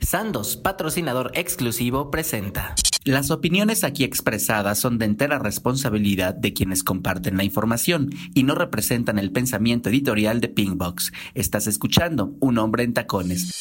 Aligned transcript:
Sandos, 0.00 0.56
patrocinador 0.56 1.30
exclusivo, 1.34 2.10
presenta. 2.10 2.74
Las 3.04 3.30
opiniones 3.30 3.84
aquí 3.84 4.04
expresadas 4.04 4.78
son 4.78 4.98
de 4.98 5.04
entera 5.04 5.38
responsabilidad 5.38 6.34
de 6.34 6.52
quienes 6.52 6.82
comparten 6.82 7.36
la 7.36 7.44
información 7.44 8.10
y 8.34 8.42
no 8.42 8.54
representan 8.54 9.18
el 9.18 9.30
pensamiento 9.30 9.88
editorial 9.88 10.40
de 10.40 10.48
Pinkbox. 10.48 11.12
Estás 11.34 11.66
escuchando 11.66 12.34
Un 12.40 12.58
hombre 12.58 12.82
en 12.82 12.94
tacones 12.94 13.52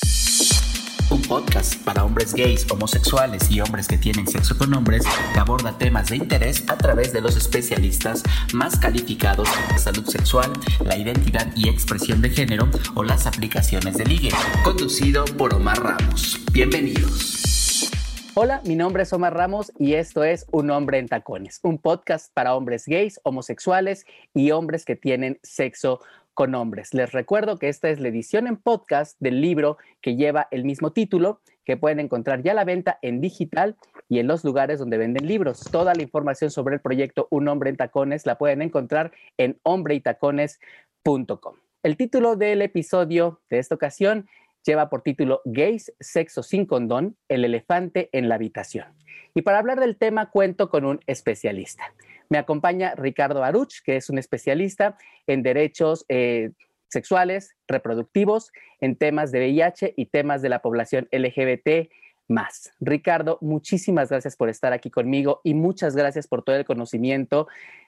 un 1.10 1.22
podcast 1.22 1.76
para 1.84 2.04
hombres 2.04 2.34
gays, 2.34 2.66
homosexuales 2.72 3.50
y 3.52 3.62
hombres 3.62 3.88
que 3.88 3.98
tienen 3.98 4.28
sexo 4.28 4.58
con 4.58 4.74
hombres 4.74 5.04
que 5.34 5.40
aborda 5.40 5.78
temas 5.78 6.10
de 6.10 6.18
interés 6.18 6.64
a 6.68 6.78
través 6.78 7.14
de 7.14 7.22
los 7.22 7.36
especialistas 7.36 8.24
más 8.54 8.78
calificados 8.78 9.50
en 9.72 9.80
salud 9.80 10.06
sexual, 10.06 10.52
la 10.84 10.98
identidad 10.98 11.48
y 11.56 11.70
expresión 11.70 12.22
de 12.22 12.30
género 12.30 12.70
o 12.96 13.04
las 13.04 13.28
aplicaciones 13.28 13.98
de 13.98 14.06
ligue. 14.06 14.30
Conducido 14.64 15.26
por 15.26 15.54
Omar 15.54 15.82
Ramos. 15.82 16.40
Bienvenidos. 16.52 17.92
Hola, 18.38 18.62
mi 18.66 18.76
nombre 18.76 19.04
es 19.04 19.14
Omar 19.14 19.34
Ramos 19.34 19.72
y 19.80 19.94
esto 19.94 20.26
es 20.26 20.46
Un 20.52 20.70
Hombre 20.70 20.98
en 20.98 21.08
Tacones, 21.08 21.62
un 21.64 21.78
podcast 21.78 22.34
para 22.34 22.54
hombres 22.54 22.86
gays, 22.86 23.20
homosexuales 23.24 24.06
y 24.34 24.52
hombres 24.52 24.84
que 24.84 24.98
tienen 24.98 25.40
sexo 25.42 26.00
con 26.00 26.06
hombres. 26.38 26.94
Les 26.94 27.12
recuerdo 27.12 27.58
que 27.58 27.70
esta 27.70 27.90
es 27.90 28.00
la 28.00 28.10
edición 28.10 28.48
en 28.48 28.58
podcast 28.58 29.16
del 29.20 29.42
libro 29.42 29.78
que 30.02 30.16
lleva 30.16 30.48
el 30.52 30.66
mismo 30.66 30.92
título, 30.92 31.42
que 31.64 31.78
pueden 31.78 32.00
encontrar 32.00 32.44
ya 32.44 32.52
a 32.52 32.56
la 32.56 32.66
venta 32.66 33.00
en 33.02 33.22
digital 33.22 33.76
y 34.10 34.20
en 34.20 34.28
los 34.28 34.44
lugares 34.44 34.80
donde 34.80 34.98
venden 34.98 35.28
libros. 35.28 35.62
Toda 35.72 35.96
la 35.96 36.04
información 36.04 36.52
sobre 36.52 36.76
el 36.76 36.82
proyecto 36.82 37.28
Un 37.32 37.48
hombre 37.48 37.70
en 37.70 37.78
tacones 37.78 38.26
la 38.26 38.38
pueden 38.38 38.62
encontrar 38.62 39.12
en 39.38 39.60
hombreytacones.com. 39.64 41.56
El 41.84 41.98
título 41.98 42.36
del 42.36 42.62
episodio 42.62 43.42
de 43.50 43.60
esta 43.60 43.76
ocasión 43.76 44.28
lleva 44.66 44.90
por 44.90 45.02
título 45.02 45.42
Gays, 45.46 45.94
Sexo 46.00 46.44
sin 46.44 46.66
condón, 46.66 47.18
el 47.30 47.46
elefante 47.46 48.10
en 48.12 48.28
la 48.28 48.36
habitación. 48.36 48.88
Y 49.34 49.42
para 49.42 49.60
hablar 49.60 49.80
del 49.80 49.98
tema 49.98 50.32
cuento 50.32 50.70
con 50.70 50.86
un 50.86 51.00
especialista. 51.08 51.94
Me 52.30 52.38
acompaña 52.38 52.94
Ricardo 52.96 53.44
Aruch, 53.44 53.82
que 53.84 53.98
es 53.98 54.10
un 54.10 54.18
especialista 54.18 54.98
en 55.28 55.44
derechos 55.44 56.06
eh, 56.10 56.52
sexuales, 56.88 57.56
reproductivos, 57.68 58.52
en 58.80 58.96
temas 58.96 59.32
de 59.32 59.40
VIH 59.40 59.94
y 59.98 60.08
temas 60.08 60.42
de 60.42 60.50
la 60.50 60.62
población 60.62 61.08
LGBT 61.12 61.92
más. 62.28 62.72
Ricardo, 62.80 63.38
muchísimas 63.42 64.10
gracias 64.10 64.36
por 64.36 64.50
estar 64.50 64.74
aquí 64.74 64.90
conmigo 64.90 65.42
y 65.44 65.54
muchas 65.54 65.96
gracias 65.96 66.28
por 66.28 66.44
todo 66.44 66.56
el 66.56 66.66
conocimiento 66.66 67.48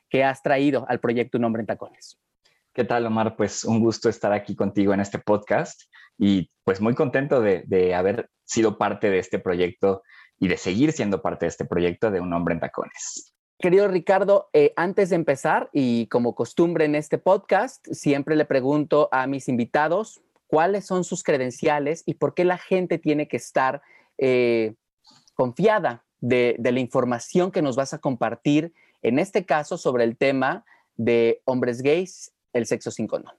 que 0.10 0.24
has 0.24 0.44
traído 0.44 0.86
al 0.88 1.00
proyecto 1.00 1.38
Un 1.38 1.46
Hombre 1.46 1.62
en 1.62 1.68
Tacones. 1.68 2.20
¿Qué 2.74 2.84
tal, 2.84 3.08
Omar? 3.08 3.36
Pues 3.36 3.64
un 3.66 3.80
gusto 3.80 4.08
estar 4.08 4.32
aquí 4.34 4.56
contigo 4.56 4.94
en 4.94 5.00
este 5.00 5.18
podcast 5.18 5.82
y 6.18 6.52
pues 6.64 6.80
muy 6.80 6.94
contento 6.94 7.42
de, 7.42 7.64
de 7.66 7.96
haber 7.96 8.30
sido 8.44 8.78
parte 8.78 9.10
de 9.10 9.20
este 9.20 9.40
proyecto 9.40 10.04
y 10.40 10.48
de 10.48 10.58
seguir 10.58 10.92
siendo 10.92 11.22
parte 11.22 11.46
de 11.46 11.50
este 11.50 11.66
proyecto 11.66 12.12
de 12.12 12.20
Un 12.20 12.32
Hombre 12.34 12.54
en 12.54 12.60
Tacones. 12.60 13.37
Querido 13.60 13.88
Ricardo, 13.88 14.50
eh, 14.54 14.72
antes 14.76 15.10
de 15.10 15.16
empezar, 15.16 15.72
y 15.74 16.06
como 16.08 16.36
costumbre 16.36 16.86
en 16.86 16.94
este 16.94 17.18
podcast, 17.18 17.88
siempre 17.92 18.36
le 18.36 18.46
pregunto 18.46 19.10
a 19.12 19.26
mis 19.26 19.50
invitados 19.50 20.22
cuáles 20.46 20.86
son 20.86 21.04
sus 21.04 21.24
credenciales 21.24 22.04
y 22.06 22.14
por 22.14 22.36
qué 22.36 22.46
la 22.46 22.60
gente 22.60 23.00
tiene 23.00 23.28
que 23.28 23.38
estar 23.38 23.82
eh, 24.20 24.76
confiada 25.34 26.06
de, 26.20 26.56
la 26.60 26.80
información 26.80 27.52
que 27.52 27.64
nos 27.64 27.76
vas 27.76 27.96
a 27.96 27.98
compartir, 27.98 28.74
en 29.02 29.18
este 29.18 29.44
caso 29.44 29.80
sobre 29.80 30.04
el 30.04 30.18
tema 30.18 30.64
de 30.96 31.42
hombres 31.46 31.82
gays, 31.82 32.34
el 32.54 32.68
sexo 32.68 32.92
sin 32.92 33.08
condón. 33.08 33.34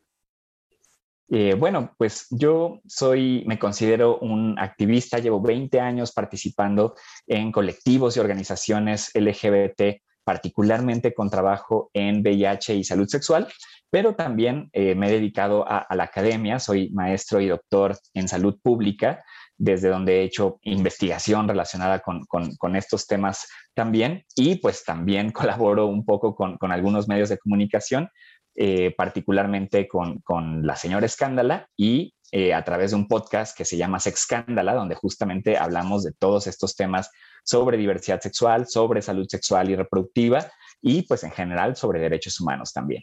Eh, 1.30 1.54
bueno, 1.54 1.94
pues 1.96 2.26
yo 2.30 2.80
soy, 2.88 3.44
me 3.46 3.58
considero 3.58 4.18
un 4.18 4.58
activista, 4.58 5.18
llevo 5.18 5.40
20 5.40 5.78
años 5.78 6.10
participando 6.10 6.96
en 7.28 7.52
colectivos 7.52 8.16
y 8.16 8.20
organizaciones 8.20 9.12
LGBT 9.14 10.07
particularmente 10.28 11.14
con 11.14 11.30
trabajo 11.30 11.88
en 11.94 12.20
VIH 12.20 12.74
y 12.74 12.84
salud 12.84 13.08
sexual, 13.08 13.48
pero 13.88 14.14
también 14.14 14.68
eh, 14.74 14.94
me 14.94 15.08
he 15.08 15.12
dedicado 15.12 15.64
a, 15.66 15.86
la 15.94 16.04
academia, 16.04 16.58
soy 16.58 16.90
maestro 16.90 17.40
y 17.40 17.46
doctor 17.46 17.96
en 18.12 18.28
salud 18.28 18.58
pública, 18.62 19.24
desde 19.56 19.88
donde 19.88 20.20
he 20.20 20.24
hecho 20.24 20.58
investigación 20.64 21.48
relacionada 21.48 22.02
con, 22.02 22.76
estos 22.76 23.06
temas 23.06 23.48
también, 23.72 24.22
y 24.36 24.56
pues 24.56 24.84
también 24.84 25.32
colaboro 25.32 25.86
un 25.86 26.04
poco 26.04 26.34
con, 26.34 26.58
algunos 26.72 27.08
medios 27.08 27.30
de 27.30 27.38
comunicación, 27.38 28.10
eh, 28.54 28.94
particularmente 28.98 29.88
con, 29.88 30.20
la 30.62 30.76
señora 30.76 31.06
Escándala 31.06 31.68
y 31.74 32.12
eh, 32.30 32.52
a 32.52 32.62
través 32.62 32.90
de 32.90 32.96
un 32.96 33.08
podcast 33.08 33.56
que 33.56 33.64
se 33.64 33.76
llama 33.76 34.00
Sex 34.00 34.20
Escándala, 34.20 34.74
donde 34.74 34.94
justamente 34.94 35.56
hablamos 35.56 36.04
de 36.04 36.12
todos 36.12 36.46
estos 36.46 36.76
temas 36.76 37.10
sobre 37.42 37.78
diversidad 37.78 38.20
sexual, 38.20 38.66
sobre 38.66 39.00
salud 39.00 39.26
sexual 39.28 39.70
y 39.70 39.76
reproductiva 39.76 40.46
y 40.82 41.02
pues 41.02 41.24
en 41.24 41.30
general 41.30 41.76
sobre 41.76 42.00
derechos 42.00 42.38
humanos 42.40 42.72
también. 42.72 43.02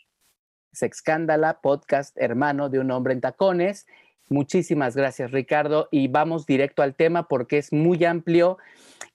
Sexcándala, 0.73 1.61
podcast 1.61 2.15
hermano 2.17 2.69
de 2.69 2.79
un 2.79 2.91
hombre 2.91 3.13
en 3.13 3.21
tacones. 3.21 3.87
Muchísimas 4.29 4.95
gracias 4.95 5.31
Ricardo 5.31 5.87
y 5.91 6.07
vamos 6.07 6.45
directo 6.45 6.83
al 6.83 6.95
tema 6.95 7.27
porque 7.27 7.57
es 7.57 7.73
muy 7.73 8.03
amplio. 8.05 8.57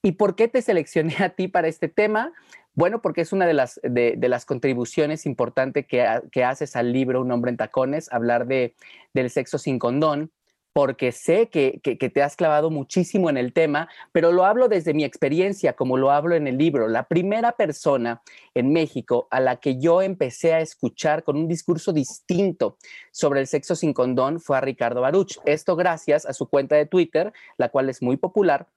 ¿Y 0.02 0.12
por 0.12 0.34
qué 0.34 0.48
te 0.48 0.62
seleccioné 0.62 1.16
a 1.20 1.30
ti 1.30 1.48
para 1.48 1.68
este 1.68 1.88
tema? 1.88 2.32
Bueno, 2.74 3.02
porque 3.02 3.20
es 3.22 3.32
una 3.32 3.46
de 3.46 3.54
las, 3.54 3.80
de, 3.82 4.16
las 4.28 4.44
contribuciones 4.44 5.26
importantes 5.26 5.86
que, 5.86 6.06
que, 6.30 6.44
haces 6.44 6.76
al 6.76 6.92
libro 6.92 7.20
Un 7.20 7.32
hombre 7.32 7.50
en 7.50 7.56
tacones, 7.56 8.10
hablar 8.12 8.46
de, 8.46 8.74
del 9.12 9.30
sexo 9.30 9.58
sin 9.58 9.78
condón 9.78 10.30
porque 10.72 11.12
sé 11.12 11.48
que, 11.48 11.80
te 11.82 12.22
has 12.22 12.36
clavado 12.36 12.70
muchísimo 12.70 13.28
en 13.28 13.36
el 13.36 13.52
tema, 13.52 13.88
pero 14.12 14.32
lo 14.32 14.44
hablo 14.44 14.68
desde 14.68 14.94
mi 14.94 15.04
experiencia, 15.04 15.74
como 15.74 15.96
lo 15.96 16.10
hablo 16.10 16.36
en 16.36 16.46
el 16.46 16.58
libro. 16.58 16.88
La 16.88 17.08
primera 17.08 17.52
persona 17.52 18.22
en 18.54 18.72
México 18.72 19.26
a 19.30 19.40
la 19.40 19.56
que 19.56 19.80
yo 19.80 20.00
empecé 20.02 20.54
a 20.54 20.60
escuchar 20.60 21.24
con 21.24 21.36
un 21.36 21.48
discurso 21.48 21.92
distinto 21.92 22.76
sobre 23.10 23.40
el 23.40 23.46
sexo 23.46 23.74
sin 23.74 23.92
condón 23.92 24.40
fue 24.40 24.56
a 24.56 24.60
Ricardo 24.60 25.00
Baruch. 25.00 25.38
Esto 25.44 25.74
gracias 25.74 26.24
a 26.24 26.32
su 26.32 26.48
cuenta 26.48 26.76
de 26.76 26.86
Twitter, 26.86 27.32
la 27.56 27.68
cual 27.70 27.90
es 27.90 28.00
muy 28.00 28.16
popular 28.16 28.68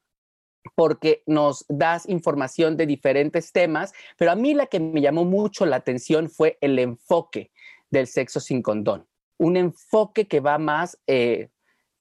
porque 0.76 1.24
nos 1.26 1.66
das 1.68 2.08
información 2.08 2.78
de 2.78 2.86
diferentes 2.86 3.52
temas, 3.52 3.94
pero 4.18 4.32
a 4.32 4.36
mí 4.36 4.54
la 4.54 4.68
que 4.68 4.80
me 4.80 5.02
llamó 5.02 5.26
mucho 5.26 5.66
la 5.66 5.78
atención 5.78 6.30
fue 6.30 6.58
el 6.62 6.80
enfoque 6.80 7.52
del 7.90 8.08
sexo 8.08 8.40
sin 8.40 8.62
condón. 8.62 9.08
Un 9.38 9.58
enfoque 9.58 10.28
que 10.28 10.40
va 10.40 10.58
más 10.58 11.00
eh, 11.08 11.50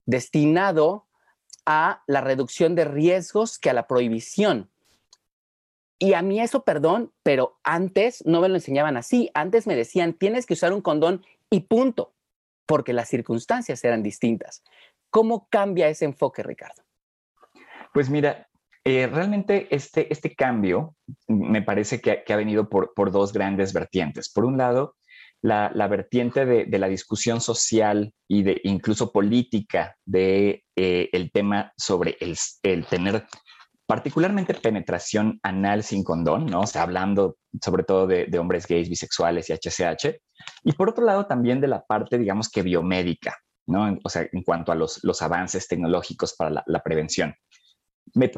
destinado 0.05 1.07
a 1.65 2.03
la 2.07 2.21
reducción 2.21 2.75
de 2.75 2.85
riesgos 2.85 3.57
que 3.57 3.69
a 3.69 3.73
la 3.73 3.87
prohibición. 3.87 4.69
Y 5.99 6.13
a 6.13 6.21
mí 6.21 6.41
eso, 6.41 6.63
perdón, 6.63 7.13
pero 7.23 7.59
antes 7.63 8.25
no 8.25 8.41
me 8.41 8.49
lo 8.49 8.55
enseñaban 8.55 8.97
así. 8.97 9.29
Antes 9.33 9.67
me 9.67 9.75
decían, 9.75 10.13
tienes 10.13 10.45
que 10.45 10.53
usar 10.53 10.73
un 10.73 10.81
condón 10.81 11.23
y 11.49 11.61
punto, 11.61 12.13
porque 12.65 12.91
las 12.91 13.07
circunstancias 13.07 13.83
eran 13.83 14.03
distintas. 14.03 14.63
¿Cómo 15.09 15.47
cambia 15.49 15.87
ese 15.87 16.05
enfoque, 16.05 16.43
Ricardo? 16.43 16.83
Pues 17.93 18.09
mira, 18.09 18.49
eh, 18.85 19.07
realmente 19.07 19.67
este, 19.73 20.11
este 20.11 20.35
cambio 20.35 20.95
me 21.27 21.61
parece 21.61 22.01
que, 22.01 22.23
ha 22.27 22.35
venido 22.35 22.69
por, 22.69 22.93
por 22.93 23.11
dos 23.11 23.33
grandes 23.33 23.73
vertientes. 23.73 24.31
Por 24.31 24.45
un 24.45 24.57
lado, 24.57 24.95
la, 25.41 25.69
vertiente 25.87 26.45
de, 26.45 26.79
la 26.79 26.87
discusión 26.87 27.41
social 27.41 28.13
y 28.27 28.43
de 28.43 28.61
incluso 28.63 29.11
política 29.11 29.95
de 30.05 30.63
eh, 30.75 31.09
el 31.11 31.31
tema 31.31 31.73
sobre 31.77 32.17
el, 32.21 32.37
el, 32.63 32.85
tener 32.85 33.25
particularmente 33.85 34.53
penetración 34.53 35.39
anal 35.43 35.83
sin 35.83 36.03
condón, 36.03 36.45
¿no? 36.45 36.61
O 36.61 36.67
sea, 36.67 36.83
hablando 36.83 37.37
sobre 37.61 37.83
todo 37.83 38.07
de, 38.07 38.39
hombres 38.39 38.65
gays, 38.67 38.89
bisexuales 38.89 39.49
y 39.49 39.53
HCH. 39.53 40.19
Y 40.63 40.71
por 40.73 40.89
otro 40.89 41.05
lado, 41.05 41.25
también 41.25 41.61
de 41.61 41.67
la 41.67 41.83
parte, 41.83 42.17
digamos 42.17 42.49
que 42.49 42.61
biomédica, 42.61 43.37
¿no? 43.67 43.97
o 44.03 44.09
sea, 44.09 44.27
en 44.31 44.43
cuanto 44.43 44.71
a 44.71 44.75
los, 44.75 45.03
los 45.03 45.21
avances 45.21 45.67
tecnológicos 45.67 46.35
para 46.35 46.63
la, 46.65 46.83
prevención. 46.83 47.35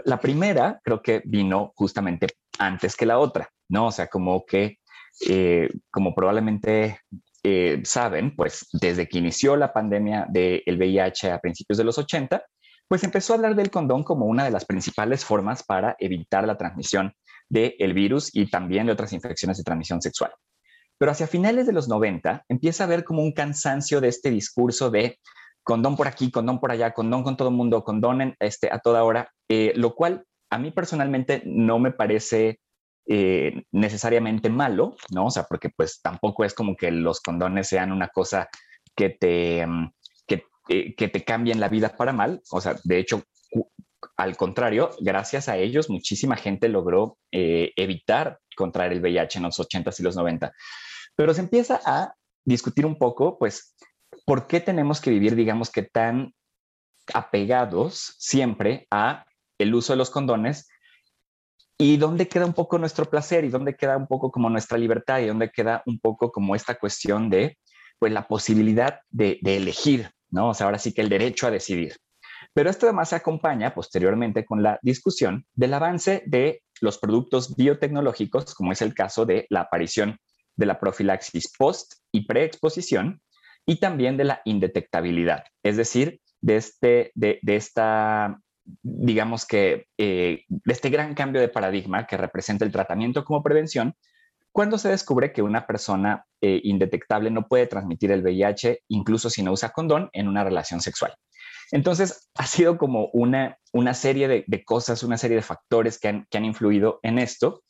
La 0.05 0.19
primera 0.19 0.79
creo 0.83 1.01
que 1.01 1.21
vino 1.25 1.73
justamente 1.75 2.27
antes 2.59 2.95
que 2.95 3.05
la 3.05 3.19
otra, 3.19 3.49
¿no? 3.69 3.87
O 3.87 3.91
sea, 3.91 4.07
como 4.07 4.45
que, 4.45 4.79
eh, 5.27 5.69
como 5.91 6.13
probablemente 6.13 6.99
eh, 7.43 7.81
saben, 7.83 8.35
pues 8.35 8.67
desde 8.73 9.07
que 9.07 9.19
inició 9.19 9.55
la 9.55 9.73
pandemia 9.73 10.25
del 10.29 10.77
VIH 10.77 11.31
a 11.31 11.39
principios 11.39 11.77
de 11.77 11.83
los 11.83 11.97
80, 11.97 12.43
pues 12.87 13.03
empezó 13.03 13.33
a 13.33 13.35
hablar 13.37 13.55
del 13.55 13.71
condón 13.71 14.03
como 14.03 14.25
una 14.25 14.43
de 14.43 14.51
las 14.51 14.65
principales 14.65 15.25
formas 15.25 15.63
para 15.63 15.95
evitar 15.99 16.45
la 16.45 16.57
transmisión 16.57 17.13
del 17.49 17.93
virus 17.93 18.33
y 18.33 18.49
también 18.49 18.87
de 18.87 18.93
otras 18.93 19.13
infecciones 19.13 19.57
de 19.57 19.63
transmisión 19.63 20.01
sexual. 20.01 20.31
Pero 20.97 21.11
hacia 21.11 21.27
finales 21.27 21.67
de 21.67 21.73
los 21.73 21.87
90 21.87 22.45
empieza 22.47 22.83
a 22.83 22.87
haber 22.87 23.03
como 23.03 23.21
un 23.21 23.33
cansancio 23.33 24.01
de 24.01 24.07
este 24.07 24.29
discurso 24.29 24.89
de 24.89 25.19
condón 25.65 25.97
por 25.97 26.07
aquí, 26.07 26.31
condón 26.31 26.59
por 26.59 26.71
allá, 26.71 26.93
condón 26.93 27.23
con 27.23 27.35
todo 27.35 27.49
el 27.49 27.55
mundo, 27.55 27.83
condón 27.83 28.35
este, 28.39 28.71
a 28.71 28.79
toda 28.79 29.03
hora, 29.03 29.33
eh, 29.49 29.73
lo 29.75 29.95
cual 29.95 30.23
a 30.51 30.59
mí 30.59 30.69
personalmente 30.69 31.41
no 31.43 31.79
me 31.79 31.91
parece 31.91 32.59
eh, 33.07 33.63
necesariamente 33.71 34.49
malo, 34.49 34.95
¿no? 35.09 35.25
O 35.25 35.31
sea, 35.31 35.43
porque 35.49 35.71
pues 35.75 36.01
tampoco 36.01 36.45
es 36.45 36.53
como 36.53 36.75
que 36.77 36.91
los 36.91 37.19
condones 37.19 37.67
sean 37.67 37.91
una 37.91 38.09
cosa 38.09 38.47
que 38.95 39.09
te, 39.09 39.65
mm, 39.65 39.91
eh, 40.69 40.95
que 40.95 41.07
te 41.07 41.23
cambien 41.23 41.59
la 41.59 41.67
vida 41.67 41.95
para 41.97 42.13
mal. 42.13 42.41
O 42.51 42.61
sea, 42.61 42.75
de 42.83 42.99
hecho, 42.99 43.23
al 44.17 44.37
contrario, 44.37 44.91
gracias 44.99 45.49
a 45.49 45.57
ellos, 45.57 45.89
muchísima 45.89 46.35
gente 46.35 46.69
logró 46.69 47.17
evitar 47.31 48.39
contraer 48.55 48.93
el 48.93 49.01
VIH 49.01 49.39
en 49.39 49.43
los 49.43 49.59
80s 49.59 49.99
y 49.99 50.03
los 50.03 50.15
90. 50.15 50.53
Pero 51.15 51.33
se 51.33 51.41
empieza 51.41 51.81
a 51.85 52.13
discutir 52.43 52.85
un 52.85 52.97
poco, 52.97 53.37
pues, 53.39 53.75
¿por 54.25 54.47
qué 54.47 54.59
tenemos 54.59 55.01
que 55.01 55.09
vivir, 55.09 55.35
digamos 55.35 55.71
que 55.71 55.83
tan 55.83 56.33
apegados 57.13 58.15
siempre 58.17 58.87
a 58.91 59.25
el 59.57 59.73
uso 59.73 59.93
de 59.93 59.97
los 59.97 60.09
condones 60.09 60.67
y 61.77 61.97
dónde 61.97 62.27
queda 62.27 62.45
un 62.45 62.53
poco 62.53 62.77
nuestro 62.77 63.09
placer 63.09 63.43
y 63.43 63.49
dónde 63.49 63.75
queda 63.75 63.97
un 63.97 64.07
poco 64.07 64.31
como 64.31 64.49
nuestra 64.49 64.77
libertad 64.77 65.19
y 65.19 65.27
dónde 65.27 65.51
queda 65.51 65.83
un 65.85 65.99
poco 65.99 66.31
como 66.31 66.55
esta 66.55 66.75
cuestión 66.75 67.29
de 67.29 67.57
pues 67.99 68.11
la 68.11 68.27
posibilidad 68.27 68.99
de, 69.09 69.39
elegir, 69.43 70.09
¿no? 70.29 70.49
O 70.49 70.53
sea, 70.53 70.65
ahora 70.65 70.79
sí 70.79 70.93
que 70.93 71.01
el 71.01 71.09
derecho 71.09 71.47
a 71.47 71.51
decidir. 71.51 71.95
Pero 72.53 72.69
esto 72.69 72.85
además 72.85 73.09
se 73.09 73.15
acompaña 73.15 73.73
posteriormente 73.73 74.45
con 74.45 74.63
la 74.63 74.79
discusión 74.81 75.45
del 75.53 75.73
avance 75.73 76.23
de 76.25 76.61
los 76.81 76.97
productos 76.97 77.55
biotecnológicos, 77.55 78.53
como 78.53 78.71
es 78.71 78.81
el 78.81 78.93
caso 78.93 79.25
de 79.25 79.45
la 79.49 79.61
aparición 79.61 80.17
de 80.55 80.65
la 80.65 80.79
profilaxis 80.79 81.51
post 81.57 81.93
y 82.11 82.25
preexposición 82.25 83.21
y 83.65 83.77
también 83.79 84.17
de 84.17 84.25
la 84.25 84.41
indetectabilidad, 84.45 85.45
es 85.63 85.77
decir, 85.77 86.21
de, 86.41 86.57
este, 86.57 87.11
de, 87.15 87.39
esta, 87.43 88.39
digamos 88.83 89.45
que, 89.45 89.87
eh, 89.97 90.43
de 90.47 90.73
este 90.73 90.89
gran 90.89 91.15
cambio 91.15 91.41
de 91.41 91.49
paradigma 91.49 92.05
que 92.05 92.17
representa 92.17 92.65
el 92.65 92.71
tratamiento 92.71 93.25
como 93.25 93.41
prevención, 93.41 93.95
cuando 94.51 94.77
se 94.77 94.89
descubre 94.89 95.33
que 95.33 95.41
una 95.41 95.67
persona 95.67 96.25
eh, 96.39 96.61
indetectable 96.63 97.29
no 97.29 97.47
puede 97.47 97.67
transmitir 97.67 98.11
el 98.11 98.21
VIH, 98.21 98.83
incluso 98.87 99.29
si 99.29 99.43
no 99.43 99.51
usa 99.51 99.71
condón, 99.71 100.09
en 100.13 100.27
una 100.27 100.43
relación 100.43 100.79
sexual. 100.79 101.13
Entonces, 101.71 102.29
ha 102.35 102.45
sido 102.45 102.77
como 102.77 103.09
una, 103.11 103.57
una 103.73 103.93
serie 103.93 104.27
de, 104.27 104.63
cosas, 104.63 105.03
una 105.03 105.17
serie 105.17 105.35
de 105.35 105.41
factores 105.41 105.99
que 105.99 106.07
han, 106.07 106.27
que 106.29 106.37
han 106.37 106.45
influido 106.45 106.99
en 107.03 107.19
esto 107.19 107.63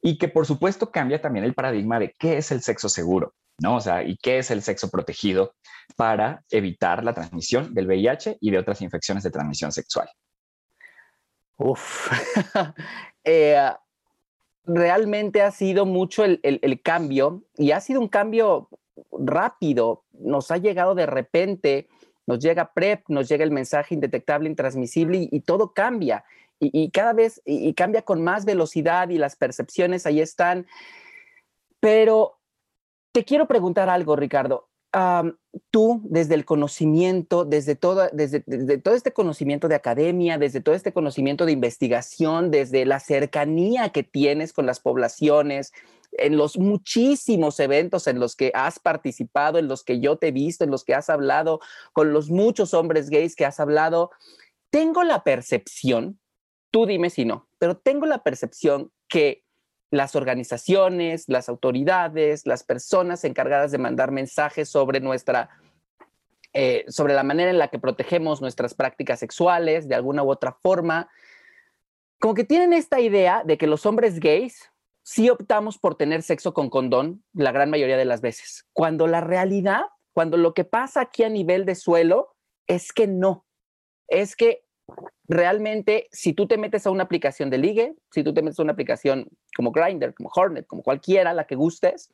y 0.00 0.16
que 0.18 0.28
por 0.28 0.46
supuesto 0.46 0.90
cambia 0.90 1.20
también 1.20 1.44
el 1.44 1.54
paradigma 1.54 1.98
de 1.98 2.14
qué 2.18 2.38
es 2.38 2.50
el 2.52 2.62
sexo 2.62 2.88
seguro, 2.88 3.34
¿no? 3.60 3.76
O 3.76 3.80
sea, 3.80 4.02
y 4.02 4.16
qué 4.16 4.38
es 4.38 4.50
el 4.50 4.62
sexo 4.62 4.90
protegido 4.90 5.54
para 5.96 6.42
evitar 6.50 7.04
la 7.04 7.12
transmisión 7.12 7.74
del 7.74 7.86
VIH 7.86 8.38
y 8.40 8.50
de 8.50 8.58
otras 8.58 8.80
infecciones 8.80 9.22
de 9.22 9.30
transmisión 9.30 9.70
sexual. 9.70 10.08
Uf, 11.58 12.10
eh, 13.24 13.70
realmente 14.64 15.42
ha 15.42 15.50
sido 15.50 15.84
mucho 15.84 16.24
el, 16.24 16.80
cambio 16.82 17.42
y 17.56 17.72
ha 17.72 17.80
sido 17.80 18.00
un 18.00 18.08
cambio 18.08 18.70
rápido. 19.12 20.04
Nos 20.12 20.50
ha 20.50 20.56
llegado 20.56 20.94
de 20.94 21.06
repente, 21.06 21.88
nos 22.26 22.38
llega 22.38 22.72
PrEP, 22.72 23.04
nos 23.08 23.28
llega 23.28 23.44
el 23.44 23.50
mensaje 23.50 23.94
indetectable, 23.94 24.48
intransmisible 24.48 25.28
y, 25.30 25.40
todo 25.40 25.74
cambia. 25.74 26.24
Y, 26.58 26.90
cada 26.90 27.12
vez 27.12 27.42
y 27.44 27.72
cambia 27.74 28.02
con 28.02 28.22
más 28.22 28.44
velocidad 28.44 29.10
y 29.10 29.18
las 29.18 29.36
percepciones 29.36 30.06
ahí 30.06 30.20
están. 30.20 30.66
Pero 31.78 32.39
te 33.12 33.24
quiero 33.24 33.46
preguntar 33.46 33.88
algo, 33.88 34.16
Ricardo. 34.16 34.68
Tú, 35.70 36.00
desde 36.04 36.34
el 36.34 36.44
conocimiento, 36.44 37.44
desde, 37.44 37.76
todo, 37.76 38.08
desde, 38.12 38.40
todo 38.78 38.94
este 38.94 39.12
conocimiento 39.12 39.68
de 39.68 39.76
academia, 39.76 40.36
desde 40.36 40.60
todo 40.60 40.74
este 40.74 40.92
conocimiento 40.92 41.46
de 41.46 41.52
investigación, 41.52 42.50
desde 42.50 42.84
la 42.84 42.98
cercanía 42.98 43.90
que 43.90 44.02
tienes 44.02 44.52
con 44.52 44.66
las 44.66 44.80
poblaciones, 44.80 45.72
en 46.12 46.36
los 46.36 46.58
muchísimos 46.58 47.60
eventos 47.60 48.08
en 48.08 48.18
los 48.18 48.34
que 48.34 48.50
has 48.54 48.80
participado, 48.80 49.58
en 49.58 49.68
los 49.68 49.84
que 49.84 50.00
yo 50.00 50.16
te 50.16 50.28
he 50.28 50.32
visto, 50.32 50.64
en 50.64 50.72
los 50.72 50.84
que 50.84 50.94
has 50.94 51.08
hablado, 51.08 51.60
con 51.92 52.12
los 52.12 52.30
muchos 52.30 52.74
hombres 52.74 53.10
gays 53.10 53.36
que 53.36 53.44
has 53.44 53.60
hablado, 53.60 54.10
tengo 54.70 55.04
la 55.04 55.22
percepción, 55.22 56.18
tú 56.72 56.86
dime 56.86 57.10
si 57.10 57.24
no, 57.24 57.48
pero 57.58 57.76
tengo 57.76 58.06
la 58.06 58.24
percepción 58.24 58.90
que 59.08 59.44
las 59.90 60.14
organizaciones, 60.14 61.24
las 61.28 61.48
autoridades, 61.48 62.46
las 62.46 62.62
personas 62.62 63.24
encargadas 63.24 63.72
de 63.72 63.78
mandar 63.78 64.12
mensajes 64.12 64.68
sobre 64.68 65.00
nuestra, 65.00 65.50
eh, 66.52 66.84
sobre 66.88 67.14
la 67.14 67.24
manera 67.24 67.50
en 67.50 67.58
la 67.58 67.68
que 67.68 67.78
protegemos 67.78 68.40
nuestras 68.40 68.74
prácticas 68.74 69.18
sexuales 69.18 69.88
de 69.88 69.96
alguna 69.96 70.22
u 70.22 70.30
otra 70.30 70.52
forma, 70.52 71.10
como 72.20 72.34
que 72.34 72.44
tienen 72.44 72.72
esta 72.72 73.00
idea 73.00 73.42
de 73.44 73.58
que 73.58 73.66
los 73.66 73.84
hombres 73.86 74.20
gays 74.20 74.70
sí 75.02 75.28
optamos 75.28 75.78
por 75.78 75.96
tener 75.96 76.22
sexo 76.22 76.54
con 76.54 76.70
condón 76.70 77.24
la 77.32 77.50
gran 77.50 77.70
mayoría 77.70 77.96
de 77.96 78.04
las 78.04 78.20
veces, 78.20 78.66
cuando 78.72 79.06
la 79.06 79.20
realidad, 79.20 79.82
cuando 80.12 80.36
lo 80.36 80.54
que 80.54 80.64
pasa 80.64 81.00
aquí 81.00 81.24
a 81.24 81.28
nivel 81.28 81.64
de 81.64 81.74
suelo 81.74 82.36
es 82.68 82.92
que 82.92 83.08
no, 83.08 83.44
es 84.06 84.36
que 84.36 84.62
realmente, 85.30 86.08
si 86.10 86.32
tú 86.32 86.48
te 86.48 86.58
metes 86.58 86.86
a 86.86 86.90
una 86.90 87.04
aplicación 87.04 87.50
de 87.50 87.58
ligue, 87.58 87.94
si 88.10 88.24
tú 88.24 88.34
te 88.34 88.42
metes 88.42 88.58
a 88.58 88.62
una 88.62 88.72
aplicación 88.72 89.28
como 89.56 89.70
Grindr, 89.70 90.12
como 90.12 90.28
Hornet, 90.34 90.66
como 90.66 90.82
cualquiera, 90.82 91.32
la 91.32 91.46
que 91.46 91.54
gustes, 91.54 92.10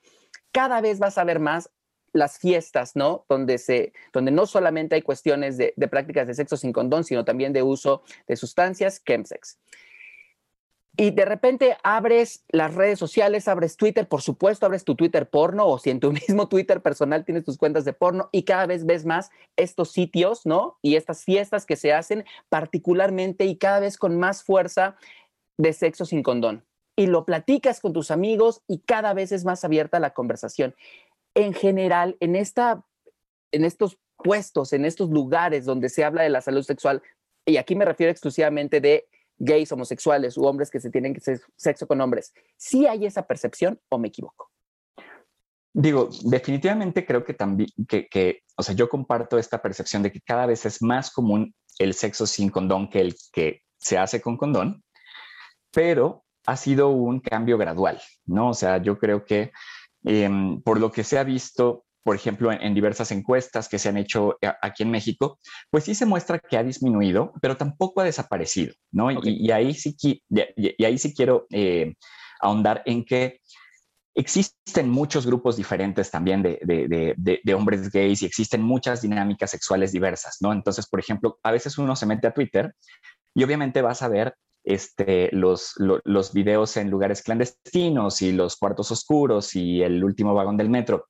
cada 0.52 0.82
vez 0.82 0.98
vas 0.98 1.16
a 1.16 1.24
ver 1.24 1.40
más 1.40 1.70
las 2.12 2.38
fiestas, 2.38 2.94
¿no? 2.94 3.24
Donde, 3.26 3.56
se, 3.56 3.94
donde 4.12 4.30
no 4.30 4.44
solamente 4.44 4.96
hay 4.96 5.02
cuestiones 5.02 5.56
de, 5.56 5.72
de 5.76 5.88
prácticas 5.88 6.26
de 6.26 6.34
sexo 6.34 6.58
sin 6.58 6.72
condón, 6.72 7.04
sino 7.04 7.24
también 7.24 7.54
de 7.54 7.62
uso 7.62 8.02
de 8.28 8.36
sustancias, 8.36 9.02
chemsex. 9.02 9.58
Y 10.98 11.10
de 11.10 11.26
repente 11.26 11.76
abres 11.82 12.44
las 12.48 12.74
redes 12.74 12.98
sociales, 12.98 13.48
abres 13.48 13.76
Twitter, 13.76 14.08
por 14.08 14.22
supuesto, 14.22 14.64
abres 14.64 14.84
tu 14.84 14.94
Twitter 14.94 15.28
porno 15.28 15.66
o 15.66 15.78
si 15.78 15.90
en 15.90 16.00
tu 16.00 16.12
mismo 16.28 16.48
Twitter 16.48 16.80
personal 16.80 17.24
tienes 17.24 17.44
tus 17.44 17.58
cuentas 17.58 17.84
de 17.84 17.92
porno 17.92 18.30
y 18.32 18.44
cada 18.44 18.66
vez 18.66 18.86
ves 18.86 19.04
más 19.04 19.30
estos 19.56 19.90
sitios, 19.92 20.46
¿no? 20.46 20.78
Y 20.80 20.96
estas 20.96 21.24
fiestas 21.24 21.66
que 21.66 21.76
se 21.76 21.92
hacen 21.92 22.24
particularmente 22.48 23.44
y 23.44 23.56
cada 23.56 23.80
vez 23.80 23.98
con 23.98 24.18
más 24.18 24.42
fuerza 24.42 24.96
de 25.58 25.72
sexo 25.74 26.06
sin 26.06 26.22
condón. 26.22 26.64
Y 26.96 27.08
lo 27.08 27.26
platicas 27.26 27.80
con 27.80 27.92
tus 27.92 28.10
amigos 28.10 28.62
y 28.66 28.78
cada 28.78 29.12
vez 29.12 29.32
es 29.32 29.44
más 29.44 29.64
abierta 29.64 30.00
la 30.00 30.14
conversación. 30.14 30.74
En 31.34 31.52
general, 31.52 32.16
en, 32.20 32.36
esta, 32.36 32.86
en 33.52 33.66
estos 33.66 33.98
puestos, 34.16 34.72
en 34.72 34.86
estos 34.86 35.10
lugares 35.10 35.66
donde 35.66 35.90
se 35.90 36.04
habla 36.04 36.22
de 36.22 36.30
la 36.30 36.40
salud 36.40 36.62
sexual, 36.62 37.02
y 37.44 37.58
aquí 37.58 37.76
me 37.76 37.84
refiero 37.84 38.10
exclusivamente 38.10 38.80
de 38.80 39.06
gays, 39.38 39.70
homosexuales 39.72 40.36
u 40.36 40.44
hombres 40.44 40.70
que 40.70 40.80
se 40.80 40.90
tienen 40.90 41.12
que 41.12 41.18
hacer 41.18 41.40
sexo 41.56 41.86
con 41.86 42.00
hombres. 42.00 42.32
¿Sí 42.56 42.86
hay 42.86 43.06
esa 43.06 43.26
percepción 43.26 43.80
o 43.88 43.98
me 43.98 44.08
equivoco? 44.08 44.50
Digo, 45.72 46.08
definitivamente 46.24 47.04
creo 47.04 47.22
que 47.22 47.34
también, 47.34 47.68
que, 47.86 48.42
o 48.56 48.62
sea, 48.62 48.74
yo 48.74 48.88
comparto 48.88 49.38
esta 49.38 49.60
percepción 49.60 50.02
de 50.02 50.10
que 50.10 50.22
cada 50.22 50.46
vez 50.46 50.64
es 50.64 50.80
más 50.80 51.10
común 51.10 51.54
el 51.78 51.92
sexo 51.92 52.26
sin 52.26 52.48
condón 52.48 52.88
que 52.88 53.00
el 53.00 53.14
que 53.30 53.62
se 53.76 53.98
hace 53.98 54.22
con 54.22 54.38
condón, 54.38 54.82
pero 55.70 56.24
ha 56.46 56.56
sido 56.56 56.88
un 56.88 57.20
cambio 57.20 57.58
gradual, 57.58 58.00
¿no? 58.24 58.50
O 58.50 58.54
sea, 58.54 58.78
yo 58.78 58.98
creo 58.98 59.24
que 59.24 59.52
em, 60.04 60.62
por 60.62 60.80
lo 60.80 60.90
que 60.90 61.04
se 61.04 61.18
ha 61.18 61.24
visto, 61.24 61.84
por 62.06 62.14
ejemplo, 62.14 62.52
en, 62.52 62.72
diversas 62.72 63.10
encuestas 63.10 63.68
que 63.68 63.80
se 63.80 63.88
han 63.88 63.96
hecho 63.96 64.38
eh, 64.40 64.52
aquí 64.62 64.84
en 64.84 64.92
México, 64.92 65.40
pues 65.70 65.82
sí 65.82 65.92
se 65.96 66.06
muestra 66.06 66.38
que 66.38 66.56
ha 66.56 66.62
disminuido, 66.62 67.32
pero 67.42 67.56
tampoco 67.56 68.00
ha 68.00 68.04
desaparecido, 68.04 68.74
¿no? 68.92 69.10
Y, 69.10 69.50
ahí 69.50 69.74
sí, 69.74 69.96
y, 69.98 70.84
ahí 70.84 70.98
sí 70.98 71.12
quiero 71.12 71.48
eh, 71.50 71.94
ahondar 72.40 72.84
en 72.86 73.04
que 73.04 73.40
Existen 74.18 74.88
muchos 74.88 75.26
grupos 75.26 75.58
diferentes 75.58 76.10
también 76.10 76.42
de, 76.42 77.54
hombres 77.54 77.90
gays 77.90 78.22
y 78.22 78.26
existen 78.26 78.62
muchas 78.62 79.02
dinámicas 79.02 79.50
sexuales 79.50 79.92
diversas, 79.92 80.38
¿no? 80.40 80.54
Entonces, 80.54 80.86
por 80.86 81.00
ejemplo, 81.00 81.38
a 81.42 81.50
veces 81.50 81.76
uno 81.76 81.94
se 81.96 82.06
mete 82.06 82.26
a 82.26 82.32
Twitter 82.32 82.74
y 83.34 83.44
obviamente 83.44 83.82
vas 83.82 84.00
a 84.00 84.08
ver 84.08 84.34
este, 84.64 85.28
los, 85.32 85.74
los 85.76 86.32
videos 86.32 86.78
en 86.78 86.88
lugares 86.88 87.22
clandestinos 87.22 88.22
y 88.22 88.32
los 88.32 88.56
cuartos 88.56 88.90
oscuros 88.90 89.54
y 89.54 89.82
el 89.82 90.02
último 90.02 90.32
vagón 90.32 90.56
del 90.56 90.70
metro. 90.70 91.08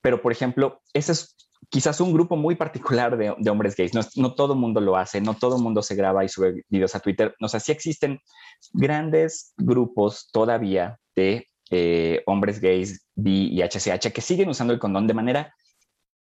Pero, 0.00 0.22
por 0.22 0.32
ejemplo, 0.32 0.80
ese 0.92 1.12
es 1.12 1.36
quizás 1.68 2.00
un 2.00 2.12
grupo 2.12 2.36
muy 2.36 2.54
particular 2.54 3.16
de, 3.16 3.50
hombres 3.50 3.76
gays. 3.76 3.94
No, 3.94 4.00
no, 4.16 4.34
todo 4.34 4.54
el 4.54 4.58
mundo 4.58 4.80
lo 4.80 4.96
hace, 4.96 5.20
no 5.20 5.34
todo 5.34 5.56
el 5.56 5.62
mundo 5.62 5.82
se 5.82 5.94
graba 5.94 6.24
y 6.24 6.28
sube 6.28 6.64
videos 6.68 6.94
a 6.94 7.00
Twitter. 7.00 7.34
O 7.40 7.48
sea, 7.48 7.60
sí 7.60 7.72
existen 7.72 8.20
grandes 8.72 9.52
grupos 9.56 10.28
todavía 10.32 10.98
de 11.14 11.46
eh, 11.70 12.22
hombres 12.26 12.60
gays, 12.60 13.06
bi 13.14 13.48
y 13.52 13.62
HCH 13.62 14.12
que 14.12 14.20
siguen 14.20 14.48
usando 14.48 14.72
el 14.72 14.80
condón 14.80 15.06
de 15.06 15.14
manera 15.14 15.54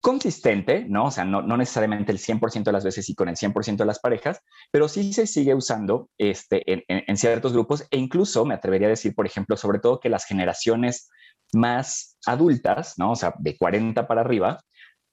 consistente, 0.01 0.85
¿no? 0.87 1.07
O 1.07 1.11
sea, 1.11 1.25
no, 1.25 1.41
no 1.41 1.57
necesariamente 1.57 2.13
el 2.13 2.19
100% 2.19 2.65
de 2.65 2.73
las 2.73 2.85
veces 2.85 3.09
y 3.09 3.15
con 3.15 3.31
el 3.31 3.37
100% 3.37 3.79
de 3.79 3.87
las 3.87 4.01
parejas, 4.01 4.39
pero 4.71 4.87
sí 4.87 5.15
se 5.15 5.27
sigue 5.27 5.55
usando 5.55 6.11
este, 6.19 6.71
en, 6.71 6.85
en, 6.89 7.17
ciertos 7.17 7.55
grupos 7.55 7.87
e 7.91 7.97
incluso 7.97 8.45
me 8.45 8.53
atrevería 8.53 8.89
a 8.89 8.91
decir, 8.91 9.15
por 9.15 9.27
ejemplo, 9.27 9.57
sobre 9.57 9.79
todo 9.79 10.01
que 10.01 10.11
las 10.11 10.27
generaciones 10.27 11.09
más 11.53 12.17
adultas, 12.27 12.95
¿no? 12.97 13.13
O 13.13 13.17
sea, 13.17 13.35
de 13.39 13.57
40 13.57 14.07
para 14.07 14.23
arriba, 14.23 14.61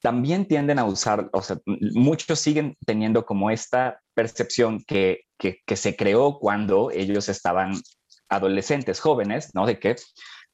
también 0.01 0.47
tienden 0.47 0.79
a 0.79 0.85
usar, 0.85 1.29
o 1.31 1.41
sea, 1.41 1.57
muchos 1.93 2.39
siguen 2.39 2.75
teniendo 2.85 3.25
como 3.25 3.51
esta 3.51 3.99
percepción 4.15 4.83
que, 4.85 5.21
que, 5.37 5.75
se 5.75 5.95
creó 5.95 6.39
cuando 6.39 6.91
ellos 6.91 7.29
estaban 7.29 7.73
adolescentes, 8.29 8.99
jóvenes, 8.99 9.51
¿no? 9.53 9.65
De 9.65 9.79
que 9.79 9.95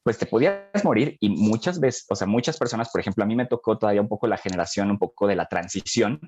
pues 0.04 0.18
te 0.18 0.26
podías 0.26 0.84
morir 0.84 1.18
y 1.20 1.30
muchas 1.30 1.80
veces, 1.80 2.06
o 2.10 2.16
sea, 2.16 2.28
muchas 2.28 2.58
personas, 2.58 2.90
por 2.90 3.02
ejemplo, 3.02 3.24
a 3.24 3.28
mí 3.28 3.36
me 3.36 3.46
tocó 3.46 3.78
todavía 3.78 4.02
un 4.02 4.08
poco 4.08 4.28
la 4.28 4.38
generación, 4.38 4.90
un 4.90 4.98
poco 4.98 5.28
de 5.28 5.36
la 5.36 5.48
transición, 5.48 6.20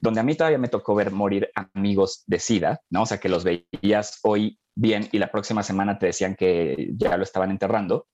donde 0.00 0.20
a 0.20 0.22
mí 0.22 0.34
todavía 0.34 0.58
me 0.58 0.68
tocó 0.68 0.94
ver 0.94 1.12
morir 1.12 1.50
amigos 1.54 2.24
de 2.26 2.38
SIDA, 2.38 2.80
¿no? 2.90 3.02
O 3.02 3.06
sea, 3.06 3.18
que 3.18 3.28
los 3.28 3.44
veías 3.44 4.18
hoy 4.22 4.58
bien 4.74 5.08
y 5.12 5.18
la 5.18 5.30
próxima 5.30 5.62
semana 5.62 5.98
te 5.98 6.06
decían 6.06 6.34
que 6.34 6.90
ya 6.94 7.16
lo 7.16 7.22
estaban 7.22 7.50
enterrando. 7.50 8.06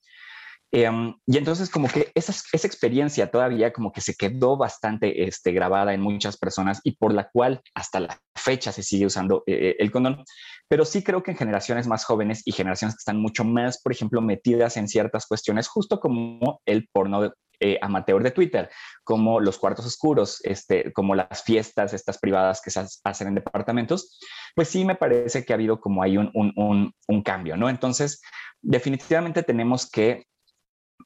Em, 0.70 1.14
y 1.26 1.38
entonces 1.38 1.70
como 1.70 1.88
que 1.88 2.12
esa, 2.14 2.32
esa, 2.52 2.66
experiencia 2.66 3.30
todavía 3.30 3.72
como 3.72 3.90
que 3.90 4.02
se 4.02 4.14
quedó 4.14 4.58
bastante 4.58 5.25
este, 5.26 5.52
grabada 5.52 5.94
en 5.94 6.02
muchas 6.02 6.37
personas 6.37 6.82
y 6.84 6.92
por 6.92 7.14
la 7.14 7.30
cual 7.30 7.62
hasta 7.75 8.00
la 8.00 8.20
fecha 8.37 8.70
se 8.70 8.82
sigue 8.82 9.06
usando 9.06 9.44
eh, 9.46 9.76
el 9.78 9.90
condón. 9.90 10.25
Pero 10.68 10.84
sí 10.84 11.02
creo 11.02 11.22
que 11.22 11.30
en 11.30 11.38
generaciones 11.38 11.87
más 11.87 12.04
jóvenes 12.04 12.42
y 12.44 12.52
generaciones 12.52 12.96
que 12.96 13.00
están 13.00 13.20
mucho 13.20 13.44
más, 13.44 13.80
por 13.80 13.92
ejemplo, 13.92 14.20
metidas 14.20 14.76
en 14.76 14.88
ciertas 14.88 15.26
cuestiones, 15.26 15.68
justo 15.68 16.00
como 16.00 16.60
el 16.66 16.87
porno 16.92 17.32
eh, 17.60 17.78
amateur 17.80 18.22
de 18.22 18.30
Twitter, 18.30 18.70
como 19.02 19.40
los 19.40 19.58
cuartos 19.58 19.87
oscuros, 19.87 20.38
este, 20.44 20.92
como 20.92 21.14
las 21.14 21.42
fiestas, 21.42 21.94
estas 21.94 22.18
privadas 22.18 22.60
que 22.62 22.70
se 22.70 22.84
hacen 23.04 23.28
en 23.28 23.34
departamentos, 23.34 24.20
pues 24.54 24.68
sí 24.68 24.84
me 24.84 24.94
parece 24.94 25.44
que 25.44 25.52
ha 25.52 25.56
habido 25.56 25.80
como 25.80 26.02
ahí 26.02 26.18
un, 26.18 26.30
un, 26.34 26.92
un 27.08 27.22
cambio, 27.22 27.56
¿no? 27.56 27.68
Entonces, 27.68 28.20
definitivamente 28.62 29.42
tenemos 29.42 29.90
que 29.90 30.27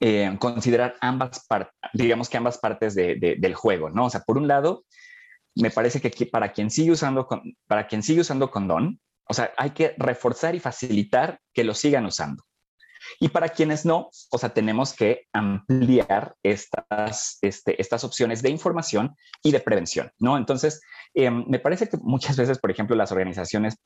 eh, 0.01 0.37
considerar 0.39 0.97
ambas 1.01 1.45
partes, 1.47 1.75
digamos 1.93 2.29
que 2.29 2.37
ambas 2.37 2.59
partes 2.59 2.95
del 2.95 3.55
juego, 3.55 3.91
¿no? 3.91 4.07
O 4.07 4.11
sea, 4.11 4.23
por 4.23 4.39
un 4.39 4.49
lado, 4.49 4.85
me 5.55 5.71
parece 5.71 6.01
que 6.01 6.27
para 6.27 6.53
quien 6.53 6.71
sigue 6.71 6.93
usando, 6.93 7.29
para 7.67 7.87
quien 7.87 8.03
sigue 8.03 8.23
usando 8.23 8.51
condón, 8.51 9.01
o 9.29 9.35
sea, 9.35 9.53
hay 9.57 9.71
que 9.71 9.95
reforzar 9.99 10.55
y 10.55 10.61
facilitar 10.61 11.41
que 11.53 11.65
lo 11.65 11.75
sigan 11.75 12.07
usando. 12.07 12.45
Y 13.21 13.29
para 13.29 13.49
quienes 13.49 13.85
no, 13.85 14.11
o 14.31 14.39
sea, 14.39 14.51
tenemos 14.51 14.95
que 14.95 15.27
ampliar 15.33 16.35
estas, 16.43 17.39
este, 17.43 17.81
estas 17.81 18.05
opciones 18.05 18.43
de 18.43 18.51
información 18.51 19.17
y 19.43 19.53
de 19.53 19.61
prevención, 19.61 20.13
¿no? 20.19 20.37
Entonces, 20.37 20.81
em, 21.15 21.45
me 21.49 21.59
parece 21.59 21.89
que 21.89 21.97
muchas 21.99 22.37
veces, 22.37 22.59
por 22.59 22.71
ejemplo, 22.71 22.97
las 22.97 23.13
organizaciones, 23.13 23.77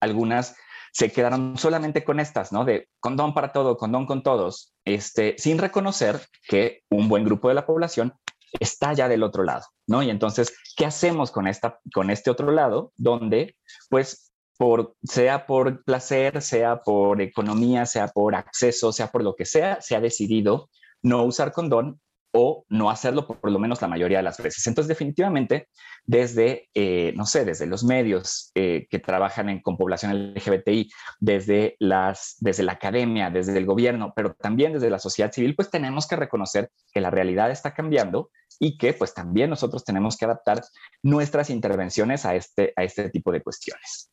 algunas 0.00 0.56
se 0.94 1.10
quedaron 1.10 1.58
solamente 1.58 2.04
con 2.04 2.20
estas, 2.20 2.52
¿no? 2.52 2.64
De 2.64 2.88
condón 3.00 3.34
para 3.34 3.52
todo, 3.52 3.76
condón 3.76 4.06
con 4.06 4.22
todos, 4.22 4.74
este, 4.84 5.34
sin 5.38 5.58
reconocer 5.58 6.20
que 6.48 6.82
un 6.88 7.08
buen 7.08 7.24
grupo 7.24 7.48
de 7.48 7.54
la 7.54 7.66
población 7.66 8.14
está 8.60 8.92
ya 8.92 9.08
del 9.08 9.24
otro 9.24 9.42
lado, 9.42 9.64
¿no? 9.88 10.04
Y 10.04 10.10
entonces, 10.10 10.56
¿qué 10.76 10.86
hacemos 10.86 11.32
con, 11.32 11.48
esta, 11.48 11.80
con 11.92 12.10
este 12.10 12.30
otro 12.30 12.52
lado? 12.52 12.92
Donde, 12.96 13.56
pues, 13.90 14.32
por, 14.56 14.94
sea 15.02 15.46
por 15.46 15.82
placer, 15.82 16.40
sea 16.40 16.80
por 16.80 17.20
economía, 17.20 17.86
sea 17.86 18.06
por 18.06 18.36
acceso, 18.36 18.92
sea 18.92 19.08
por 19.08 19.24
lo 19.24 19.34
que 19.34 19.46
sea, 19.46 19.80
se 19.80 19.96
ha 19.96 20.00
decidido 20.00 20.70
no 21.02 21.24
usar 21.24 21.50
condón 21.50 22.00
o 22.36 22.66
no 22.68 22.90
hacerlo 22.90 23.28
por, 23.28 23.50
lo 23.50 23.58
menos 23.60 23.80
la 23.80 23.86
mayoría 23.86 24.18
de 24.18 24.24
las 24.24 24.38
veces. 24.38 24.66
Entonces, 24.66 24.88
definitivamente, 24.88 25.68
desde, 26.04 26.68
eh, 26.74 27.12
no 27.16 27.26
sé, 27.26 27.44
desde 27.44 27.66
los 27.66 27.84
medios 27.84 28.50
eh, 28.56 28.88
que 28.90 28.98
trabajan 28.98 29.48
en, 29.48 29.62
con 29.62 29.76
población 29.76 30.34
LGBTI, 30.34 30.90
desde, 31.20 31.76
las, 31.78 32.34
desde 32.40 32.64
la 32.64 32.72
academia, 32.72 33.30
desde 33.30 33.56
el 33.56 33.64
gobierno, 33.64 34.12
pero 34.16 34.34
también 34.34 34.72
desde 34.72 34.90
la 34.90 34.98
sociedad 34.98 35.30
civil, 35.30 35.54
pues 35.54 35.70
tenemos 35.70 36.08
que 36.08 36.16
reconocer 36.16 36.72
que 36.92 37.00
la 37.00 37.10
realidad 37.10 37.52
está 37.52 37.72
cambiando 37.72 38.30
y 38.58 38.78
que 38.78 38.94
pues 38.94 39.14
también 39.14 39.48
nosotros 39.48 39.84
tenemos 39.84 40.16
que 40.16 40.24
adaptar 40.24 40.60
nuestras 41.04 41.50
intervenciones 41.50 42.26
a 42.26 42.34
este, 42.34 42.72
a 42.74 42.82
este 42.82 43.10
tipo 43.10 43.30
de 43.30 43.42
cuestiones. 43.42 44.10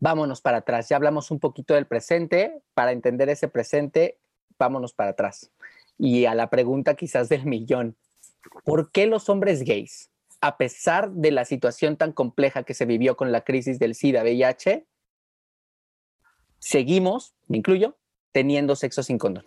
Vámonos 0.00 0.40
para 0.40 0.58
atrás. 0.58 0.88
Ya 0.88 0.96
hablamos 0.96 1.30
un 1.30 1.38
poquito 1.38 1.74
del 1.74 1.86
presente. 1.86 2.62
Para 2.74 2.90
entender 2.90 3.28
ese 3.28 3.46
presente, 3.46 4.18
vámonos 4.58 4.92
para 4.92 5.10
atrás 5.10 5.52
y 6.00 6.24
a 6.24 6.34
la 6.34 6.48
pregunta 6.48 6.94
quizás 6.94 7.28
del 7.28 7.44
millón. 7.44 7.96
¿Por 8.64 8.90
qué 8.90 9.06
los 9.06 9.28
hombres 9.28 9.62
gays, 9.62 10.10
a 10.40 10.56
pesar 10.56 11.10
de 11.10 11.30
la 11.30 11.44
situación 11.44 11.98
tan 11.98 12.12
compleja 12.12 12.62
que 12.62 12.72
se 12.72 12.86
vivió 12.86 13.16
con 13.16 13.32
la 13.32 13.42
crisis 13.42 13.78
del 13.78 13.94
SIDA-VIH, 13.94 14.86
seguimos, 16.58 17.34
me 17.48 17.58
incluyo, 17.58 17.98
teniendo 18.32 18.76
sexo 18.76 19.02
sin 19.02 19.18
condón? 19.18 19.46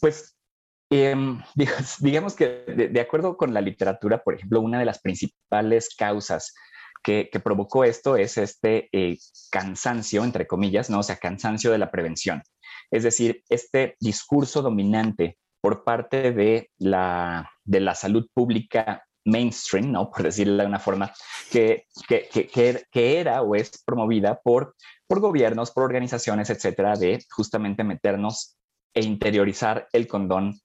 Pues 0.00 0.36
em, 0.90 1.40
digamos 2.00 2.34
que 2.34 2.64
de, 2.90 3.00
acuerdo 3.00 3.36
con 3.36 3.54
la 3.54 3.60
literatura, 3.60 4.22
por 4.22 4.34
ejemplo, 4.34 4.60
una 4.60 4.78
de 4.78 4.84
las 4.84 5.00
principales 5.00 5.94
causas 5.96 6.54
que, 7.02 7.30
provocó 7.42 7.84
esto 7.84 8.16
es 8.16 8.36
este 8.38 8.88
eh, 8.92 9.18
cansancio, 9.50 10.24
entre 10.24 10.46
comillas, 10.46 10.90
¿no? 10.90 11.00
O 11.00 11.02
sea, 11.02 11.16
cansancio 11.16 11.70
de 11.70 11.78
la 11.78 11.90
prevención. 11.90 12.42
Es 12.90 13.04
decir, 13.04 13.42
este 13.48 13.96
discurso 14.00 14.62
dominante 14.62 15.38
por 15.60 15.84
parte 15.84 16.32
de 16.32 16.70
la, 16.78 17.50
de 17.64 17.80
la 17.80 17.94
salud 17.94 18.26
pública 18.34 19.04
mainstream, 19.24 19.92
¿no? 19.92 20.10
Por 20.10 20.24
decirlo 20.24 20.56
de 20.62 20.66
una 20.66 20.78
forma, 20.78 21.12
que, 21.50 21.84
que, 22.08 22.28
que, 22.28 22.82
que, 22.90 23.20
era 23.20 23.42
o 23.42 23.54
es 23.54 23.82
promovida 23.84 24.40
por, 24.42 24.74
por 25.06 25.20
gobiernos, 25.20 25.70
por 25.70 25.84
organizaciones, 25.84 26.50
etcétera, 26.50 26.96
de 26.96 27.24
justamente 27.30 27.84
meternos 27.84 28.56
e 28.94 29.02
interiorizar 29.02 29.88
el 29.92 30.06
condón 30.06 30.60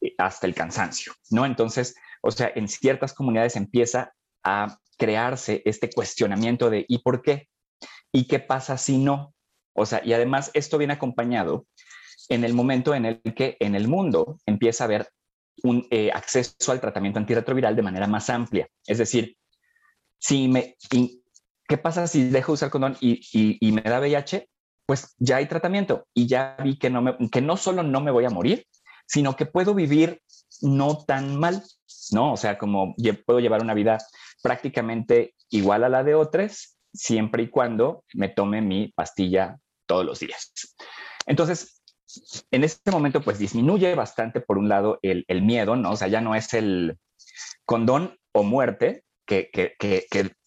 eh, 0.00 0.14
hasta 0.18 0.46
el 0.46 0.54
cansancio, 0.54 1.12
¿no? 1.30 1.46
Entonces, 1.46 1.94
o 2.22 2.30
sea, 2.30 2.50
en 2.54 2.68
ciertas 2.68 3.12
comunidades 3.12 3.56
empieza 3.56 4.12
a 4.42 4.78
crearse 4.98 5.62
este 5.64 5.90
cuestionamiento 5.90 6.70
de 6.70 6.84
¿y 6.88 6.98
por 6.98 7.22
qué? 7.22 7.48
¿Y 8.12 8.26
qué 8.26 8.38
pasa 8.38 8.78
si 8.78 8.98
no? 8.98 9.34
O 9.74 9.86
sea, 9.86 10.00
y 10.04 10.12
además 10.12 10.50
esto 10.54 10.78
viene 10.78 10.94
acompañado 10.94 11.66
en 12.28 12.44
el 12.44 12.54
momento 12.54 12.94
en 12.94 13.04
el 13.04 13.20
que 13.22 13.56
en 13.60 13.74
el 13.74 13.88
mundo 13.88 14.38
empieza 14.46 14.84
a 14.84 14.86
haber 14.86 15.08
un 15.62 15.86
eh, 15.90 16.10
acceso 16.12 16.72
al 16.72 16.80
tratamiento 16.80 17.18
antirretroviral 17.18 17.76
de 17.76 17.82
manera 17.82 18.06
más 18.06 18.30
amplia. 18.30 18.68
Es 18.86 18.98
decir, 18.98 19.36
si 20.18 20.48
me, 20.48 20.76
¿qué 21.68 21.78
pasa 21.78 22.06
si 22.06 22.28
dejo 22.28 22.52
de 22.52 22.54
usar 22.54 22.70
condón 22.70 22.96
y, 23.00 23.20
y, 23.60 23.72
me 23.72 23.82
da 23.82 24.00
VIH? 24.00 24.48
Pues 24.86 25.14
ya 25.18 25.36
hay 25.36 25.46
tratamiento 25.46 26.06
y 26.14 26.26
ya 26.26 26.56
vi 26.62 26.78
que 26.78 26.90
no, 26.90 27.02
me, 27.02 27.16
que 27.30 27.42
no 27.42 27.56
solo 27.56 27.82
no 27.82 28.00
me 28.00 28.10
voy 28.10 28.24
a 28.24 28.30
morir, 28.30 28.66
sino 29.06 29.36
que 29.36 29.46
puedo 29.46 29.74
vivir 29.74 30.22
no 30.62 31.04
tan 31.04 31.36
mal, 31.36 31.62
¿no? 32.12 32.32
O 32.32 32.36
sea, 32.36 32.58
como 32.58 32.94
puedo 33.24 33.40
llevar 33.40 33.62
una 33.62 33.74
vida 33.74 33.98
prácticamente 34.42 35.34
igual 35.50 35.84
a 35.84 35.88
la 35.88 36.04
de 36.04 36.14
otras, 36.14 36.78
siempre 36.92 37.44
y 37.44 37.50
cuando 37.50 38.04
me 38.14 38.28
tome 38.28 38.62
mi 38.62 38.88
pastilla 38.88 39.58
todos 39.86 40.04
los 40.04 40.20
días. 40.20 40.52
Entonces, 41.26 41.82
en 42.50 42.64
este 42.64 42.90
momento, 42.90 43.20
pues 43.20 43.38
disminuye 43.38 43.94
bastante, 43.94 44.40
por 44.40 44.58
un 44.58 44.68
lado, 44.68 44.98
el, 45.02 45.24
miedo, 45.42 45.76
¿no? 45.76 45.92
O 45.92 45.96
sea, 45.96 46.08
ya 46.08 46.20
no 46.20 46.34
es 46.34 46.54
el 46.54 46.98
condón 47.64 48.16
o 48.32 48.42
muerte 48.42 49.04
que, 49.26 49.50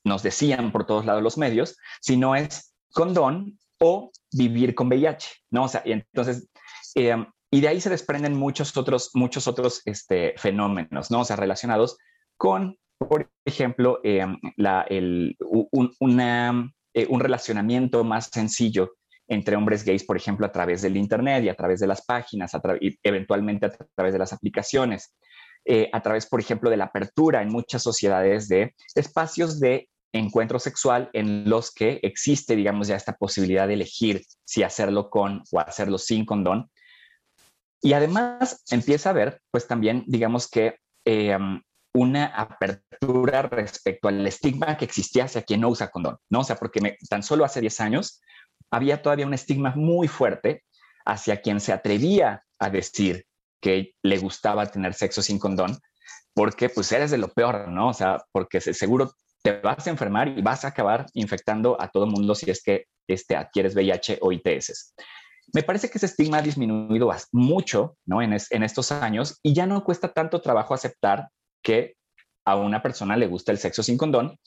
nos 0.05 0.24
decían 0.24 0.72
por 0.72 0.86
todos 0.86 1.05
lados 1.05 1.22
los 1.22 1.38
medios, 1.38 1.77
sino 2.01 2.36
es 2.36 2.74
condón 2.93 3.60
o 3.79 4.12
vivir 4.31 4.75
con 4.75 4.88
VIH, 4.88 5.27
¿no? 5.51 5.63
O 5.63 5.67
sea, 5.67 5.81
y 5.86 5.93
entonces, 5.93 6.48
eh, 6.95 7.15
y 7.51 7.62
de 7.62 7.67
ahí 7.67 7.81
se 7.81 7.89
desprenden 7.89 8.36
muchos 8.36 8.75
otros, 8.77 9.12
muchos 9.13 9.48
otros 9.48 9.81
este, 9.86 10.33
fenómenos, 10.38 11.09
¿no? 11.09 11.21
O 11.21 11.25
sea, 11.25 11.36
relacionados 11.36 11.98
con, 12.38 12.77
por 12.98 13.31
ejemplo, 13.45 14.00
eh, 14.03 14.25
la, 14.57 14.81
el, 14.89 15.36
un, 15.39 15.91
una, 16.00 16.71
eh, 16.93 17.07
un 17.09 17.19
relacionamiento 17.19 18.03
más 18.03 18.29
sencillo 18.31 18.93
entre 19.27 19.55
hombres 19.55 19.83
gays, 19.83 20.03
por 20.03 20.17
ejemplo, 20.17 20.45
a 20.45 20.51
través 20.51 20.81
del 20.81 20.98
Internet 20.98 21.43
y 21.43 21.50
a 21.50 21.55
través 21.55 21.79
de 21.79 21.88
las 21.88 22.03
páginas, 22.03 22.51
y 22.81 22.98
eventualmente 23.03 23.67
a 23.67 23.71
través 23.95 24.13
de 24.13 24.19
las 24.19 24.33
aplicaciones, 24.33 25.15
a 25.93 26.01
través, 26.01 26.25
por 26.25 26.39
ejemplo, 26.39 26.71
de 26.71 26.77
la 26.77 26.86
apertura 26.86 27.43
en 27.43 27.50
muchas 27.50 27.83
sociedades 27.83 28.48
de 28.48 28.74
espacios 28.95 29.59
de 29.59 29.88
encuentro 30.13 30.60
sexual 30.60 31.10
en 31.13 31.50
los 31.50 31.72
que 31.72 32.00
existe, 32.04 32.56
digamos, 32.56 32.88
ya 32.88 32.96
esta 32.96 33.16
posibilidad 33.16 33.68
de 33.68 33.75
elegir 33.75 34.24
si 34.44 34.63
hacerlo 34.63 35.10
con 35.10 35.44
o 35.51 35.60
hacerlo 35.60 35.98
sin 35.98 36.25
condón. 36.25 36.70
Y 37.82 37.94
además 37.94 38.63
empieza 38.72 39.10
a 39.10 39.12
haber, 39.12 39.42
pues 39.51 39.68
también, 39.68 40.04
digamos 40.08 40.50
que 40.50 40.78
eh, 41.06 41.38
una 41.94 42.25
apertura 42.28 43.44
respecto 43.44 44.08
al 44.08 44.25
estigma 44.28 44.78
que 44.78 44.86
existía 44.86 45.25
hacia 45.25 45.44
quien 45.44 45.62
no 45.62 45.70
usa 45.70 45.89
condón, 45.89 46.18
¿no? 46.30 46.42
O 46.42 46.44
sea, 46.44 46.56
porque 46.56 46.98
tan 47.10 47.24
solo 47.24 47.46
hace 47.46 47.62
10 47.62 47.80
años 47.82 48.22
había 48.72 49.01
todavía 49.01 49.25
un 49.25 49.34
estigma 49.34 49.74
muy 49.75 50.08
fuerte 50.08 50.63
hacia 51.06 51.42
quien 51.42 51.60
se 51.60 51.74
atrevía 51.74 52.44
a 52.60 52.70
decir 52.70 53.25
que 53.62 53.94
le 54.04 54.18
gustaba 54.18 54.66
tener 54.68 54.94
sexo 54.94 55.22
sin 55.22 55.39
condón, 55.39 55.78
porque 56.34 56.70
pues 56.70 56.92
eres 56.92 57.12
de 57.12 57.18
lo 57.18 57.30
peor, 57.30 57.68
¿no? 57.70 57.89
O 57.89 57.94
sea, 57.94 58.24
porque 58.32 58.62
seguro 58.62 59.13
te 59.41 59.60
vas 59.60 59.88
a 59.88 59.89
enfermar 59.89 60.27
y 60.27 60.41
vas 60.41 60.65
a 60.65 60.69
acabar 60.69 61.05
infectando 61.13 61.79
a 61.79 61.89
todo 61.89 62.08
mundo 62.08 62.36
si 62.36 62.50
es 62.50 62.62
que 62.63 62.86
este, 63.08 63.36
adquieres 63.36 63.75
VIH 63.75 64.19
o 64.22 64.31
ITS. 64.31 64.93
Me 65.53 65.63
parece 65.63 65.89
que 65.89 65.98
ese 65.98 66.05
estigma 66.05 66.38
ha 66.38 66.41
disminuido 66.41 67.12
mucho 67.31 67.98
¿no? 68.05 68.22
en, 68.22 68.38
en 68.50 68.63
estos 68.63 68.91
años 68.91 69.39
y 69.41 69.53
ya 69.53 69.65
no 69.65 69.84
cuesta 69.84 70.13
tanto 70.13 70.41
trabajo 70.41 70.74
aceptar 70.74 71.29
que 71.63 71.96
a 72.46 72.55
una 72.55 72.81
persona 72.81 73.15
le 73.17 73.27
gusta 73.27 73.51
el 73.51 73.58
sexo 73.58 73.84
sin 73.84 73.98
condón 73.98 74.38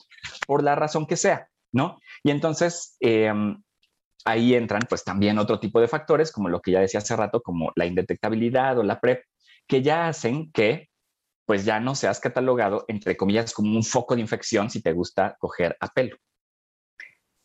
por 0.45 0.63
la 0.63 0.75
razón 0.75 1.05
que 1.05 1.17
sea, 1.17 1.47
¿no? 1.71 1.99
Y 2.23 2.31
entonces, 2.31 2.97
em, 2.99 3.61
ahí 4.25 4.55
entran 4.55 4.81
pues 4.89 5.03
también 5.03 5.37
otro 5.37 5.59
tipo 5.59 5.79
de 5.79 5.87
factores, 5.87 6.31
como 6.31 6.49
lo 6.49 6.61
que 6.61 6.71
ya 6.71 6.79
decía 6.79 6.99
hace 6.99 7.15
rato, 7.15 7.41
como 7.41 7.71
la 7.75 7.85
indetectabilidad 7.85 8.77
o 8.77 8.83
la 8.83 8.99
PrEP, 8.99 9.23
que 9.67 9.81
ya 9.81 10.07
hacen 10.07 10.51
que 10.51 10.89
pues 11.45 11.65
ya 11.65 11.79
no 11.79 11.95
seas 11.95 12.19
catalogado, 12.19 12.85
entre 12.87 13.17
comillas, 13.17 13.53
como 13.53 13.75
un 13.75 13.83
foco 13.83 14.15
de 14.15 14.21
infección 14.21 14.69
si 14.69 14.81
te 14.81 14.93
gusta 14.93 15.35
coger 15.39 15.77
a 15.79 15.87
pelo. 15.89 16.17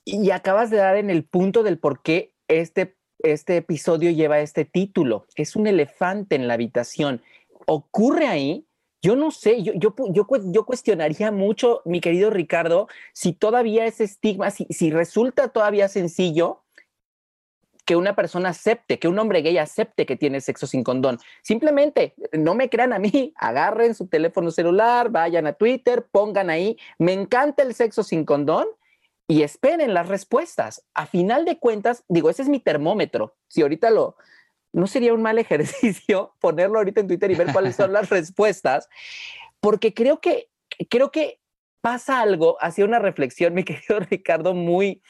Y 0.04 0.30
acabas 0.30 0.70
de 0.70 0.78
dar 0.78 0.96
en 0.96 1.10
el 1.10 1.24
punto 1.24 1.62
del 1.62 1.78
por 1.78 2.02
qué 2.02 2.32
este, 2.48 2.96
este 3.18 3.58
episodio 3.58 4.10
lleva 4.10 4.40
este 4.40 4.64
título. 4.64 5.26
Es 5.34 5.54
un 5.54 5.66
elefante 5.66 6.36
en 6.36 6.48
la 6.48 6.54
habitación. 6.54 7.22
Ocurre 7.66 8.26
ahí 8.26 8.68
yo 9.00 9.14
no 9.14 9.30
sé, 9.30 9.62
yo, 9.62 9.72
yo, 9.74 9.94
yo, 10.10 10.26
yo, 10.46 10.66
cuestionaría 10.66 11.30
mucho, 11.30 11.82
mi 11.84 12.00
querido 12.00 12.30
Ricardo, 12.30 12.88
si 13.12 13.32
todavía 13.32 13.86
ese 13.86 14.04
estigma, 14.04 14.50
si, 14.50 14.66
si 14.70 14.90
resulta 14.90 15.48
todavía 15.48 15.88
sencillo 15.88 16.64
que 17.88 17.96
una 17.96 18.14
persona 18.14 18.50
acepte, 18.50 18.98
que 18.98 19.08
un 19.08 19.18
hombre 19.18 19.40
gay 19.40 19.56
acepte 19.56 20.04
que 20.04 20.14
tiene 20.14 20.42
sexo 20.42 20.66
sin 20.66 20.84
condón. 20.84 21.16
Simplemente, 21.40 22.14
no 22.32 22.54
me 22.54 22.68
crean 22.68 22.92
a 22.92 22.98
mí, 22.98 23.32
agarren 23.36 23.94
su 23.94 24.08
teléfono 24.08 24.50
celular, 24.50 25.08
vayan 25.08 25.46
a 25.46 25.54
Twitter, 25.54 26.06
pongan 26.12 26.50
ahí, 26.50 26.76
me 26.98 27.14
encanta 27.14 27.62
el 27.62 27.72
sexo 27.72 28.02
sin 28.02 28.26
condón 28.26 28.66
y 29.26 29.42
esperen 29.42 29.94
las 29.94 30.06
respuestas. 30.06 30.84
A 30.92 31.06
final 31.06 31.46
de 31.46 31.58
cuentas, 31.58 32.04
digo, 32.08 32.28
ese 32.28 32.42
es 32.42 32.50
mi 32.50 32.60
termómetro. 32.60 33.36
Si 33.48 33.62
ahorita 33.62 33.88
lo, 33.88 34.16
no 34.70 34.86
sería 34.86 35.14
un 35.14 35.22
mal 35.22 35.38
ejercicio 35.38 36.34
ponerlo 36.40 36.76
ahorita 36.80 37.00
en 37.00 37.08
Twitter 37.08 37.30
y 37.30 37.36
ver 37.36 37.54
cuáles 37.54 37.74
son 37.74 37.94
las 37.94 38.10
respuestas, 38.10 38.90
porque 39.60 39.94
creo 39.94 40.20
que, 40.20 40.50
creo 40.90 41.10
que 41.10 41.40
pasa 41.80 42.20
algo, 42.20 42.58
hacía 42.60 42.84
una 42.84 42.98
reflexión, 42.98 43.54
mi 43.54 43.64
querido 43.64 44.00
Ricardo, 44.00 44.52
muy, 44.52 45.00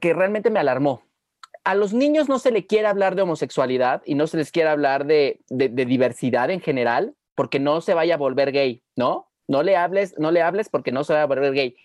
que, 0.00 0.14
realmente 0.14 0.50
me 0.50 0.60
alarmó. 0.60 1.02
A 1.64 1.74
los 1.74 1.92
niños 1.92 2.28
no 2.28 2.38
se 2.38 2.50
le 2.50 2.66
quiere 2.66 2.86
hablar 2.86 3.14
de 3.14 3.22
homosexualidad 3.22 4.02
y 4.06 4.14
no 4.14 4.26
se 4.26 4.38
les 4.38 4.50
quiere 4.50 4.70
hablar 4.70 5.06
de, 5.06 5.40
diversidad 5.48 6.50
en 6.50 6.60
general 6.60 7.14
porque 7.34 7.60
no 7.60 7.80
se 7.80 7.94
vaya 7.94 8.14
a 8.14 8.18
volver 8.18 8.52
gay, 8.52 8.82
¿no? 8.96 9.28
No 9.46 9.62
le 9.62 9.76
hables, 9.76 10.14
no 10.18 10.30
le 10.30 10.42
hables 10.42 10.68
porque 10.68 10.92
no 10.92 11.04
se 11.04 11.14
va 11.14 11.22
a 11.22 11.26
volver 11.26 11.52
gay. 11.52 11.76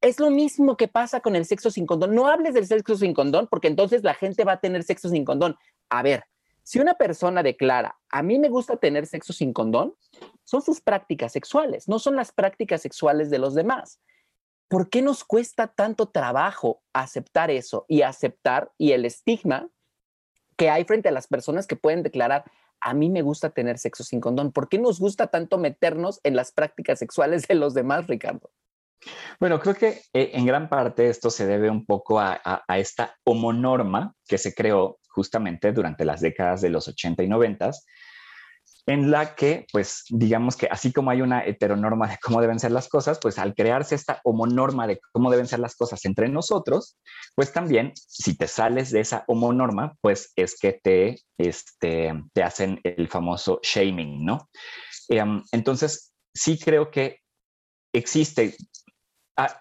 Es 0.00 0.20
lo 0.20 0.30
mismo 0.30 0.76
que 0.76 0.88
pasa 0.88 1.20
con 1.20 1.34
el 1.34 1.44
sexo 1.44 1.70
sin 1.70 1.86
condón. 1.86 2.14
No 2.14 2.28
hables 2.28 2.54
del 2.54 2.66
sexo 2.66 2.96
sin 2.96 3.14
condón 3.14 3.48
porque 3.48 3.68
entonces 3.68 4.04
la 4.04 4.14
gente 4.14 4.44
va 4.44 4.52
a 4.52 4.60
tener 4.60 4.82
sexo 4.82 5.08
sin 5.08 5.24
condón. 5.24 5.56
A 5.88 6.02
ver, 6.02 6.24
si 6.62 6.80
una 6.80 6.94
persona 6.94 7.42
declara, 7.42 7.96
a 8.10 8.22
mí 8.22 8.38
me 8.38 8.48
gusta 8.48 8.76
tener 8.76 9.06
sexo 9.06 9.32
sin 9.32 9.52
condón, 9.52 9.94
son 10.42 10.62
sus 10.62 10.80
prácticas 10.80 11.32
sexuales, 11.32 11.88
no 11.88 11.98
son 11.98 12.16
las 12.16 12.32
prácticas 12.32 12.82
sexuales 12.82 13.30
de 13.30 13.38
los 13.38 13.54
demás. 13.54 14.00
¿Por 14.68 14.90
qué 14.90 15.02
nos 15.02 15.24
cuesta 15.24 15.68
tanto 15.68 16.06
trabajo 16.06 16.82
aceptar 16.92 17.50
eso 17.50 17.84
y 17.88 18.02
aceptar 18.02 18.72
y 18.78 18.92
el 18.92 19.04
estigma 19.04 19.68
que 20.56 20.70
hay 20.70 20.84
frente 20.84 21.08
a 21.08 21.12
las 21.12 21.26
personas 21.26 21.66
que 21.66 21.76
pueden 21.76 22.02
declarar, 22.02 22.44
a 22.80 22.94
mí 22.94 23.10
me 23.10 23.22
gusta 23.22 23.50
tener 23.50 23.78
sexo 23.78 24.04
sin 24.04 24.20
condón? 24.20 24.52
¿Por 24.52 24.68
qué 24.68 24.78
nos 24.78 24.98
gusta 24.98 25.28
tanto 25.28 25.58
meternos 25.58 26.20
en 26.24 26.36
las 26.36 26.52
prácticas 26.52 26.98
sexuales 26.98 27.46
de 27.46 27.54
los 27.54 27.74
demás, 27.74 28.06
Ricardo? 28.06 28.50
Bueno, 29.38 29.60
creo 29.60 29.74
que 29.74 30.00
eh, 30.12 30.30
en 30.32 30.46
gran 30.46 30.68
parte 30.68 31.08
esto 31.08 31.30
se 31.30 31.46
debe 31.46 31.70
un 31.70 31.84
poco 31.84 32.18
a, 32.18 32.40
a 32.44 32.78
esta 32.78 33.16
homonorma 33.24 34.14
que 34.26 34.38
se 34.38 34.54
creó 34.54 34.98
justamente 35.08 35.72
durante 35.72 36.04
las 36.04 36.20
décadas 36.20 36.60
de 36.60 36.70
los 36.70 36.88
80 36.88 37.22
y 37.22 37.28
90 37.28 37.70
en 38.86 39.10
la 39.10 39.34
que, 39.34 39.66
pues, 39.72 40.04
digamos 40.10 40.56
que 40.56 40.68
así 40.70 40.92
como 40.92 41.10
hay 41.10 41.20
una 41.20 41.44
heteronorma 41.44 42.08
de 42.08 42.18
cómo 42.22 42.40
deben 42.40 42.60
ser 42.60 42.70
las 42.70 42.88
cosas, 42.88 43.18
pues 43.20 43.38
al 43.38 43.54
crearse 43.54 43.96
esta 43.96 44.20
homonorma 44.24 44.86
de 44.86 45.00
cómo 45.12 45.30
deben 45.30 45.48
ser 45.48 45.58
las 45.58 45.74
cosas 45.74 46.04
entre 46.04 46.28
nosotros, 46.28 46.96
pues 47.34 47.52
también, 47.52 47.92
si 47.96 48.36
te 48.36 48.46
sales 48.46 48.92
de 48.92 49.00
esa 49.00 49.24
homonorma, 49.26 49.96
pues 50.00 50.32
es 50.36 50.56
que 50.58 50.78
te, 50.80 51.18
este, 51.36 52.14
te 52.32 52.42
hacen 52.44 52.80
el 52.84 53.08
famoso 53.08 53.58
shaming, 53.62 54.24
¿no? 54.24 54.48
Em, 55.08 55.42
entonces, 55.50 56.12
sí 56.32 56.58
creo 56.58 56.90
que 56.90 57.18
existe 57.92 58.56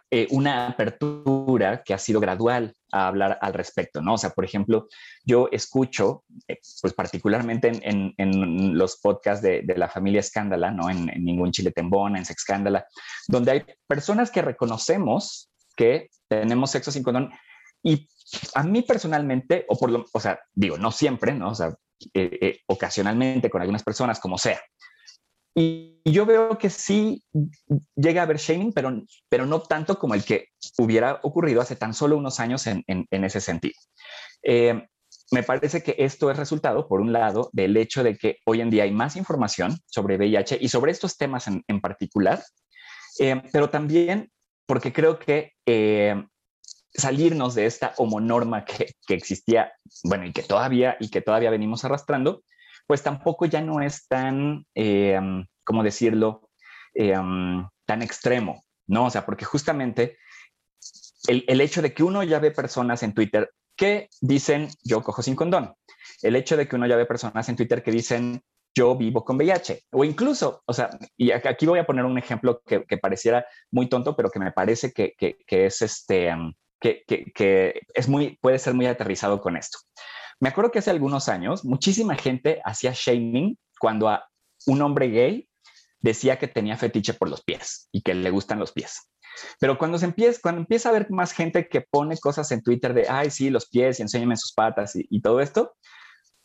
eh, 0.09 0.27
una 0.31 0.67
apertura 0.67 1.83
que 1.83 1.93
ha 1.93 1.97
sido 1.97 2.21
gradual 2.21 2.73
a 2.93 3.07
hablar 3.07 3.37
al 3.41 3.53
respecto, 3.53 4.01
¿no? 4.01 4.13
O 4.13 4.17
sea, 4.17 4.29
por 4.29 4.45
ejemplo, 4.45 4.87
yo 5.25 5.49
escucho, 5.51 6.23
eh, 6.47 6.59
pues 6.81 6.93
particularmente 6.93 7.71
en, 7.83 8.77
los 8.77 8.97
podcasts 9.01 9.43
de, 9.43 9.63
la 9.75 9.89
familia 9.89 10.21
Escándala, 10.21 10.71
¿no? 10.71 10.89
En, 10.89 11.07
Ningún 11.23 11.51
Chile 11.51 11.71
Tembón, 11.71 12.15
en 12.15 12.23
Sexcándala, 12.23 12.85
donde 13.27 13.51
hay 13.51 13.65
personas 13.85 14.31
que 14.31 14.41
reconocemos 14.41 15.51
que 15.75 16.09
tenemos 16.29 16.71
sexo 16.71 16.89
sin 16.89 17.03
condón 17.03 17.31
y 17.83 18.07
a 18.53 18.63
mí 18.63 18.81
personalmente, 18.81 19.65
o 19.67 19.77
por 19.77 19.91
lo, 19.91 20.05
o 20.13 20.19
sea, 20.21 20.39
digo, 20.53 20.77
no 20.77 20.91
siempre, 20.91 21.33
¿no? 21.33 21.49
O 21.49 21.55
sea, 21.55 21.75
eh, 22.13 22.59
ocasionalmente 22.67 23.49
con 23.49 23.61
algunas 23.61 23.83
personas, 23.83 24.21
como 24.21 24.37
sea, 24.37 24.61
y 25.57 26.01
yo 26.03 26.25
veo 26.25 26.57
que 26.57 26.69
sí 26.69 27.23
llega 27.95 28.21
a 28.21 28.25
haber 28.25 28.37
shaming, 28.37 28.73
pero, 28.73 29.01
pero 29.29 29.45
no 29.45 29.61
tanto 29.61 29.97
como 29.97 30.13
el 30.13 30.25
que 30.25 30.49
hubiera 30.77 31.19
ocurrido 31.23 31.61
hace 31.61 31.77
tan 31.77 31.93
solo 31.93 32.17
unos 32.17 32.41
años 32.41 32.67
en, 32.67 32.83
en, 32.87 33.23
ese 33.23 33.39
sentido. 33.39 33.75
Eh, 34.43 34.85
me 35.31 35.43
parece 35.43 35.81
que 35.81 35.95
esto 35.97 36.29
es 36.29 36.37
resultado, 36.37 36.87
por 36.89 36.99
un 36.99 37.13
lado, 37.13 37.49
del 37.53 37.77
hecho 37.77 38.03
de 38.03 38.17
que 38.17 38.37
hoy 38.45 38.59
en 38.59 38.69
día 38.69 38.83
hay 38.83 38.91
más 38.91 39.15
información 39.15 39.77
sobre 39.85 40.17
VIH 40.17 40.57
y 40.59 40.67
sobre 40.67 40.91
estos 40.91 41.17
temas 41.17 41.47
en, 41.47 41.63
en 41.67 41.79
particular, 41.79 42.43
eh, 43.19 43.41
pero 43.53 43.69
también 43.69 44.29
porque 44.67 44.91
creo 44.91 45.19
que 45.19 45.53
eh, 45.65 46.21
salirnos 46.93 47.55
de 47.55 47.65
esta 47.65 47.93
homonorma 47.97 48.65
que, 48.65 48.91
que 49.07 49.13
existía, 49.13 49.71
bueno, 50.03 50.25
y 50.25 50.33
que 50.33 50.43
todavía, 50.43 50.97
y 50.99 51.09
que 51.09 51.21
todavía 51.21 51.49
venimos 51.49 51.85
arrastrando, 51.85 52.43
pues 52.87 53.03
tampoco 53.03 53.45
ya 53.45 53.61
no 53.61 53.81
es 53.81 54.07
tan, 54.07 54.65
eh, 54.75 55.19
¿cómo 55.63 55.83
decirlo?, 55.83 56.49
eh, 56.93 57.13
tan 57.85 58.01
extremo, 58.01 58.63
¿no? 58.87 59.05
O 59.05 59.09
sea, 59.09 59.25
porque 59.25 59.45
justamente 59.45 60.17
el, 61.27 61.43
el, 61.47 61.61
hecho 61.61 61.81
de 61.81 61.93
que 61.93 62.03
uno 62.03 62.23
ya 62.23 62.39
ve 62.39 62.51
personas 62.51 63.03
en 63.03 63.13
Twitter 63.13 63.51
que 63.75 64.09
dicen, 64.21 64.69
yo 64.83 65.01
cojo 65.01 65.21
sin 65.21 65.35
condón, 65.35 65.75
el 66.21 66.35
hecho 66.35 66.55
de 66.55 66.67
que 66.67 66.75
uno 66.75 66.87
ya 66.87 66.95
ve 66.95 67.05
personas 67.05 67.49
en 67.49 67.55
Twitter 67.55 67.83
que 67.83 67.91
dicen, 67.91 68.41
yo 68.75 68.95
vivo 68.95 69.23
con 69.23 69.37
VIH. 69.37 69.85
O 69.91 70.03
incluso, 70.03 70.61
o 70.65 70.73
sea, 70.73 70.89
y 71.17 71.31
aquí 71.31 71.65
voy 71.65 71.79
a 71.79 71.85
poner 71.85 72.05
un 72.05 72.17
ejemplo 72.17 72.61
que, 72.65 72.81
pareciera 72.97 73.45
muy 73.71 73.87
tonto, 73.87 74.15
pero 74.15 74.29
que 74.29 74.39
me 74.39 74.51
parece 74.51 74.91
que, 74.91 75.13
que, 75.17 75.65
es 75.65 75.81
este, 75.81 76.33
que, 76.79 77.81
es 77.93 78.07
muy, 78.07 78.37
puede 78.41 78.59
ser 78.59 78.73
muy 78.73 78.85
aterrizado 78.85 79.39
con 79.39 79.55
esto. 79.55 79.79
Me 80.39 80.49
acuerdo 80.49 80.71
que 80.71 80.79
hace 80.79 80.91
algunos 80.91 81.29
años 81.29 81.63
muchísima 81.63 82.15
gente 82.15 82.61
hacía 82.63 82.91
shaming 82.93 83.57
cuando 83.79 84.09
a 84.09 84.27
un 84.67 84.81
hombre 84.81 85.09
gay 85.09 85.49
decía 85.99 86.37
que 86.37 86.47
tenía 86.47 86.77
fetiche 86.77 87.13
por 87.13 87.29
los 87.29 87.43
pies 87.43 87.89
y 87.91 88.01
que 88.01 88.13
le 88.13 88.29
gustan 88.29 88.59
los 88.59 88.71
pies. 88.71 89.09
Pero 89.59 89.77
cuando 89.77 89.97
se 89.97 90.05
empieza, 90.05 90.39
a 90.45 90.91
haber 90.91 91.09
más 91.09 91.31
gente 91.33 91.67
que 91.67 91.81
pone 91.81 92.17
cosas 92.17 92.51
en 92.51 92.61
Twitter 92.61 92.93
de, 92.93 93.07
ay, 93.09 93.31
sí, 93.31 93.49
los 93.49 93.67
pies 93.67 93.99
y 93.99 94.03
enséñame 94.03 94.37
sus 94.37 94.53
patas 94.53 94.95
y, 94.95 95.05
y 95.09 95.21
todo 95.21 95.41
esto, 95.41 95.75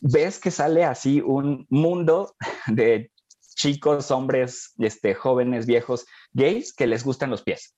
ves 0.00 0.38
que 0.38 0.50
sale 0.50 0.84
así 0.84 1.20
un 1.20 1.66
mundo 1.68 2.34
de 2.66 3.10
chicos, 3.54 4.10
hombres, 4.10 4.72
este, 4.78 5.14
jóvenes, 5.14 5.66
viejos, 5.66 6.06
gays 6.32 6.72
que 6.72 6.86
les 6.86 7.04
gustan 7.04 7.30
los 7.30 7.42
pies. 7.42 7.76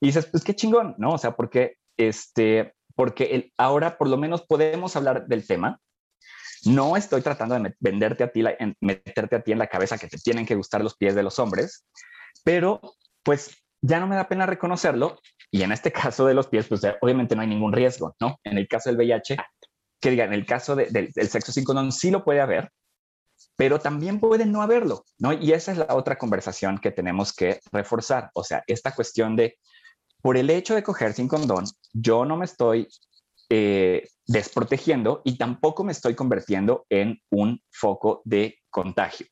Y 0.00 0.06
dices, 0.06 0.26
pues 0.26 0.44
qué 0.44 0.54
chingón, 0.54 0.94
¿no? 0.98 1.14
O 1.14 1.18
sea, 1.18 1.34
porque, 1.34 1.76
este, 1.96 2.74
porque 2.94 3.24
el, 3.24 3.52
ahora 3.56 3.98
por 3.98 4.08
lo 4.08 4.16
menos 4.16 4.42
podemos 4.42 4.96
hablar 4.96 5.26
del 5.26 5.46
tema. 5.46 5.80
No 6.64 6.96
estoy 6.96 7.22
tratando 7.22 7.58
de 7.58 7.74
venderte 7.80 8.24
a 8.24 8.28
ti, 8.30 8.44
meterte 8.80 9.36
a 9.36 9.40
ti 9.42 9.52
en 9.52 9.58
la 9.58 9.66
cabeza 9.66 9.98
que 9.98 10.06
te 10.06 10.18
tienen 10.18 10.46
que 10.46 10.54
gustar 10.54 10.82
los 10.82 10.96
pies 10.96 11.14
de 11.14 11.22
los 11.24 11.38
hombres, 11.38 11.84
pero 12.44 12.80
pues 13.24 13.62
ya 13.80 13.98
no 13.98 14.06
me 14.06 14.16
da 14.16 14.28
pena 14.28 14.46
reconocerlo. 14.46 15.20
Y 15.50 15.62
en 15.62 15.72
este 15.72 15.92
caso 15.92 16.24
de 16.26 16.34
los 16.34 16.46
pies, 16.46 16.68
pues 16.68 16.82
obviamente 17.00 17.34
no 17.34 17.42
hay 17.42 17.48
ningún 17.48 17.72
riesgo, 17.72 18.14
¿no? 18.20 18.38
En 18.44 18.58
el 18.58 18.68
caso 18.68 18.90
del 18.90 18.96
VIH, 18.96 19.36
que 20.00 20.10
diga, 20.10 20.24
en 20.24 20.32
el 20.32 20.46
caso 20.46 20.76
del 20.76 21.12
sexo 21.12 21.52
sin 21.52 21.64
condón 21.64 21.92
sí 21.92 22.10
lo 22.10 22.24
puede 22.24 22.40
haber, 22.40 22.70
pero 23.56 23.78
también 23.78 24.18
puede 24.18 24.46
no 24.46 24.62
haberlo, 24.62 25.04
¿no? 25.18 25.32
Y 25.32 25.52
esa 25.52 25.72
es 25.72 25.78
la 25.78 25.94
otra 25.94 26.16
conversación 26.16 26.78
que 26.78 26.90
tenemos 26.90 27.32
que 27.32 27.60
reforzar, 27.70 28.30
o 28.34 28.42
sea, 28.44 28.64
esta 28.66 28.92
cuestión 28.92 29.36
de, 29.36 29.58
por 30.22 30.36
el 30.36 30.48
hecho 30.50 30.74
de 30.74 30.82
coger 30.82 31.12
sin 31.12 31.28
condón, 31.28 31.64
yo 31.92 32.24
no 32.24 32.36
me 32.36 32.44
estoy 32.44 32.88
eh, 33.50 34.08
desprotegiendo 34.26 35.20
y 35.24 35.36
tampoco 35.36 35.84
me 35.84 35.92
estoy 35.92 36.14
convirtiendo 36.14 36.86
en 36.88 37.20
un 37.30 37.60
foco 37.70 38.22
de 38.24 38.58
contagio. 38.70 39.26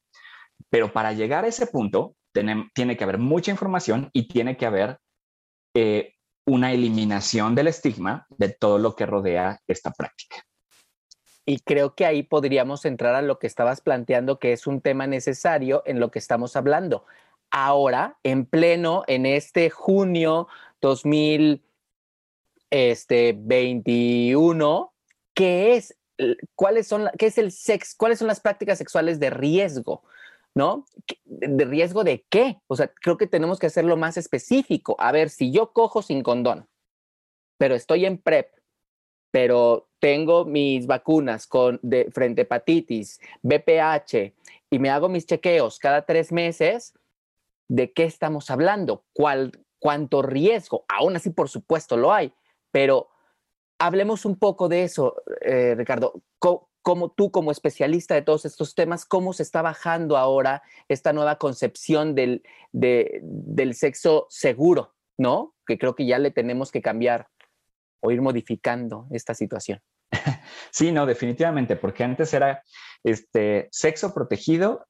Pero 0.68 0.92
para 0.92 1.12
llegar 1.12 1.44
a 1.44 1.48
ese 1.48 1.66
punto, 1.66 2.16
tiene, 2.32 2.96
que 2.96 3.04
haber 3.04 3.18
mucha 3.18 3.50
información 3.50 4.10
y 4.12 4.28
tiene 4.28 4.56
que 4.56 4.66
haber 4.66 4.98
eh, 5.74 6.14
una 6.44 6.72
eliminación 6.72 7.54
del 7.54 7.68
estigma 7.68 8.26
de 8.28 8.50
todo 8.50 8.78
lo 8.78 8.94
que 8.94 9.06
rodea 9.06 9.60
esta 9.66 9.90
práctica. 9.92 10.44
Y 11.46 11.60
creo 11.60 11.94
que 11.94 12.06
ahí 12.06 12.22
podríamos 12.22 12.84
entrar 12.84 13.14
a 13.14 13.22
lo 13.22 13.38
que 13.38 13.46
estabas 13.46 13.80
planteando, 13.80 14.38
que 14.38 14.52
es 14.52 14.66
un 14.66 14.80
tema 14.80 15.06
necesario 15.06 15.82
en 15.86 15.98
lo 15.98 16.10
que 16.10 16.18
estamos 16.18 16.54
hablando. 16.56 17.04
Ahora, 17.50 18.18
en 18.22 18.46
pleno, 18.46 19.02
en 19.08 19.26
este 19.26 19.70
junio 19.70 20.46
2021, 20.80 21.60
este, 22.70 23.38
¿qué 25.34 25.76
es, 25.76 25.96
cuáles 26.54 26.86
son, 26.86 27.08
qué 27.18 27.26
es 27.26 27.38
el 27.38 27.52
sex, 27.52 27.94
cuáles 27.94 28.18
son 28.18 28.28
las 28.28 28.40
prácticas 28.40 28.78
sexuales 28.78 29.20
de 29.20 29.30
riesgo? 29.30 30.02
¿no? 30.54 30.86
¿De 31.24 31.64
riesgo 31.64 32.04
de 32.04 32.24
qué? 32.28 32.60
O 32.66 32.76
sea, 32.76 32.88
creo 32.88 33.16
que 33.16 33.26
tenemos 33.26 33.58
que 33.58 33.66
hacerlo 33.66 33.96
más 33.96 34.16
específico. 34.16 34.96
A 34.98 35.12
ver, 35.12 35.30
si 35.30 35.52
yo 35.52 35.72
cojo 35.72 36.02
sin 36.02 36.22
condón, 36.22 36.68
pero 37.56 37.74
estoy 37.74 38.04
en 38.04 38.18
PrEP, 38.18 38.48
pero 39.30 39.88
tengo 40.00 40.44
mis 40.44 40.86
vacunas 40.86 41.46
con, 41.46 41.78
de, 41.82 42.10
frente 42.10 42.42
a 42.42 42.44
hepatitis, 42.44 43.20
BPH 43.42 44.32
y 44.70 44.78
me 44.78 44.90
hago 44.90 45.08
mis 45.08 45.26
chequeos 45.26 45.78
cada 45.78 46.06
tres 46.06 46.32
meses, 46.32 46.94
¿de 47.68 47.92
qué 47.92 48.04
estamos 48.04 48.50
hablando? 48.50 49.04
¿Cuál, 49.12 49.52
¿Cuánto 49.80 50.22
riesgo? 50.22 50.84
Aún 50.88 51.16
así, 51.16 51.30
por 51.30 51.48
supuesto, 51.48 51.96
lo 51.96 52.12
hay, 52.12 52.32
pero 52.70 53.08
hablemos 53.78 54.24
un 54.24 54.36
poco 54.36 54.68
de 54.68 54.84
eso, 54.84 55.16
eh, 55.40 55.74
Ricardo. 55.76 56.22
como 56.82 57.10
tú, 57.10 57.30
como 57.30 57.50
especialista 57.50 58.14
de 58.14 58.22
todos 58.22 58.44
estos 58.44 58.74
temas, 58.74 59.04
cómo 59.04 59.32
se 59.32 59.42
está 59.42 59.60
bajando 59.60 60.16
ahora 60.16 60.62
esta 60.88 61.12
nueva 61.12 61.36
concepción 61.36 62.14
del, 62.14 62.42
del 62.72 63.74
sexo 63.74 64.26
seguro, 64.30 64.94
¿no? 65.18 65.54
Que 65.66 65.78
creo 65.78 65.94
que 65.94 66.06
ya 66.06 66.18
le 66.18 66.30
tenemos 66.30 66.70
que 66.70 66.80
cambiar 66.80 67.28
o 68.00 68.10
ir 68.10 68.22
modificando 68.22 69.06
esta 69.10 69.34
situación. 69.34 69.80
Sí, 70.72 70.92
no, 70.92 71.04
definitivamente, 71.04 71.74
porque 71.74 72.04
antes 72.04 72.32
era 72.32 72.62
este 73.02 73.68
sexo 73.72 74.14
protegido 74.14 74.86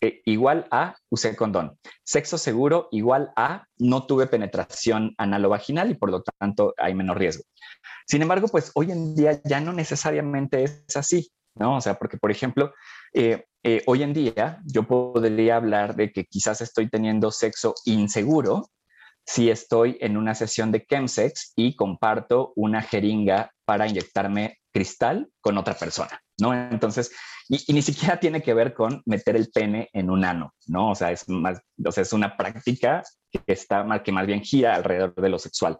eh, 0.00 0.22
igual 0.24 0.66
a 0.70 0.96
usé 1.10 1.36
condón, 1.36 1.78
sexo 2.04 2.38
seguro 2.38 2.88
igual 2.90 3.32
a 3.36 3.66
no 3.78 4.06
tuve 4.06 4.26
penetración 4.26 5.14
analo-vaginal 5.18 5.90
y 5.90 5.94
por 5.94 6.10
lo 6.10 6.22
tanto 6.22 6.74
hay 6.78 6.94
menos 6.94 7.16
riesgo. 7.16 7.44
Sin 8.06 8.22
embargo, 8.22 8.48
pues 8.48 8.70
hoy 8.74 8.92
en 8.92 9.14
día 9.14 9.40
ya 9.44 9.60
no 9.60 9.72
necesariamente 9.72 10.64
es 10.64 10.96
así, 10.96 11.30
¿no? 11.54 11.76
O 11.76 11.80
sea, 11.80 11.98
porque 11.98 12.16
por 12.16 12.30
ejemplo, 12.30 12.72
eh, 13.12 13.44
eh, 13.62 13.82
hoy 13.86 14.02
en 14.02 14.14
día 14.14 14.60
yo 14.64 14.86
podría 14.86 15.56
hablar 15.56 15.94
de 15.96 16.12
que 16.12 16.24
quizás 16.24 16.60
estoy 16.62 16.88
teniendo 16.88 17.30
sexo 17.30 17.74
inseguro 17.84 18.70
si 19.26 19.50
estoy 19.50 19.98
en 20.00 20.16
una 20.16 20.34
sesión 20.34 20.72
de 20.72 20.84
chemsex 20.84 21.52
y 21.56 21.76
comparto 21.76 22.52
una 22.56 22.82
jeringa 22.82 23.52
para 23.64 23.86
inyectarme 23.86 24.58
cristal 24.72 25.30
con 25.40 25.58
otra 25.58 25.74
persona, 25.74 26.20
¿no? 26.40 26.54
Entonces, 26.54 27.12
y, 27.48 27.72
ni 27.72 27.82
siquiera 27.82 28.18
tiene 28.18 28.42
que 28.42 28.54
ver 28.54 28.74
con 28.74 29.02
meter 29.06 29.36
el 29.36 29.50
pene 29.50 29.88
en 29.92 30.10
un 30.10 30.24
ano, 30.24 30.54
¿no? 30.66 30.90
O 30.90 30.94
sea, 30.94 31.10
es 31.10 31.28
más, 31.28 31.60
o 31.84 31.92
sea, 31.92 32.02
es 32.02 32.12
una 32.12 32.36
práctica 32.36 33.02
que 33.30 33.40
está 33.46 33.84
mal, 33.84 34.02
que 34.02 34.12
más 34.12 34.26
bien 34.26 34.42
gira 34.42 34.74
alrededor 34.74 35.14
de 35.14 35.28
lo 35.28 35.38
sexual. 35.38 35.78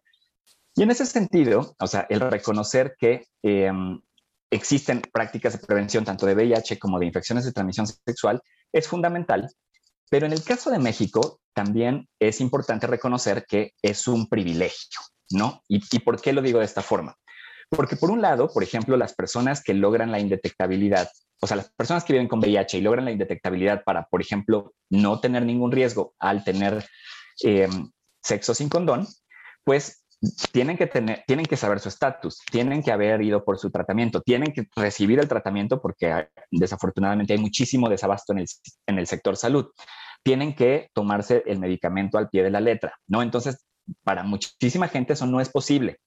Y 0.75 0.83
en 0.83 0.91
ese 0.91 1.07
sentido, 1.07 1.75
o 1.79 1.87
sea, 1.87 2.07
el 2.09 2.21
reconocer 2.21 2.95
que 2.99 3.27
em, 3.43 4.01
existen 4.51 5.03
prácticas 5.13 5.53
de 5.59 5.67
prevención 5.67 6.05
tanto 6.05 6.27
de 6.27 6.35
VIH 6.35 6.79
como 6.79 6.99
de 6.99 7.07
infecciones 7.07 7.45
de 7.45 7.53
transmisión 7.53 7.87
sexual 7.87 8.41
es 8.73 8.87
fundamental 8.89 9.49
pero 10.11 10.27
en 10.27 10.33
el 10.33 10.43
caso 10.43 10.71
de 10.71 10.81
México, 10.81 11.41
también 11.55 12.09
es 12.19 12.41
importante 12.41 12.87
reconocer 12.87 13.47
que 13.49 13.73
es 13.81 14.09
un 14.09 14.29
privilegio, 14.29 15.01
¿no? 15.31 15.63
¿Y, 15.69 16.01
por 16.01 16.21
qué 16.21 16.33
lo 16.33 16.43
digo 16.43 16.59
de 16.59 16.65
esta 16.65 16.83
forma? 16.83 17.17
Porque 17.71 17.97
por 17.97 18.11
un 18.11 18.21
lado, 18.21 18.49
por 18.53 18.63
ejemplo, 18.63 18.97
las 18.97 19.15
personas 19.15 19.63
que 19.63 19.75
logran 19.75 20.11
la 20.11 20.19
indetectabilidad, 20.19 21.09
o 21.41 21.47
sea, 21.47 21.57
las 21.57 21.71
personas 21.73 22.05
que 22.05 22.13
viven 22.13 22.29
con 22.29 22.41
VIH 22.41 22.79
y 22.79 22.81
logran 22.81 23.05
la 23.05 23.13
indetectabilidad 23.13 23.85
para, 23.85 24.05
por 24.07 24.21
ejemplo, 24.21 24.75
no 24.91 25.21
tener 25.21 25.45
ningún 25.45 25.71
riesgo 25.71 26.15
al 26.19 26.43
tener 26.43 26.85
em, 27.43 27.91
sexo 28.23 28.55
sin 28.55 28.69
condón, 28.69 29.07
pues 29.65 30.05
tienen 30.53 30.77
que, 30.77 30.87
tener, 30.87 31.25
tienen 31.27 31.47
que 31.47 31.57
saber 31.57 31.81
su 31.81 31.89
estatus, 31.89 32.41
tienen 32.51 32.83
que 32.83 32.93
haber 32.93 33.23
ido 33.23 33.45
por 33.45 33.59
su 33.59 33.71
tratamiento, 33.71 34.21
tienen 34.21 34.53
que 34.53 34.69
recibir 34.77 35.19
el 35.19 35.29
tratamiento 35.29 35.81
porque 35.81 36.29
desafortunadamente 36.51 37.33
hay 37.33 37.39
muchísimo 37.39 37.89
desabasto 37.89 38.33
en 38.33 38.41
el, 38.41 38.47
en 38.87 38.99
el 38.99 39.07
sector 39.07 39.37
salud. 39.37 39.67
Tienen 40.23 40.55
que 40.55 40.91
tomarse 40.93 41.43
el 41.47 41.59
medicamento 41.59 42.19
al 42.19 42.29
pie 42.29 42.43
de 42.43 42.51
la 42.51 42.61
letra, 42.61 42.95
¿no? 43.07 43.23
Entonces, 43.23 43.65
para 44.05 44.23
muchísima 44.23 44.89
gente 44.89 45.15
eso 45.15 45.27
no 45.27 45.41
es 45.41 45.49
posible. 45.49 45.99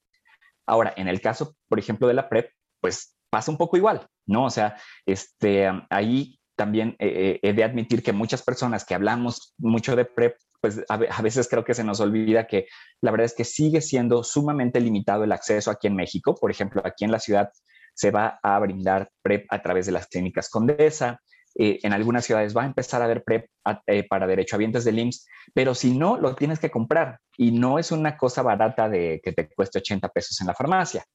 Ahora, 0.65 0.93
en 0.95 1.07
el 1.07 1.21
caso, 1.21 1.55
por 1.67 1.79
ejemplo, 1.79 2.07
de 2.07 2.13
la 2.13 2.29
PrEP, 2.29 2.49
pues 2.79 3.15
pasa 3.29 3.51
un 3.51 3.57
poco 3.57 3.77
igual, 3.77 4.05
¿no? 4.27 4.45
O 4.45 4.49
sea, 4.49 4.77
este, 5.05 5.69
ahí 5.89 6.39
también 6.55 6.95
eh, 6.99 7.07
eh, 7.07 7.39
he 7.41 7.53
de 7.53 7.63
admitir 7.63 8.03
que 8.03 8.13
muchas 8.13 8.43
personas 8.43 8.85
que 8.85 8.93
hablamos 8.93 9.53
mucho 9.57 9.95
de 9.95 10.05
PrEP 10.05 10.35
pues 10.63 10.81
a, 10.87 11.21
veces 11.21 11.49
creo 11.49 11.65
que 11.65 11.73
se 11.73 11.83
nos 11.83 11.99
olvida 11.99 12.47
que 12.47 12.67
la 13.01 13.11
verdad 13.11 13.25
es 13.25 13.35
que 13.35 13.43
sigue 13.43 13.81
siendo 13.81 14.23
sumamente 14.23 14.79
limitado 14.79 15.25
el 15.25 15.33
acceso 15.33 15.69
aquí 15.69 15.87
en 15.87 15.95
México. 15.97 16.35
Por 16.35 16.51
ejemplo, 16.51 16.81
aquí 16.85 17.03
en 17.03 17.11
la 17.11 17.19
ciudad 17.19 17.49
se 17.93 18.11
va 18.11 18.39
a 18.41 18.57
brindar 18.59 19.11
PrEP 19.21 19.45
a 19.49 19.61
través 19.61 19.87
de 19.87 19.91
las 19.91 20.07
clínicas 20.07 20.49
Condesa. 20.49 21.19
Eh, 21.55 21.79
en 21.83 21.93
algunas 21.93 22.25
ciudades 22.25 22.55
va 22.55 22.63
a 22.63 22.65
empezar 22.65 23.01
a 23.01 23.05
haber 23.05 23.23
PrEP 23.23 23.47
eh, 23.85 24.07
para 24.07 24.25
derechohabientes 24.25 24.83
del 24.83 24.99
IMSS, 24.99 25.27
pero 25.53 25.75
si 25.75 25.95
no, 25.95 26.17
lo 26.17 26.35
tienes 26.35 26.59
que 26.59 26.71
comprar 26.71 27.19
y 27.37 27.51
no 27.51 27.77
es 27.77 27.91
una 27.91 28.17
cosa 28.17 28.41
barata 28.41 28.89
de 28.89 29.21
que 29.23 29.33
te 29.33 29.49
cueste 29.49 29.79
80 29.79 30.09
pesos 30.09 30.39
en 30.41 30.47
la 30.47 30.55
farmacia. 30.55 31.05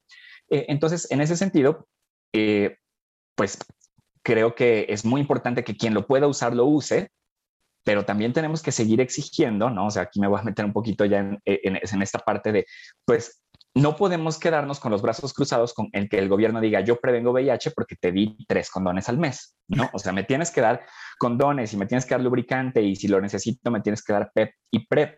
Eh, 0.48 0.66
entonces, 0.68 1.10
en 1.10 1.20
ese 1.20 1.36
sentido, 1.36 1.88
pues 3.34 3.58
creo 4.22 4.54
que 4.54 4.86
es 4.88 5.04
muy 5.04 5.20
importante 5.20 5.64
que 5.64 5.76
quien 5.76 5.94
lo 5.94 6.06
pueda 6.06 6.26
usar 6.26 6.54
lo 6.54 6.66
use, 6.66 7.10
pero 7.84 8.04
también 8.04 8.32
tenemos 8.32 8.62
que 8.62 8.70
seguir 8.70 9.00
exigiendo, 9.00 9.70
¿no? 9.70 9.86
O 9.86 9.90
sea, 9.90 10.02
aquí 10.02 10.20
me 10.20 10.28
voy 10.28 10.38
a 10.38 10.44
meter 10.44 10.64
un 10.64 10.72
poquito 10.72 11.04
ya 11.04 11.20
en, 11.44 12.02
esta 12.02 12.18
parte 12.18 12.52
de, 12.52 12.66
pues, 13.04 13.40
no 13.78 13.96
podemos 13.96 14.38
quedarnos 14.38 14.80
con 14.80 14.92
los 14.92 15.02
brazos 15.02 15.32
cruzados 15.32 15.72
con 15.72 15.88
el 15.92 16.08
que 16.08 16.18
el 16.18 16.28
gobierno 16.28 16.60
diga 16.60 16.80
yo 16.80 17.00
prevengo 17.00 17.32
VIH 17.32 17.72
porque 17.72 17.96
te 17.96 18.12
di 18.12 18.36
tres 18.46 18.70
condones 18.70 19.08
al 19.08 19.18
mes, 19.18 19.56
¿no? 19.68 19.88
O 19.92 19.98
sea, 19.98 20.12
me 20.12 20.24
tienes 20.24 20.50
que 20.50 20.60
dar 20.60 20.84
condones 21.18 21.72
y 21.72 21.76
me 21.76 21.86
tienes 21.86 22.04
que 22.04 22.14
dar 22.14 22.22
lubricante 22.22 22.82
y 22.82 22.96
si 22.96 23.08
lo 23.08 23.20
necesito 23.20 23.70
me 23.70 23.80
tienes 23.80 24.02
que 24.02 24.12
dar 24.12 24.30
PEP 24.34 24.50
y 24.70 24.86
PrEP 24.86 25.16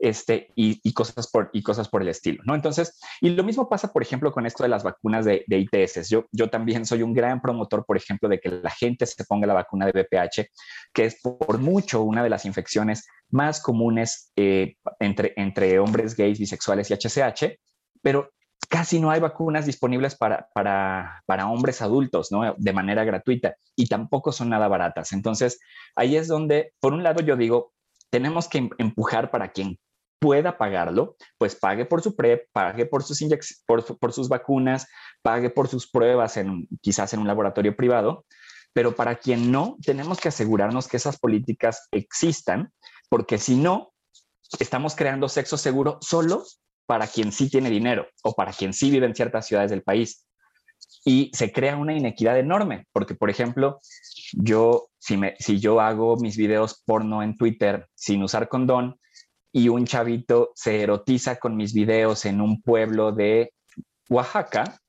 este, 0.00 0.50
y, 0.56 0.92
cosas 0.94 1.30
por, 1.30 1.50
y 1.52 1.62
cosas 1.62 1.88
por 1.88 2.00
el 2.00 2.08
estilo, 2.08 2.42
¿no? 2.46 2.54
Entonces, 2.54 2.98
y 3.20 3.28
lo 3.30 3.44
mismo 3.44 3.68
pasa, 3.68 3.92
por 3.92 4.02
ejemplo, 4.02 4.32
con 4.32 4.46
esto 4.46 4.62
de 4.62 4.70
las 4.70 4.82
vacunas 4.82 5.26
de, 5.26 5.44
ITS. 5.46 6.08
Yo, 6.08 6.24
yo 6.32 6.48
también 6.48 6.86
soy 6.86 7.02
un 7.02 7.12
gran 7.12 7.42
promotor, 7.42 7.84
por 7.84 7.98
ejemplo, 7.98 8.26
de 8.28 8.40
que 8.40 8.48
la 8.48 8.70
gente 8.70 9.04
se 9.04 9.24
ponga 9.24 9.46
la 9.46 9.52
vacuna 9.52 9.86
de 9.86 9.92
BPH, 9.92 10.48
que 10.94 11.04
es 11.04 11.20
por 11.20 11.58
mucho 11.58 12.02
una 12.02 12.22
de 12.22 12.30
las 12.30 12.46
infecciones 12.46 13.06
más 13.28 13.60
comunes 13.60 14.32
eh, 14.36 14.76
entre, 15.00 15.34
entre 15.36 15.78
hombres 15.78 16.16
gays, 16.16 16.38
bisexuales 16.38 16.90
y 16.90 16.94
HCH, 16.94 17.58
pero 18.02 18.30
casi 18.68 19.00
no 19.00 19.10
hay 19.10 19.20
vacunas 19.20 19.66
disponibles 19.66 20.16
para, 20.16 20.48
para, 20.54 21.22
para, 21.26 21.48
hombres 21.48 21.82
adultos, 21.82 22.30
¿no? 22.30 22.54
De 22.56 22.72
manera 22.72 23.04
gratuita 23.04 23.56
y 23.74 23.86
tampoco 23.86 24.30
son 24.32 24.50
nada 24.50 24.68
baratas. 24.68 25.12
Entonces, 25.12 25.58
ahí 25.96 26.16
es 26.16 26.28
donde, 26.28 26.72
por 26.80 26.92
un 26.92 27.02
lado, 27.02 27.20
yo 27.20 27.36
digo, 27.36 27.72
tenemos 28.10 28.48
que 28.48 28.58
em, 28.58 28.70
empujar 28.78 29.30
para 29.30 29.50
quien 29.50 29.78
pueda 30.20 30.58
pagarlo, 30.58 31.16
pues 31.38 31.56
pague 31.56 31.84
por 31.86 32.02
su 32.02 32.14
PrEP, 32.14 32.48
pague 32.52 32.86
por 32.86 33.02
sus, 33.02 33.20
por, 33.66 33.98
por 33.98 34.12
sus 34.12 34.28
vacunas, 34.28 34.86
pague 35.22 35.50
por 35.50 35.66
sus 35.66 35.90
pruebas 35.90 36.36
en, 36.36 36.68
quizás 36.80 37.12
en 37.14 37.20
un 37.20 37.26
laboratorio 37.26 37.74
privado, 37.74 38.24
pero 38.72 38.94
para 38.94 39.16
quien 39.16 39.50
no, 39.50 39.78
tenemos 39.82 40.20
que 40.20 40.28
asegurarnos 40.28 40.86
que 40.86 40.98
esas 40.98 41.18
políticas 41.18 41.88
existan, 41.90 42.70
porque 43.08 43.38
si 43.38 43.56
no, 43.56 43.92
estamos 44.58 44.94
creando 44.94 45.28
sexo 45.28 45.56
seguro 45.56 45.98
solo 46.02 46.44
para 46.90 47.06
quien 47.06 47.30
sí 47.30 47.48
tiene 47.48 47.70
dinero 47.70 48.08
o 48.24 48.34
para 48.34 48.52
quien 48.52 48.72
sí 48.72 48.90
vive 48.90 49.06
en 49.06 49.14
ciertas 49.14 49.46
ciudades 49.46 49.70
del 49.70 49.84
país. 49.84 50.26
Y 51.04 51.30
se 51.32 51.52
crea 51.52 51.76
una 51.76 51.96
inequidad 51.96 52.36
enorme, 52.36 52.88
porque, 52.90 53.14
por 53.14 53.30
ejemplo, 53.30 53.78
yo, 54.32 54.88
si, 54.98 55.16
me, 55.16 55.36
si 55.38 55.60
yo 55.60 55.80
hago 55.80 56.16
mis 56.16 56.36
videos 56.36 56.82
porno 56.84 57.22
en 57.22 57.36
Twitter 57.36 57.86
sin 57.94 58.24
usar 58.24 58.48
condón, 58.48 58.98
y 59.52 59.68
un 59.68 59.86
chavito 59.86 60.50
se 60.56 60.82
erotiza 60.82 61.36
con 61.36 61.54
mis 61.54 61.74
videos 61.74 62.24
en 62.24 62.40
un 62.40 62.60
pueblo 62.60 63.12
de 63.12 63.52
Oaxaca, 64.08 64.80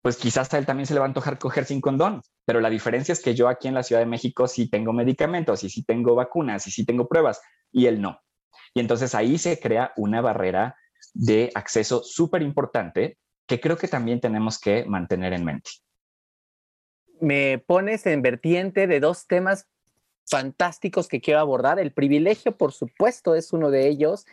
pues 0.00 0.16
quizás 0.16 0.54
a 0.54 0.58
él 0.58 0.64
también 0.64 0.86
se 0.86 0.94
le 0.94 1.00
va 1.00 1.04
a 1.04 1.08
antojar 1.08 1.38
coger 1.38 1.66
sin 1.66 1.82
condón. 1.82 2.22
Pero 2.46 2.62
la 2.62 2.70
diferencia 2.70 3.12
es 3.12 3.20
que 3.20 3.34
yo 3.34 3.48
aquí 3.48 3.68
en 3.68 3.74
la 3.74 3.82
Ciudad 3.82 4.00
de 4.00 4.06
México 4.06 4.48
sí 4.48 4.70
tengo 4.70 4.94
medicamentos 4.94 5.64
y 5.64 5.68
sí 5.68 5.84
tengo 5.84 6.14
vacunas 6.14 6.66
y 6.66 6.70
sí 6.70 6.86
tengo 6.86 7.06
pruebas 7.06 7.42
y 7.72 7.84
él 7.84 8.00
no. 8.00 8.18
Y 8.74 8.80
entonces 8.80 9.14
ahí 9.14 9.38
se 9.38 9.58
crea 9.58 9.92
una 9.96 10.20
barrera 10.20 10.76
de 11.14 11.50
acceso 11.54 12.02
súper 12.02 12.42
importante 12.42 13.18
que 13.46 13.60
creo 13.60 13.76
que 13.76 13.88
también 13.88 14.20
tenemos 14.20 14.60
que 14.60 14.84
mantener 14.84 15.32
en 15.32 15.44
mente. 15.44 15.70
Me 17.20 17.58
pones 17.58 18.06
en 18.06 18.22
vertiente 18.22 18.86
de 18.86 19.00
dos 19.00 19.26
temas 19.26 19.66
fantásticos 20.28 21.08
que 21.08 21.20
quiero 21.20 21.40
abordar. 21.40 21.78
El 21.78 21.92
privilegio, 21.92 22.56
por 22.56 22.72
supuesto, 22.72 23.34
es 23.34 23.52
uno 23.52 23.70
de 23.70 23.88
ellos, 23.88 24.26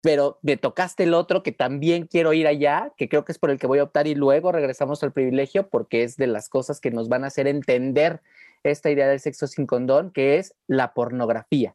pero 0.00 0.38
me 0.42 0.56
tocaste 0.56 1.02
el 1.02 1.14
otro 1.14 1.42
que 1.42 1.52
también 1.52 2.06
quiero 2.06 2.32
ir 2.32 2.46
allá, 2.46 2.92
que 2.96 3.08
creo 3.08 3.24
que 3.24 3.32
es 3.32 3.38
por 3.38 3.50
el 3.50 3.58
que 3.58 3.66
voy 3.66 3.80
a 3.80 3.84
optar 3.84 4.06
y 4.06 4.14
luego 4.14 4.52
regresamos 4.52 5.02
al 5.02 5.12
privilegio 5.12 5.68
porque 5.68 6.04
es 6.04 6.16
de 6.16 6.28
las 6.28 6.48
cosas 6.48 6.80
que 6.80 6.92
nos 6.92 7.08
van 7.08 7.24
a 7.24 7.26
hacer 7.26 7.48
entender 7.48 8.22
esta 8.62 8.90
idea 8.90 9.08
del 9.08 9.20
sexo 9.20 9.46
sin 9.46 9.66
condón, 9.66 10.12
que 10.12 10.38
es 10.38 10.54
la 10.68 10.94
pornografía. 10.94 11.74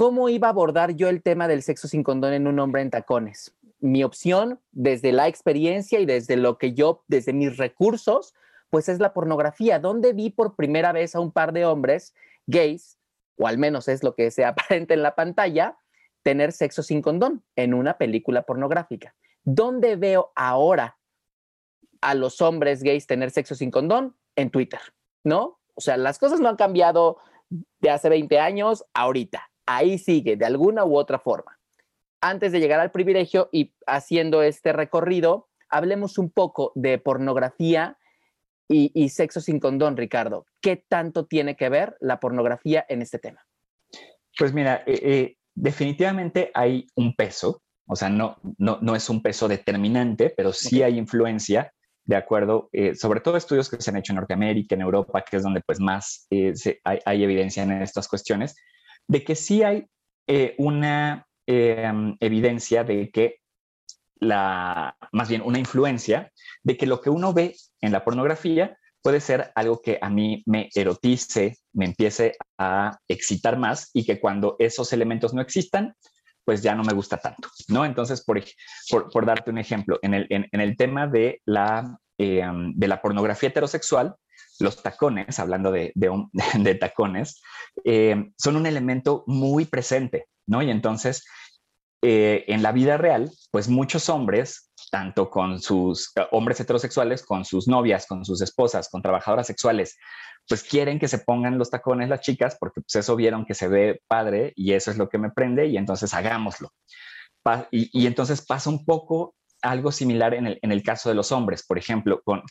¿Cómo 0.00 0.30
iba 0.30 0.48
a 0.48 0.52
abordar 0.52 0.96
yo 0.96 1.10
el 1.10 1.22
tema 1.22 1.46
del 1.46 1.62
sexo 1.62 1.86
sin 1.86 2.02
condón 2.02 2.32
en 2.32 2.46
un 2.46 2.58
hombre 2.58 2.80
en 2.80 2.88
tacones? 2.88 3.54
Mi 3.80 4.02
opción, 4.02 4.58
desde 4.72 5.12
la 5.12 5.28
experiencia 5.28 6.00
y 6.00 6.06
desde 6.06 6.38
lo 6.38 6.56
que 6.56 6.72
yo, 6.72 7.04
desde 7.06 7.34
mis 7.34 7.58
recursos, 7.58 8.34
pues 8.70 8.88
es 8.88 8.98
la 8.98 9.12
pornografía, 9.12 9.78
donde 9.78 10.14
vi 10.14 10.30
por 10.30 10.56
primera 10.56 10.92
vez 10.92 11.14
a 11.14 11.20
un 11.20 11.32
par 11.32 11.52
de 11.52 11.66
hombres 11.66 12.14
gays, 12.46 12.98
o 13.36 13.46
al 13.46 13.58
menos 13.58 13.88
es 13.88 14.02
lo 14.02 14.14
que 14.14 14.30
se 14.30 14.42
aparenta 14.46 14.94
en 14.94 15.02
la 15.02 15.14
pantalla, 15.14 15.76
tener 16.22 16.52
sexo 16.52 16.82
sin 16.82 17.02
condón 17.02 17.44
en 17.54 17.74
una 17.74 17.98
película 17.98 18.44
pornográfica. 18.44 19.14
¿Dónde 19.44 19.96
veo 19.96 20.32
ahora 20.34 20.96
a 22.00 22.14
los 22.14 22.40
hombres 22.40 22.82
gays 22.82 23.06
tener 23.06 23.32
sexo 23.32 23.54
sin 23.54 23.70
condón? 23.70 24.16
En 24.34 24.48
Twitter, 24.48 24.80
¿no? 25.24 25.60
O 25.74 25.82
sea, 25.82 25.98
las 25.98 26.18
cosas 26.18 26.40
no 26.40 26.48
han 26.48 26.56
cambiado 26.56 27.18
de 27.50 27.90
hace 27.90 28.08
20 28.08 28.38
años 28.38 28.86
ahorita 28.94 29.49
ahí 29.76 29.98
sigue 29.98 30.36
de 30.36 30.46
alguna 30.46 30.84
u 30.84 30.96
otra 30.96 31.18
forma. 31.18 31.58
Antes 32.20 32.52
de 32.52 32.60
llegar 32.60 32.80
al 32.80 32.90
privilegio 32.90 33.48
y 33.52 33.72
haciendo 33.86 34.42
este 34.42 34.72
recorrido, 34.72 35.48
hablemos 35.68 36.18
un 36.18 36.30
poco 36.30 36.72
de 36.74 36.98
pornografía 36.98 37.96
y, 38.72 39.08
sexo 39.08 39.40
sin 39.40 39.58
condón, 39.58 39.96
Ricardo. 39.96 40.46
¿Qué 40.60 40.76
tanto 40.76 41.26
tiene 41.26 41.56
que 41.56 41.68
ver 41.68 41.96
la 41.98 42.20
pornografía 42.20 42.84
en 42.88 43.02
este 43.02 43.18
tema? 43.18 43.44
Pues 44.38 44.52
mira, 44.52 44.84
eh, 44.86 45.00
eh, 45.02 45.36
definitivamente 45.56 46.52
hay 46.54 46.86
un 46.94 47.16
peso, 47.16 47.62
o 47.88 47.96
sea, 47.96 48.08
no, 48.08 48.36
no, 48.58 48.94
es 48.94 49.10
un 49.10 49.22
peso 49.22 49.48
determinante, 49.48 50.32
pero 50.36 50.52
sí 50.52 50.84
hay 50.84 50.98
influencia, 50.98 51.72
de 52.04 52.14
acuerdo, 52.14 52.68
eh, 52.72 52.94
sobre 52.94 53.20
todo 53.20 53.36
estudios 53.36 53.68
que 53.68 53.82
se 53.82 53.90
han 53.90 53.96
hecho 53.96 54.12
en 54.12 54.18
Norteamérica, 54.18 54.76
en 54.76 54.82
Europa, 54.82 55.24
que 55.28 55.38
es 55.38 55.42
donde 55.42 55.62
pues 55.62 55.80
más 55.80 56.28
hay, 56.84 57.24
evidencia 57.24 57.64
en 57.64 57.82
estas 57.82 58.06
cuestiones, 58.06 58.54
de 59.10 59.24
que 59.24 59.34
sí 59.34 59.64
hay 59.64 59.86
eh, 60.28 60.54
una 60.58 61.26
em, 61.46 62.16
evidencia 62.20 62.84
de 62.84 63.10
que 63.10 63.40
la, 64.20 64.96
más 65.10 65.28
bien 65.28 65.42
una 65.44 65.58
influencia 65.58 66.30
de 66.62 66.76
que 66.76 66.86
lo 66.86 67.00
que 67.00 67.10
uno 67.10 67.32
ve 67.32 67.56
en 67.80 67.90
la 67.90 68.04
pornografía 68.04 68.78
puede 69.02 69.20
ser 69.20 69.50
algo 69.56 69.80
que 69.80 69.98
a 70.00 70.10
mí 70.10 70.44
me 70.46 70.68
erotice, 70.76 71.56
me 71.72 71.86
empiece 71.86 72.36
a 72.56 72.98
excitar 73.08 73.58
más 73.58 73.90
y 73.92 74.04
que 74.04 74.20
cuando 74.20 74.54
esos 74.60 74.92
elementos 74.92 75.34
no 75.34 75.40
existan, 75.40 75.94
pues 76.44 76.62
ya 76.62 76.76
no 76.76 76.84
me 76.84 76.92
gusta 76.92 77.16
tanto, 77.16 77.48
¿no? 77.68 77.84
Entonces, 77.84 78.22
por, 78.22 78.40
por, 79.12 79.26
darte 79.26 79.50
un 79.50 79.58
ejemplo, 79.58 79.98
en 80.02 80.14
el, 80.14 80.26
en, 80.30 80.60
el 80.60 80.76
tema 80.76 81.08
de 81.08 81.40
la, 81.46 81.98
em, 82.18 82.74
de 82.76 82.88
la 82.88 83.02
pornografía 83.02 83.48
heterosexual, 83.48 84.14
los 84.60 84.82
tacones, 84.82 85.38
hablando 85.38 85.72
de, 85.94 86.78
tacones, 86.80 87.40
eh, 87.84 88.30
son 88.36 88.56
un 88.56 88.66
elemento 88.66 89.24
muy 89.26 89.64
presente, 89.64 90.26
¿no? 90.46 90.62
Y 90.62 90.70
entonces 90.70 91.24
eh, 92.02 92.44
en 92.48 92.62
la 92.62 92.72
vida 92.72 92.96
real, 92.96 93.30
pues 93.50 93.68
muchos 93.68 94.08
hombres, 94.08 94.70
tanto 94.90 95.28
con 95.28 95.60
sus 95.60 96.12
eh, 96.16 96.22
hombres 96.30 96.58
heterosexuales, 96.58 97.22
con 97.22 97.44
sus 97.44 97.68
novias, 97.68 98.06
con 98.06 98.24
sus 98.24 98.40
esposas, 98.40 98.88
con 98.88 99.02
trabajadoras 99.02 99.46
sexuales, 99.46 99.98
pues 100.48 100.62
quieren 100.62 100.98
que 100.98 101.08
se 101.08 101.18
pongan 101.18 101.58
los 101.58 101.68
tacones 101.68 102.08
las 102.08 102.22
chicas 102.22 102.56
porque 102.58 102.80
pues 102.80 102.94
eso 102.96 103.16
vieron 103.16 103.44
que 103.44 103.52
se 103.52 103.68
ve 103.68 104.00
padre 104.08 104.54
y 104.56 104.72
eso 104.72 104.90
es 104.90 104.96
lo 104.96 105.10
que 105.10 105.18
me 105.18 105.30
prende 105.30 105.66
y 105.66 105.76
entonces 105.76 106.14
hagámoslo. 106.14 106.72
y, 107.70 108.06
entonces 108.06 108.44
pasa 108.44 108.70
un 108.70 108.84
poco 108.84 109.34
algo 109.62 109.92
similar 109.92 110.34
en 110.34 110.46
el, 110.46 110.82
caso 110.82 111.08
de 111.08 111.14
los 111.14 111.32
hombres, 111.32 111.64
por 111.66 111.78
ejemplo, 111.78 112.22
con, 112.24 112.42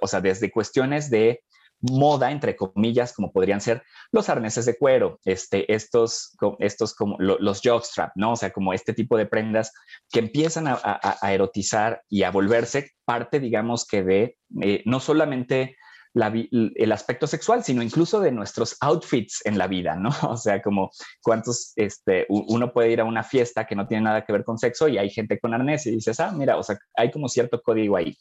o 0.00 0.06
sea, 0.06 0.20
desde 0.20 0.50
cuestiones 0.50 1.10
de 1.10 1.42
moda, 1.80 2.30
entre 2.30 2.56
comillas, 2.56 3.12
como 3.12 3.32
podrían 3.32 3.60
ser 3.60 3.82
los 4.12 4.28
arneses 4.28 4.66
de 4.66 4.76
cuero, 4.76 5.18
este, 5.24 5.72
estos, 5.72 6.36
estos 6.58 6.94
como 6.94 7.16
los 7.18 7.60
jockstrap, 7.62 8.12
¿no? 8.16 8.32
O 8.32 8.36
sea, 8.36 8.50
como 8.50 8.72
este 8.72 8.92
tipo 8.92 9.16
de 9.16 9.26
prendas 9.26 9.72
que 10.10 10.18
empiezan 10.18 10.66
a, 10.68 11.18
erotizar 11.22 12.02
y 12.08 12.22
a 12.22 12.30
volverse 12.30 12.90
parte, 13.04 13.40
digamos, 13.40 13.86
que 13.86 14.02
de 14.02 14.36
eh, 14.62 14.82
no 14.84 15.00
solamente 15.00 15.76
el 16.14 16.92
aspecto 16.92 17.26
sexual, 17.26 17.62
sino 17.62 17.82
incluso 17.82 18.20
de 18.20 18.32
nuestros 18.32 18.76
outfits 18.80 19.40
en 19.44 19.58
la 19.58 19.66
vida, 19.66 19.96
¿no? 19.96 20.10
O 20.30 20.36
sea, 20.36 20.62
como 20.62 20.90
cuántos, 21.22 21.72
este, 21.76 22.26
uno 22.28 22.72
puede 22.72 22.90
ir 22.90 23.00
a 23.00 23.04
una 23.04 23.22
fiesta 23.22 23.66
que 23.66 23.76
no 23.76 23.86
tiene 23.86 24.04
nada 24.04 24.24
que 24.24 24.32
ver 24.32 24.44
con 24.44 24.58
sexo 24.58 24.88
y 24.88 24.98
hay 24.98 25.10
gente 25.10 25.38
con 25.38 25.54
arnés 25.54 25.86
y 25.86 25.90
dices, 25.90 26.20
ah, 26.20 26.32
mira, 26.32 26.56
o 26.56 26.62
sea, 26.62 26.78
hay 26.96 27.10
como 27.10 27.28
cierto 27.28 27.60
código 27.62 27.96
ahí. 27.96 28.16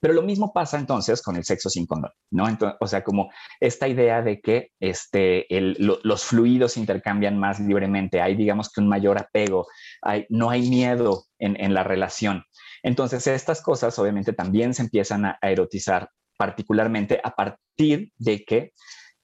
Pero 0.00 0.14
lo 0.14 0.22
mismo 0.22 0.52
pasa 0.52 0.78
entonces 0.78 1.22
con 1.22 1.36
el 1.36 1.44
sexo 1.44 1.70
sin 1.70 1.86
condón, 1.86 2.10
¿no? 2.30 2.46
o 2.80 2.86
sea, 2.86 3.04
como 3.04 3.30
esta 3.60 3.86
idea 3.88 4.22
de 4.22 4.40
que 4.40 4.70
este, 4.80 5.46
los 5.50 6.24
fluidos 6.24 6.76
intercambian 6.76 7.38
más 7.38 7.60
libremente, 7.60 8.20
hay 8.20 8.34
digamos 8.34 8.70
que 8.70 8.80
un 8.80 8.88
mayor 8.88 9.18
apego, 9.18 9.66
hay, 10.02 10.26
no 10.30 10.50
hay 10.50 10.68
miedo 10.68 11.26
en, 11.38 11.74
la 11.74 11.84
relación. 11.84 12.44
Entonces, 12.82 13.26
estas 13.26 13.62
cosas 13.62 13.98
obviamente 13.98 14.32
también 14.32 14.74
se 14.74 14.82
empiezan 14.82 15.24
a, 15.24 15.38
erotizar, 15.42 16.08
particularmente 16.36 17.20
a 17.22 17.30
partir 17.30 18.12
de 18.16 18.44
que 18.44 18.72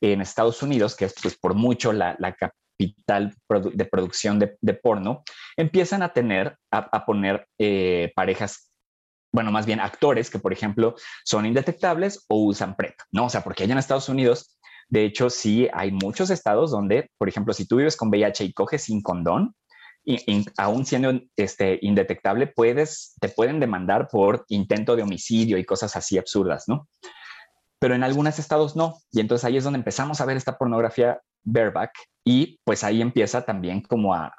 en 0.00 0.20
Estados 0.20 0.62
Unidos, 0.62 0.96
que 0.96 1.06
es 1.06 1.14
pues, 1.20 1.36
por 1.38 1.54
mucho 1.54 1.92
la, 1.92 2.16
capital 2.38 3.34
de 3.74 3.84
producción 3.84 4.38
de, 4.38 4.74
porno, 4.74 5.22
empiezan 5.56 6.02
a 6.02 6.12
tener, 6.12 6.56
a, 6.70 7.04
poner 7.04 7.46
eh, 7.58 8.12
parejas 8.14 8.70
bueno, 9.32 9.52
más 9.52 9.66
bien 9.66 9.80
actores 9.80 10.28
que, 10.28 10.38
por 10.38 10.52
ejemplo, 10.52 10.96
son 11.24 11.46
indetectables 11.46 12.24
o 12.28 12.46
usan 12.46 12.74
PrEP, 12.74 12.94
¿no? 13.12 13.26
O 13.26 13.30
sea, 13.30 13.42
porque 13.42 13.62
allá 13.62 13.72
en 13.72 13.78
Estados 13.78 14.08
Unidos, 14.08 14.58
de 14.88 15.04
hecho, 15.04 15.30
sí 15.30 15.68
hay 15.72 15.92
muchos 15.92 16.30
estados 16.30 16.72
donde, 16.72 17.10
por 17.16 17.28
ejemplo, 17.28 17.54
si 17.54 17.66
tú 17.66 17.76
vives 17.76 17.96
con 17.96 18.08
VIH 18.08 18.44
y 18.44 18.52
coges 18.52 18.82
sin 18.82 19.02
condón, 19.02 19.54
y, 20.04 20.44
aún 20.56 20.86
siendo 20.86 21.12
este, 21.36 21.78
indetectable, 21.82 22.46
puedes, 22.46 23.14
te 23.20 23.28
pueden 23.28 23.60
demandar 23.60 24.08
por 24.08 24.44
intento 24.48 24.96
de 24.96 25.02
homicidio 25.02 25.58
y 25.58 25.64
cosas 25.64 25.96
así 25.96 26.18
absurdas, 26.18 26.64
¿no? 26.68 26.88
Pero 27.78 27.94
en 27.94 28.02
algunos 28.02 28.38
estados 28.38 28.76
no. 28.76 28.98
Y 29.10 29.20
entonces 29.20 29.44
ahí 29.44 29.56
es 29.56 29.64
donde 29.64 29.78
empezamos 29.78 30.20
a 30.20 30.26
ver 30.26 30.36
esta 30.36 30.58
pornografía 30.58 31.20
bareback 31.42 31.92
y 32.24 32.60
pues 32.64 32.84
ahí 32.84 33.00
empieza 33.00 33.42
también 33.42 33.80
como 33.80 34.14
a, 34.14 34.32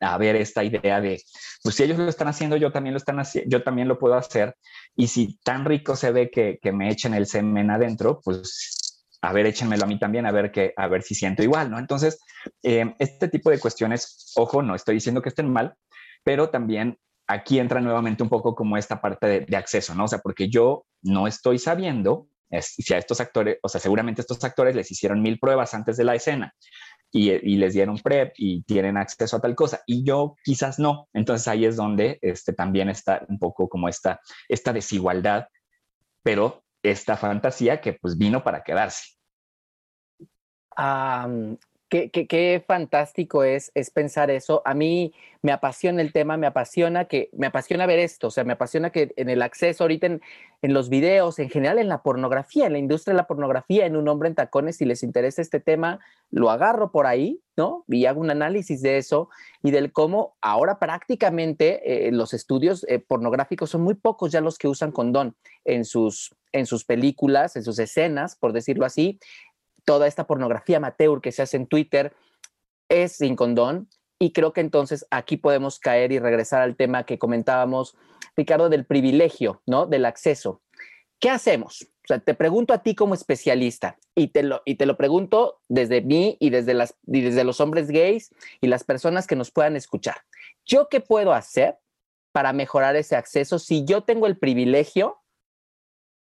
a, 0.00 0.18
ver 0.18 0.36
esta 0.36 0.64
idea 0.64 1.00
de, 1.00 1.22
pues 1.62 1.74
si 1.74 1.82
ellos 1.82 1.98
lo 1.98 2.08
están 2.08 2.28
haciendo, 2.28 2.56
yo 2.56 2.72
también 2.72 2.94
lo 2.94 2.98
están 2.98 3.22
yo 3.46 3.62
también 3.62 3.88
lo 3.88 3.98
puedo 3.98 4.14
hacer. 4.14 4.56
Y 4.96 5.08
si 5.08 5.38
tan 5.44 5.66
rico 5.66 5.96
se 5.96 6.12
ve 6.12 6.30
que, 6.30 6.58
que 6.62 6.72
me 6.72 6.90
echen 6.90 7.12
el 7.12 7.26
semen 7.26 7.70
adentro, 7.70 8.20
pues 8.24 8.83
a 9.24 9.32
ver, 9.32 9.46
échenmelo 9.46 9.84
a 9.84 9.86
mí 9.86 9.98
también, 9.98 10.26
a 10.26 10.32
ver, 10.32 10.50
que, 10.50 10.72
a 10.76 10.86
ver 10.88 11.02
si 11.02 11.14
siento 11.14 11.42
igual, 11.42 11.70
¿no? 11.70 11.78
Entonces, 11.78 12.20
eh, 12.62 12.94
este 12.98 13.28
tipo 13.28 13.50
de 13.50 13.58
cuestiones, 13.58 14.32
ojo, 14.36 14.62
no 14.62 14.74
estoy 14.74 14.96
diciendo 14.96 15.22
que 15.22 15.30
estén 15.30 15.50
mal, 15.50 15.74
pero 16.22 16.50
también 16.50 16.98
aquí 17.26 17.58
entra 17.58 17.80
nuevamente 17.80 18.22
un 18.22 18.28
poco 18.28 18.54
como 18.54 18.76
esta 18.76 19.00
parte 19.00 19.26
de, 19.26 19.40
de 19.40 19.56
acceso, 19.56 19.94
¿no? 19.94 20.04
O 20.04 20.08
sea, 20.08 20.18
porque 20.18 20.48
yo 20.48 20.86
no 21.02 21.26
estoy 21.26 21.58
sabiendo 21.58 22.28
si 22.60 22.94
a 22.94 22.98
estos 22.98 23.20
actores, 23.20 23.58
o 23.62 23.68
sea, 23.68 23.80
seguramente 23.80 24.20
estos 24.20 24.42
actores 24.44 24.74
les 24.76 24.90
hicieron 24.90 25.22
mil 25.22 25.38
pruebas 25.38 25.74
antes 25.74 25.96
de 25.96 26.04
la 26.04 26.14
escena 26.14 26.54
y, 27.10 27.56
les 27.56 27.74
dieron 27.74 27.98
PrEP 27.98 28.34
y 28.36 28.62
tienen 28.64 28.96
acceso 28.96 29.36
a 29.36 29.40
tal 29.40 29.54
cosa 29.54 29.82
y 29.86 30.04
yo 30.04 30.36
quizás 30.42 30.78
no. 30.78 31.08
Entonces 31.12 31.46
ahí 31.48 31.64
es 31.64 31.76
donde 31.76 32.18
este, 32.22 32.52
también 32.52 32.88
está 32.88 33.24
un 33.28 33.38
poco 33.38 33.68
como 33.68 33.88
esta, 33.88 34.20
esta 34.48 34.72
desigualdad, 34.72 35.46
pero 36.22 36.64
esta 36.82 37.16
fantasía 37.16 37.80
que 37.80 37.94
pues 37.94 38.18
vino 38.18 38.42
para 38.42 38.62
quedarse. 38.62 39.13
Qué, 41.94 42.64
fantástico 42.66 43.44
es, 43.44 43.70
es 43.76 43.90
pensar 43.90 44.28
eso. 44.28 44.62
A 44.64 44.74
mí 44.74 45.14
me 45.42 45.52
apasiona 45.52 46.02
el 46.02 46.12
tema, 46.12 46.36
me 46.36 46.48
apasiona 46.48 47.04
que 47.04 47.30
me 47.32 47.46
apasiona 47.46 47.86
ver 47.86 48.00
esto, 48.00 48.28
o 48.28 48.30
sea, 48.32 48.42
me 48.42 48.54
apasiona 48.54 48.90
que 48.90 49.12
en 49.16 49.28
el 49.28 49.42
acceso 49.42 49.84
ahorita 49.84 50.06
en, 50.06 50.20
los 50.62 50.88
videos, 50.88 51.38
en 51.38 51.50
general 51.50 51.78
en 51.78 51.88
la 51.88 52.02
pornografía, 52.02 52.66
en 52.66 52.72
la 52.72 52.78
industria 52.78 53.12
de 53.12 53.18
la 53.18 53.28
pornografía, 53.28 53.86
en 53.86 53.94
un 53.94 54.08
hombre 54.08 54.28
en 54.28 54.34
tacones, 54.34 54.78
si 54.78 54.86
les 54.86 55.04
interesa 55.04 55.40
este 55.40 55.60
tema, 55.60 56.00
lo 56.32 56.50
agarro 56.50 56.90
por 56.90 57.06
ahí, 57.06 57.40
¿no? 57.56 57.84
Y 57.86 58.06
hago 58.06 58.20
un 58.20 58.30
análisis 58.30 58.82
de 58.82 58.98
eso 58.98 59.28
y 59.62 59.70
del 59.70 59.92
cómo 59.92 60.34
ahora 60.40 60.80
prácticamente 60.80 62.08
eh, 62.08 62.10
los 62.10 62.34
estudios 62.34 62.84
eh, 62.88 62.98
pornográficos 62.98 63.70
son 63.70 63.82
muy 63.82 63.94
pocos 63.94 64.32
ya 64.32 64.40
los 64.40 64.58
que 64.58 64.66
usan 64.66 64.90
condón 64.90 65.36
en 65.64 65.84
sus 65.84 66.34
en 66.52 66.66
sus 66.66 66.84
películas, 66.84 67.56
en 67.56 67.64
sus 67.64 67.80
escenas, 67.80 68.36
por 68.36 68.52
decirlo 68.52 68.86
así 68.86 69.18
toda 69.84 70.06
esta 70.06 70.26
pornografía 70.26 70.78
amateur 70.78 71.20
que 71.20 71.32
se 71.32 71.42
hace 71.42 71.56
en 71.56 71.66
Twitter 71.66 72.14
es 72.88 73.12
sin 73.16 73.36
condón. 73.36 73.88
Y 74.18 74.32
creo 74.32 74.52
que 74.52 74.60
entonces 74.60 75.06
aquí 75.10 75.36
podemos 75.36 75.78
caer 75.78 76.12
y 76.12 76.18
regresar 76.18 76.62
al 76.62 76.76
tema 76.76 77.04
que 77.04 77.18
comentábamos, 77.18 77.96
Ricardo, 78.36 78.68
del 78.68 78.86
privilegio, 78.86 79.62
¿no? 79.66 79.86
Del 79.86 80.04
acceso. 80.06 80.62
¿Qué 81.18 81.30
hacemos? 81.30 81.82
O 82.04 82.06
sea, 82.06 82.18
te 82.18 82.34
pregunto 82.34 82.74
a 82.74 82.82
ti 82.82 82.94
como 82.94 83.14
especialista 83.14 83.96
y 84.14 84.28
te 84.28 84.42
lo, 84.42 84.62
y 84.66 84.74
te 84.74 84.84
lo 84.86 84.96
pregunto 84.96 85.62
desde 85.68 86.02
mí 86.02 86.36
y 86.38 86.50
desde, 86.50 86.74
las, 86.74 86.96
y 87.06 87.22
desde 87.22 87.44
los 87.44 87.60
hombres 87.60 87.88
gays 87.88 88.30
y 88.60 88.66
las 88.66 88.84
personas 88.84 89.26
que 89.26 89.36
nos 89.36 89.50
puedan 89.50 89.74
escuchar. 89.74 90.16
¿Yo 90.66 90.88
qué 90.88 91.00
puedo 91.00 91.32
hacer 91.32 91.78
para 92.32 92.52
mejorar 92.52 92.96
ese 92.96 93.16
acceso 93.16 93.58
si 93.58 93.84
yo 93.84 94.02
tengo 94.02 94.26
el 94.26 94.36
privilegio 94.36 95.23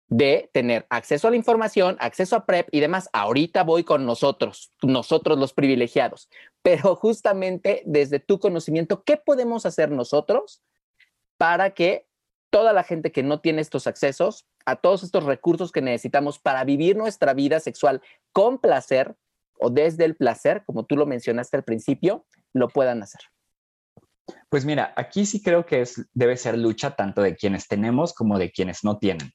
de 0.09 0.49
tener 0.53 0.87
acceso 0.89 1.27
a 1.27 1.31
la 1.31 1.37
información, 1.37 1.95
acceso 1.99 2.35
a 2.35 2.45
PrEP 2.45 2.67
y 2.71 2.79
demás. 2.79 3.09
Ahorita 3.13 3.63
voy 3.63 3.83
con 3.83 4.05
nosotros, 4.05 4.71
nosotros 4.81 5.37
los 5.37 5.53
privilegiados, 5.53 6.29
pero 6.63 6.95
justamente 6.95 7.83
desde 7.85 8.19
tu 8.19 8.39
conocimiento, 8.39 9.03
¿qué 9.03 9.17
podemos 9.17 9.65
hacer 9.65 9.91
nosotros 9.91 10.63
para 11.37 11.71
que 11.71 12.07
toda 12.49 12.73
la 12.73 12.83
gente 12.83 13.11
que 13.11 13.21
no 13.21 13.39
tiene 13.39 13.61
estos 13.61 13.85
accesos 13.85 14.47
a 14.65 14.75
todos 14.75 15.03
estos 15.03 15.23
recursos 15.23 15.71
que 15.71 15.81
necesitamos 15.81 16.39
para 16.39 16.63
vivir 16.63 16.97
nuestra 16.97 17.33
vida 17.33 17.59
sexual 17.59 18.01
con 18.31 18.57
placer 18.57 19.15
o 19.59 19.69
desde 19.69 20.05
el 20.05 20.15
placer, 20.15 20.63
como 20.65 20.85
tú 20.85 20.95
lo 20.95 21.05
mencionaste 21.05 21.57
al 21.57 21.63
principio, 21.63 22.25
lo 22.53 22.69
puedan 22.69 23.03
hacer? 23.03 23.21
Pues 24.49 24.65
mira, 24.65 24.93
aquí 24.95 25.25
sí 25.25 25.41
creo 25.41 25.65
que 25.65 25.81
es, 25.81 26.05
debe 26.13 26.37
ser 26.37 26.57
lucha 26.57 26.95
tanto 26.95 27.21
de 27.21 27.35
quienes 27.35 27.67
tenemos 27.67 28.13
como 28.13 28.39
de 28.39 28.51
quienes 28.51 28.83
no 28.83 28.97
tienen. 28.97 29.31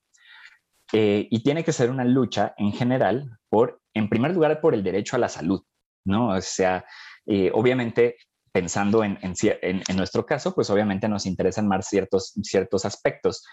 Eh, 0.93 1.27
y 1.31 1.43
tiene 1.43 1.65
que 1.65 1.73
ser 1.73 1.91
una 1.91 2.05
lucha 2.05 2.55
en 2.57 2.73
general 2.73 3.39
por, 3.49 3.81
en 3.95 4.09
primer 4.09 4.33
lugar, 4.33 4.61
por 4.61 4.75
el 4.75 4.83
derecho 4.83 5.17
a 5.17 5.19
la 5.19 5.29
salud, 5.29 5.63
¿no? 6.05 6.29
O 6.29 6.41
sea, 6.41 6.85
eh, 7.27 7.51
obviamente 7.55 8.17
pensando 8.55 9.03
en, 9.03 9.19
en, 9.21 9.97
nuestro 9.97 10.25
caso, 10.25 10.55
pues 10.55 10.71
obviamente 10.71 11.09
nos 11.09 11.27
interesan 11.27 11.67
más 11.67 11.89
ciertos, 11.89 12.35
ciertos 12.45 12.85
aspectos. 12.85 13.45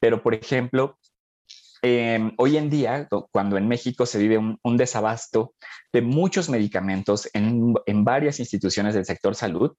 Pero, 0.00 0.20
por 0.20 0.34
ejemplo, 0.34 0.98
em, 1.80 2.32
hoy 2.38 2.56
en 2.56 2.68
día, 2.68 3.06
cuando 3.30 3.56
en 3.56 3.68
México 3.68 4.04
se 4.04 4.18
vive 4.18 4.36
un, 4.38 4.76
desabasto 4.76 5.54
de 5.92 6.02
muchos 6.02 6.48
medicamentos 6.48 7.30
en, 7.34 7.72
en, 7.86 8.04
varias 8.04 8.40
instituciones 8.40 8.94
del 8.94 9.04
sector 9.04 9.36
salud, 9.36 9.76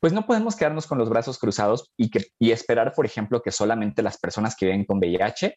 pues 0.00 0.12
no 0.12 0.26
podemos 0.26 0.56
quedarnos 0.56 0.88
con 0.88 0.98
los 0.98 1.08
brazos 1.08 1.38
cruzados 1.38 1.92
y, 1.96 2.10
que, 2.10 2.26
y 2.40 2.50
esperar, 2.50 2.94
por 2.96 3.06
ejemplo, 3.06 3.42
que 3.42 3.52
solamente 3.52 4.02
las 4.02 4.18
personas 4.18 4.56
que 4.56 4.66
viven 4.66 4.86
con 4.86 4.98
VIH 4.98 5.56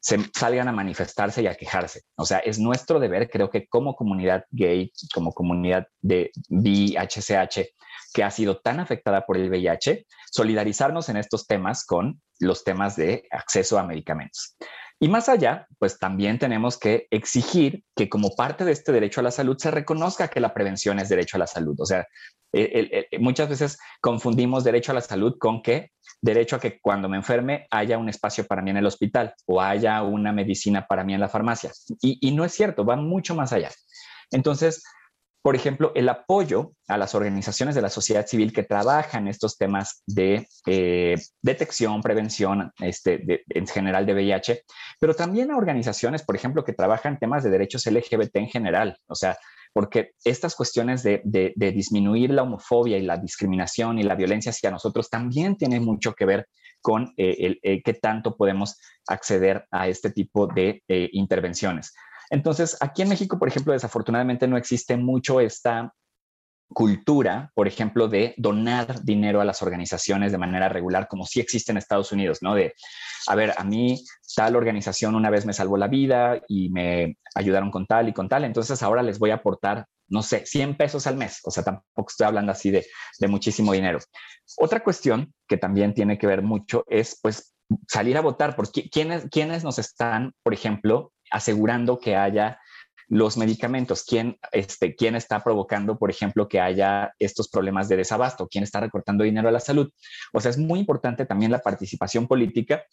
se 0.00 0.18
salgan 0.34 0.68
a 0.68 0.72
manifestarse 0.72 1.42
y 1.42 1.46
a 1.46 1.54
quejarse. 1.54 2.02
O 2.16 2.24
sea, 2.24 2.38
es 2.38 2.58
nuestro 2.58 2.98
deber, 2.98 3.28
creo 3.28 3.50
que 3.50 3.68
como 3.68 3.94
comunidad 3.94 4.44
gay, 4.50 4.90
como 5.14 5.32
comunidad 5.32 5.86
de 6.00 6.32
VHCH, 6.48 7.74
que 8.12 8.24
ha 8.24 8.30
sido 8.30 8.58
tan 8.58 8.80
afectada 8.80 9.26
por 9.26 9.36
el 9.36 9.48
VIH, 9.50 10.06
solidarizarnos 10.32 11.08
en 11.08 11.18
estos 11.18 11.46
temas 11.46 11.84
con 11.84 12.20
los 12.40 12.64
temas 12.64 12.96
de 12.96 13.24
acceso 13.30 13.78
a 13.78 13.84
medicamentos. 13.84 14.56
Y 15.02 15.08
más 15.08 15.30
allá, 15.30 15.66
pues 15.78 15.98
también 15.98 16.38
tenemos 16.38 16.78
que 16.78 17.06
exigir 17.10 17.84
que 17.96 18.10
como 18.10 18.36
parte 18.36 18.66
de 18.66 18.72
este 18.72 18.92
derecho 18.92 19.20
a 19.20 19.24
la 19.24 19.30
salud 19.30 19.56
se 19.58 19.70
reconozca 19.70 20.28
que 20.28 20.40
la 20.40 20.52
prevención 20.52 20.98
es 20.98 21.08
derecho 21.08 21.38
a 21.38 21.40
la 21.40 21.46
salud. 21.46 21.74
O 21.80 21.86
sea, 21.86 22.06
muchas 23.18 23.48
veces 23.48 23.78
confundimos 24.02 24.62
derecho 24.62 24.92
a 24.92 24.96
la 24.96 25.00
salud 25.00 25.36
con 25.38 25.62
que 25.62 25.92
derecho 26.20 26.56
a 26.56 26.60
que 26.60 26.80
cuando 26.80 27.08
me 27.08 27.16
enferme 27.16 27.66
haya 27.70 27.96
un 27.96 28.10
espacio 28.10 28.46
para 28.46 28.60
mí 28.60 28.70
en 28.70 28.76
el 28.76 28.84
hospital 28.84 29.32
o 29.46 29.62
haya 29.62 30.02
una 30.02 30.32
medicina 30.32 30.86
para 30.86 31.02
mí 31.02 31.14
en 31.14 31.20
la 31.20 31.30
farmacia. 31.30 31.72
Y, 32.02 32.32
no 32.32 32.44
es 32.44 32.52
cierto, 32.52 32.84
va 32.84 32.96
mucho 32.96 33.34
más 33.34 33.54
allá. 33.54 33.70
Entonces, 34.30 34.84
por 35.42 35.56
ejemplo, 35.56 35.92
el 35.94 36.08
apoyo 36.08 36.72
a 36.86 36.98
las 36.98 37.14
organizaciones 37.14 37.74
de 37.74 37.80
la 37.80 37.88
sociedad 37.88 38.26
civil 38.26 38.52
que 38.52 38.62
trabajan 38.62 39.26
estos 39.26 39.56
temas 39.56 40.02
de 40.06 40.46
eh, 40.66 41.16
detección, 41.40 42.02
prevención, 42.02 42.72
este, 42.80 43.44
en 43.48 43.66
general 43.66 44.04
de 44.04 44.14
VIH, 44.14 44.64
pero 45.00 45.14
también 45.14 45.50
a 45.50 45.56
organizaciones, 45.56 46.22
por 46.22 46.36
ejemplo, 46.36 46.62
que 46.62 46.74
trabajan 46.74 47.18
temas 47.18 47.42
de 47.42 47.50
derechos 47.50 47.86
LGBT 47.86 48.36
en 48.36 48.48
general. 48.48 48.98
O 49.06 49.14
sea, 49.14 49.38
porque 49.72 50.10
estas 50.24 50.54
cuestiones 50.54 51.02
de, 51.02 51.22
disminuir 51.56 52.30
la 52.30 52.42
homofobia 52.42 52.98
y 52.98 53.02
la 53.02 53.16
discriminación 53.16 53.98
y 53.98 54.02
la 54.02 54.16
violencia 54.16 54.50
hacia 54.50 54.70
nosotros 54.70 55.08
también 55.08 55.56
tienen 55.56 55.84
mucho 55.84 56.12
que 56.12 56.26
ver 56.26 56.48
con 56.82 57.14
eh, 57.16 57.36
el, 57.38 57.60
eh, 57.62 57.82
qué 57.82 57.94
tanto 57.94 58.36
podemos 58.36 58.78
acceder 59.06 59.64
a 59.70 59.88
este 59.88 60.10
tipo 60.10 60.46
de 60.48 60.82
intervenciones. 60.86 61.94
Entonces, 62.30 62.76
aquí 62.80 63.02
en 63.02 63.08
México, 63.08 63.38
por 63.38 63.48
ejemplo, 63.48 63.72
desafortunadamente 63.72 64.46
no 64.48 64.56
existe 64.56 64.96
mucho 64.96 65.40
esta 65.40 65.92
cultura, 66.72 67.50
por 67.54 67.66
ejemplo, 67.66 68.08
de 68.08 68.34
donar 68.36 69.02
dinero 69.02 69.40
a 69.40 69.44
las 69.44 69.60
organizaciones 69.62 70.32
de 70.32 70.38
manera 70.38 70.68
regular, 70.68 71.08
como 71.08 71.26
sí 71.26 71.40
existe 71.40 71.72
en 71.72 71.78
Estados 71.78 72.12
Unidos, 72.12 72.38
¿no? 72.42 72.54
De, 72.54 72.74
a 73.26 73.34
ver, 73.34 73.52
a 73.56 73.64
mí 73.64 74.04
tal 74.36 74.54
organización 74.54 75.16
una 75.16 75.30
vez 75.30 75.44
me 75.44 75.52
salvó 75.52 75.76
la 75.76 75.88
vida 75.88 76.40
y 76.48 76.70
me 76.70 77.16
ayudaron 77.34 77.70
con 77.70 77.86
tal 77.86 78.08
y 78.08 78.12
con 78.12 78.28
tal, 78.28 78.44
entonces 78.44 78.82
ahora 78.82 79.02
les 79.02 79.18
voy 79.18 79.30
a 79.30 79.36
aportar, 79.36 79.86
no 80.08 80.22
sé, 80.22 80.46
100 80.46 80.76
pesos 80.76 81.06
al 81.08 81.16
mes, 81.16 81.40
o 81.44 81.50
sea, 81.50 81.64
tampoco 81.64 82.08
estoy 82.08 82.26
hablando 82.26 82.52
así 82.52 82.70
de, 82.70 82.86
de 83.18 83.28
muchísimo 83.28 83.72
dinero. 83.72 83.98
Otra 84.56 84.84
cuestión 84.84 85.34
que 85.48 85.56
también 85.56 85.92
tiene 85.92 86.18
que 86.18 86.28
ver 86.28 86.42
mucho 86.42 86.84
es, 86.86 87.18
pues, 87.20 87.54
salir 87.88 88.16
a 88.16 88.20
votar, 88.20 88.56
porque 88.56 88.88
¿quiénes, 88.88 89.26
quiénes 89.30 89.64
nos 89.64 89.78
están, 89.78 90.34
por 90.42 90.54
ejemplo, 90.54 91.12
asegurando 91.30 91.98
que 91.98 92.16
haya 92.16 92.58
los 93.10 93.36
medicamentos, 93.36 94.04
quién, 94.04 94.38
este, 94.52 94.94
quién 94.94 95.16
está 95.16 95.42
provocando, 95.42 95.98
por 95.98 96.10
ejemplo, 96.10 96.48
que 96.48 96.60
haya 96.60 97.12
estos 97.18 97.48
problemas 97.48 97.88
de 97.88 97.96
desabasto, 97.96 98.46
quién 98.48 98.62
está 98.62 98.78
recortando 98.78 99.24
dinero 99.24 99.48
a 99.48 99.52
la 99.52 99.58
salud. 99.58 99.90
O 100.32 100.40
sea, 100.40 100.50
es 100.52 100.58
muy 100.58 100.78
importante 100.78 101.26
también 101.26 101.50
la 101.50 101.58
participación 101.58 102.28
política 102.28 102.84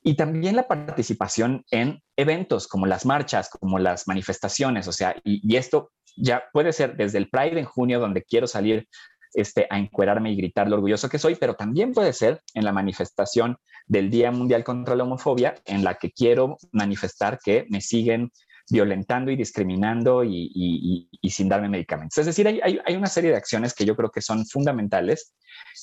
y 0.00 0.14
también 0.14 0.54
la 0.54 0.68
participación 0.68 1.64
en 1.72 2.00
eventos 2.16 2.68
como 2.68 2.86
las 2.86 3.04
marchas, 3.04 3.50
como 3.50 3.80
las 3.80 4.06
manifestaciones. 4.06 4.86
O 4.86 4.92
sea, 4.92 5.16
y, 5.24 5.40
y 5.42 5.56
esto 5.56 5.90
ya 6.16 6.44
puede 6.52 6.72
ser 6.72 6.96
desde 6.96 7.18
el 7.18 7.28
Pride 7.28 7.58
en 7.58 7.64
junio, 7.64 7.98
donde 7.98 8.22
quiero 8.22 8.46
salir 8.46 8.86
este, 9.34 9.66
a 9.70 9.78
encuerarme 9.78 10.32
y 10.32 10.36
gritar 10.36 10.68
lo 10.68 10.76
orgulloso 10.76 11.08
que 11.08 11.18
soy, 11.18 11.34
pero 11.34 11.54
también 11.54 11.92
puede 11.92 12.12
ser 12.12 12.40
en 12.54 12.64
la 12.64 12.72
manifestación 12.72 13.58
del 13.86 14.10
Día 14.10 14.30
Mundial 14.30 14.64
contra 14.64 14.94
la 14.94 15.04
Homofobia, 15.04 15.54
en 15.64 15.84
la 15.84 15.94
que 15.94 16.10
quiero 16.12 16.56
manifestar 16.72 17.38
que 17.44 17.66
me 17.68 17.80
siguen 17.80 18.30
violentando 18.70 19.30
y 19.30 19.36
discriminando 19.36 20.24
y, 20.24 21.08
sin 21.28 21.48
darme 21.48 21.68
medicamentos. 21.68 22.18
Es 22.18 22.26
decir, 22.26 22.46
hay, 22.48 22.96
una 22.96 23.08
serie 23.08 23.30
de 23.30 23.36
acciones 23.36 23.74
que 23.74 23.84
yo 23.84 23.96
creo 23.96 24.10
que 24.10 24.22
son 24.22 24.46
fundamentales 24.46 25.34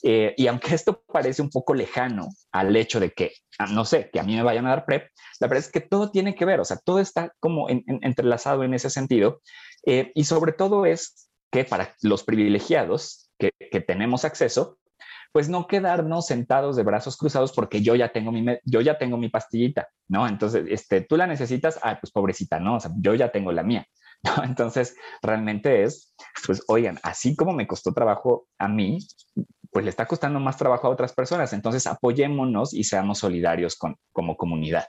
eh, 0.03 0.33
y 0.37 0.47
aunque 0.47 0.73
esto 0.73 1.03
parece 1.11 1.41
un 1.41 1.49
poco 1.49 1.73
lejano 1.73 2.29
al 2.51 2.75
hecho 2.75 2.99
de 2.99 3.11
que, 3.11 3.33
ah, 3.59 3.67
no 3.67 3.85
sé, 3.85 4.09
que 4.11 4.19
a 4.19 4.23
mí 4.23 4.35
me 4.35 4.43
vayan 4.43 4.65
a 4.65 4.69
dar 4.69 4.85
PrEP, 4.85 5.09
la 5.39 5.47
verdad 5.47 5.65
es 5.65 5.71
que 5.71 5.81
todo 5.81 6.11
tiene 6.11 6.33
que 6.35 6.45
ver, 6.45 6.59
o 6.59 6.65
sea, 6.65 6.77
todo 6.77 6.99
está 6.99 7.33
como 7.39 7.67
entrelazado 7.69 8.63
en 8.63 8.73
ese 8.73 8.89
sentido 8.89 9.41
eh, 9.85 10.11
y 10.15 10.23
sobre 10.23 10.53
todo 10.53 10.85
es 10.85 11.29
que 11.51 11.65
para 11.65 11.95
los 12.01 12.23
privilegiados 12.23 13.20
que, 13.49 13.81
tenemos 13.81 14.25
acceso, 14.25 14.77
pues 15.31 15.49
no 15.49 15.65
quedarnos 15.65 16.27
sentados 16.27 16.75
de 16.75 16.83
brazos 16.83 17.17
cruzados 17.17 17.53
porque 17.53 17.81
yo 17.81 17.95
ya 17.95 18.11
tengo 18.11 18.31
mi, 18.31 18.45
yo 18.65 18.81
ya 18.81 18.97
tengo 18.97 19.17
mi 19.17 19.29
pastillita, 19.29 19.87
¿no? 20.07 20.27
Entonces, 20.27 20.65
este, 20.69 21.01
tú 21.01 21.17
la 21.17 21.25
necesitas, 21.25 21.79
ah, 21.81 21.97
pues 21.99 22.11
pobrecita, 22.11 22.59
¿no? 22.59 22.77
Yo 22.97 23.15
ya 23.15 23.31
tengo 23.31 23.51
la 23.51 23.63
mía, 23.63 23.87
¿no? 24.23 24.43
Entonces, 24.43 24.95
realmente 25.21 25.83
es, 25.83 26.13
pues, 26.45 26.63
oigan, 26.67 26.99
así 27.03 27.35
como 27.35 27.53
me 27.53 27.67
costó 27.67 27.93
trabajo 27.93 28.47
a 28.59 28.67
mí, 28.67 28.99
pues 29.71 29.85
le 29.85 29.89
está 29.89 30.05
costando 30.05 30.39
más 30.39 30.57
trabajo 30.57 30.87
a 30.87 30.91
otras 30.91 31.13
personas. 31.13 31.53
Entonces, 31.53 31.87
apoyémonos 31.87 32.73
y 32.73 32.83
seamos 32.83 33.19
solidarios 33.19 33.77
con, 33.77 33.95
como 34.11 34.35
comunidad. 34.35 34.87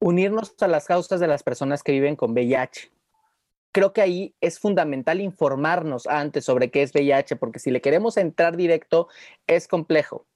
Unirnos 0.00 0.54
a 0.60 0.68
las 0.68 0.86
causas 0.86 1.18
de 1.18 1.26
las 1.26 1.42
personas 1.42 1.82
que 1.82 1.90
viven 1.90 2.14
con 2.14 2.30
VIH 2.30 2.92
creo 3.72 3.92
que 3.92 4.00
ahí 4.00 4.34
es 4.40 4.58
fundamental 4.58 5.20
informarnos 5.20 6.06
antes 6.06 6.44
sobre 6.44 6.70
qué 6.70 6.82
es 6.82 6.92
VIH, 6.94 7.36
porque 7.36 7.58
si 7.58 7.70
le 7.70 7.80
queremos 7.80 8.16
entrar 8.16 8.56
directo, 8.56 9.08
es 9.46 9.68
complejo. 9.68 10.26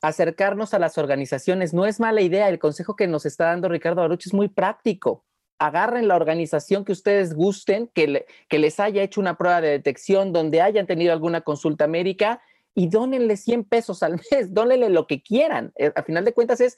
Acercarnos 0.00 0.74
a 0.74 0.78
las 0.78 0.98
organizaciones 0.98 1.72
no 1.72 1.86
es 1.86 2.00
mala 2.00 2.22
idea. 2.22 2.48
El 2.48 2.58
consejo 2.58 2.96
que 2.96 3.06
nos 3.06 3.24
está 3.24 3.46
dando 3.46 3.68
Ricardo 3.68 4.00
Baruch 4.00 4.26
es 4.26 4.34
muy 4.34 4.48
práctico. 4.48 5.24
Agarren 5.58 6.08
la 6.08 6.16
organización 6.16 6.84
que 6.84 6.90
ustedes 6.90 7.34
gusten, 7.34 7.88
que, 7.94 8.26
que 8.48 8.58
les 8.58 8.80
haya 8.80 9.02
hecho 9.02 9.20
una 9.20 9.38
prueba 9.38 9.60
de 9.60 9.68
detección, 9.68 10.32
donde 10.32 10.60
hayan 10.60 10.88
tenido 10.88 11.12
alguna 11.12 11.42
consulta 11.42 11.86
médica 11.86 12.42
y 12.74 12.88
dónenle 12.88 13.36
100 13.36 13.64
pesos 13.64 14.02
al 14.02 14.14
mes, 14.30 14.52
dónenle 14.52 14.88
lo 14.88 15.06
que 15.06 15.22
quieran. 15.22 15.72
Eh, 15.76 15.92
a 15.94 16.02
final 16.02 16.24
de 16.24 16.32
cuentas 16.32 16.60
es, 16.60 16.76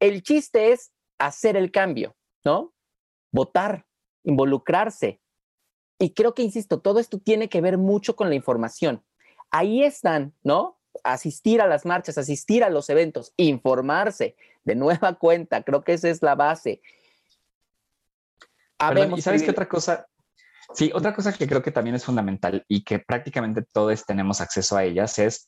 el 0.00 0.22
chiste 0.22 0.72
es 0.72 0.92
hacer 1.18 1.56
el 1.56 1.70
cambio, 1.70 2.14
¿no? 2.44 2.74
Votar, 3.32 3.86
involucrarse, 4.22 5.20
y 5.98 6.10
creo 6.10 6.34
que, 6.34 6.42
insisto, 6.42 6.80
todo 6.80 6.98
esto 6.98 7.18
tiene 7.18 7.48
que 7.48 7.60
ver 7.60 7.78
mucho 7.78 8.16
con 8.16 8.28
la 8.28 8.34
información. 8.34 9.02
Ahí 9.50 9.82
están, 9.82 10.34
¿no? 10.42 10.78
Asistir 11.04 11.60
a 11.60 11.66
las 11.66 11.86
marchas, 11.86 12.18
asistir 12.18 12.64
a 12.64 12.70
los 12.70 12.90
eventos, 12.90 13.32
informarse 13.36 14.36
de 14.64 14.74
nueva 14.74 15.14
cuenta. 15.18 15.62
Creo 15.62 15.82
que 15.82 15.94
esa 15.94 16.08
es 16.08 16.22
la 16.22 16.34
base. 16.34 16.82
¿Y 19.16 19.22
sabes 19.22 19.42
qué 19.42 19.50
otra 19.50 19.68
cosa? 19.68 20.06
Sí, 20.74 20.90
otra 20.94 21.14
cosa 21.14 21.32
que 21.32 21.46
creo 21.46 21.62
que 21.62 21.70
también 21.70 21.96
es 21.96 22.04
fundamental 22.04 22.64
y 22.68 22.84
que 22.84 22.98
prácticamente 22.98 23.62
todos 23.62 24.04
tenemos 24.04 24.40
acceso 24.40 24.76
a 24.76 24.84
ellas 24.84 25.18
es 25.18 25.46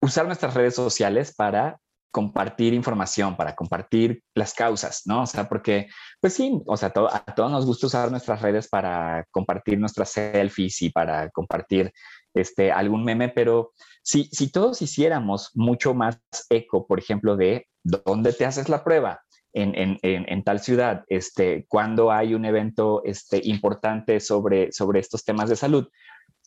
usar 0.00 0.26
nuestras 0.26 0.54
redes 0.54 0.74
sociales 0.74 1.34
para 1.34 1.78
compartir 2.10 2.74
información, 2.74 3.36
para 3.36 3.54
compartir 3.54 4.22
las 4.34 4.54
causas, 4.54 5.02
¿no? 5.06 5.22
O 5.22 5.26
sea, 5.26 5.48
porque, 5.48 5.88
pues 6.20 6.34
sí, 6.34 6.60
o 6.66 6.76
sea, 6.76 6.88
a 6.88 7.34
todos 7.34 7.50
nos 7.50 7.66
gusta 7.66 7.86
usar 7.86 8.10
nuestras 8.10 8.42
redes 8.42 8.68
para 8.68 9.24
compartir 9.30 9.78
nuestras 9.78 10.10
selfies 10.10 10.82
y 10.82 10.90
para 10.90 11.30
compartir 11.30 11.92
este, 12.34 12.72
algún 12.72 13.04
meme, 13.04 13.28
pero 13.28 13.72
si, 14.02 14.24
si 14.32 14.50
todos 14.50 14.82
hiciéramos 14.82 15.50
mucho 15.54 15.94
más 15.94 16.18
eco, 16.48 16.86
por 16.86 16.98
ejemplo, 16.98 17.36
de 17.36 17.66
dónde 17.82 18.32
te 18.32 18.46
haces 18.46 18.68
la 18.68 18.84
prueba, 18.84 19.20
en, 19.52 19.74
en, 19.74 19.98
en, 20.02 20.44
tal 20.44 20.60
ciudad, 20.60 21.04
este, 21.08 21.66
cuando 21.68 22.12
hay 22.12 22.34
un 22.34 22.44
evento 22.44 23.02
este, 23.04 23.40
importante 23.42 24.20
sobre, 24.20 24.70
sobre 24.70 25.00
estos 25.00 25.24
temas 25.24 25.48
de 25.48 25.56
salud, 25.56 25.88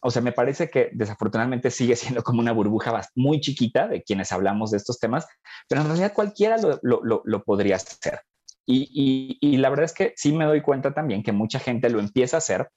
o 0.04 0.12
sea, 0.12 0.22
me 0.22 0.34
parece 0.34 0.70
que 0.70 0.90
desafortunadamente 0.94 1.72
sigue 1.72 1.96
siendo 1.96 2.24
como 2.24 2.42
una 2.42 2.52
burbuja 2.52 3.02
muy 3.16 3.40
chiquita 3.40 3.88
de 3.88 4.04
quienes 4.04 4.32
hablamos 4.32 4.72
de 4.72 4.78
estos 4.78 5.00
temas, 5.00 5.26
pero 5.68 5.82
en 5.82 5.88
realidad 5.88 6.14
cualquiera 6.14 6.58
lo, 6.82 7.44
podría 7.44 7.78
hacer. 7.78 8.22
Y, 8.66 9.38
y, 9.42 9.58
la 9.58 9.70
verdad 9.70 9.86
es 9.86 9.94
que 9.94 10.14
sí 10.16 10.32
me 10.32 10.46
doy 10.46 10.62
cuenta 10.62 10.94
también 10.94 11.22
que 11.22 11.34
mucha 11.34 11.60
gente 11.60 11.90
lo 11.90 12.00
empieza 12.00 12.38
a 12.38 12.40
hacer 12.40 12.70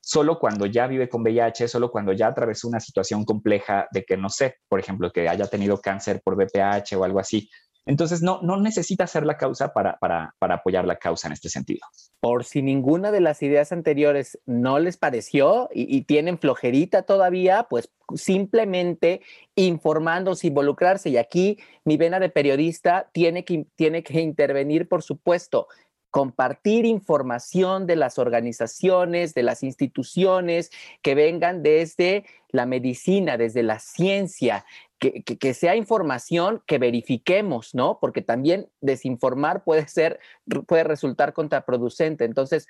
solo 0.00 0.38
cuando 0.38 0.66
ya 0.66 0.86
vive 0.86 1.08
con 1.08 1.22
VIH, 1.22 1.68
solo 1.68 1.90
cuando 1.90 2.12
ya 2.12 2.28
atravesó 2.28 2.68
una 2.68 2.80
situación 2.80 3.24
compleja 3.24 3.88
de 3.90 4.04
que, 4.04 4.16
no 4.16 4.30
sé, 4.30 4.56
por 4.68 4.80
ejemplo, 4.80 5.10
que 5.10 5.28
haya 5.28 5.46
tenido 5.46 5.80
cáncer 5.80 6.22
por 6.24 6.36
VPH 6.36 6.94
o 6.96 7.04
algo 7.04 7.18
así, 7.18 7.50
entonces, 7.86 8.20
no, 8.20 8.40
no 8.42 8.56
necesita 8.56 9.06
ser 9.06 9.24
la 9.24 9.36
causa 9.36 9.72
para, 9.72 9.96
apoyar 10.40 10.84
la 10.84 10.96
causa 10.96 11.28
en 11.28 11.32
este 11.32 11.48
sentido. 11.48 11.86
Por 12.18 12.44
si 12.44 12.60
ninguna 12.60 13.12
de 13.12 13.20
las 13.20 13.42
ideas 13.44 13.70
anteriores 13.70 14.40
no 14.44 14.80
les 14.80 14.96
pareció 14.96 15.68
y, 15.72 16.02
tienen 16.02 16.38
flojerita 16.38 17.02
todavía, 17.02 17.68
pues 17.70 17.88
simplemente 18.14 19.20
informándose, 19.54 20.48
involucrarse. 20.48 21.10
Y 21.10 21.16
aquí 21.16 21.58
mi 21.84 21.96
vena 21.96 22.18
de 22.18 22.28
periodista 22.28 23.08
tiene 23.12 23.44
que, 23.44 23.66
tiene 23.76 24.02
que 24.02 24.20
intervenir, 24.20 24.88
por 24.88 25.04
supuesto 25.04 25.68
compartir 26.10 26.86
información 26.86 27.86
de 27.86 27.96
las 27.96 28.18
organizaciones, 28.18 29.34
de 29.34 29.42
las 29.42 29.62
instituciones 29.62 30.70
que 31.02 31.14
vengan 31.14 31.62
desde 31.62 32.24
la 32.50 32.66
medicina, 32.66 33.36
desde 33.36 33.62
la 33.62 33.78
ciencia, 33.78 34.64
que, 34.98 35.54
sea 35.54 35.76
información 35.76 36.62
que 36.66 36.78
verifiquemos, 36.78 37.74
¿no? 37.74 37.98
Porque 38.00 38.22
también 38.22 38.68
desinformar 38.80 39.62
puede 39.62 39.86
ser, 39.88 40.20
puede 40.66 40.84
resultar 40.84 41.34
contraproducente. 41.34 42.24
Entonces, 42.24 42.66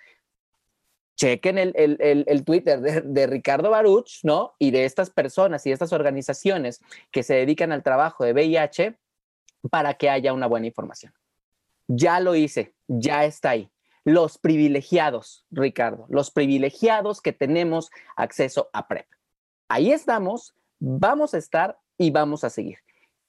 chequen 1.16 1.56
el, 1.56 1.72
el, 1.76 2.44
Twitter 2.44 2.80
de, 2.80 3.00
de, 3.00 3.26
Ricardo 3.26 3.70
Baruch, 3.70 4.24
¿no? 4.24 4.54
Y 4.58 4.70
de 4.72 4.84
estas 4.84 5.10
personas 5.10 5.64
y 5.66 5.70
de 5.70 5.74
estas 5.74 5.92
organizaciones 5.92 6.80
que 7.10 7.22
se 7.22 7.34
dedican 7.34 7.72
al 7.72 7.82
trabajo 7.82 8.24
de 8.24 8.32
VIH 8.32 8.96
para 9.70 9.94
que 9.94 10.10
haya 10.10 10.32
una 10.32 10.46
buena 10.46 10.66
información. 10.66 11.14
Ya 11.88 12.18
lo 12.20 12.34
hice, 12.34 12.74
ya 12.88 13.24
está 13.24 13.50
ahí. 13.50 13.70
Los 14.04 14.38
privilegiados, 14.38 15.44
Ricardo, 15.50 16.06
los 16.08 16.30
privilegiados 16.30 17.20
que 17.20 17.32
tenemos 17.32 17.90
acceso 18.14 18.70
a 18.72 18.86
PrEP. 18.86 19.06
Ahí 19.68 19.90
estamos, 19.90 20.54
vamos 20.78 21.34
a 21.34 21.38
estar 21.38 21.78
y 21.98 22.10
vamos 22.10 22.44
a 22.44 22.50
seguir. 22.50 22.78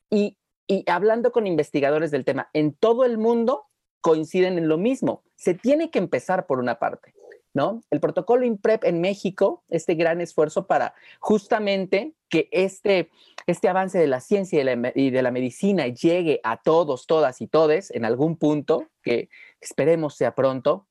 Y, 0.09 0.37
hablando 0.85 1.31
con 1.31 1.47
investigadores 1.47 2.11
del 2.11 2.25
tema, 2.25 2.49
en 2.53 2.73
todo 2.73 3.05
el 3.05 3.17
mundo 3.17 3.65
coinciden 4.01 4.57
en 4.57 4.67
lo 4.67 4.77
mismo. 4.77 5.23
Se 5.35 5.53
tiene 5.53 5.89
que 5.89 5.99
empezar 5.99 6.45
por 6.45 6.59
una 6.59 6.77
parte. 6.77 7.13
¿No? 7.57 7.81
El 7.89 7.99
protocolo 7.99 8.45
IMPREP 8.45 8.83
en 8.83 9.01
México, 9.01 9.63
este 9.67 9.95
gran 9.95 10.21
esfuerzo 10.21 10.67
para 10.67 10.93
justamente 11.19 12.13
que 12.29 12.49
este, 12.51 13.09
este 13.47 13.67
avance 13.67 13.97
de 13.97 14.05
la 14.05 14.21
ciencia 14.21 14.61
y 14.61 14.63
de 14.63 14.75
la, 14.75 14.91
y 14.93 15.09
de 15.09 15.21
la 15.23 15.31
medicina 15.31 15.87
llegue 15.87 16.39
a 16.43 16.57
todos, 16.57 17.07
todas 17.07 17.41
y 17.41 17.47
todes 17.47 17.89
en 17.89 18.05
algún 18.05 18.37
punto, 18.37 18.85
que 19.01 19.29
esperemos 19.59 20.15
sea 20.15 20.35
pronto, 20.35 20.85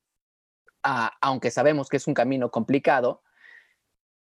aunque 0.82 1.52
sabemos 1.52 1.88
que 1.88 1.98
es 1.98 2.08
un 2.08 2.14
camino 2.14 2.50
complicado, 2.50 3.22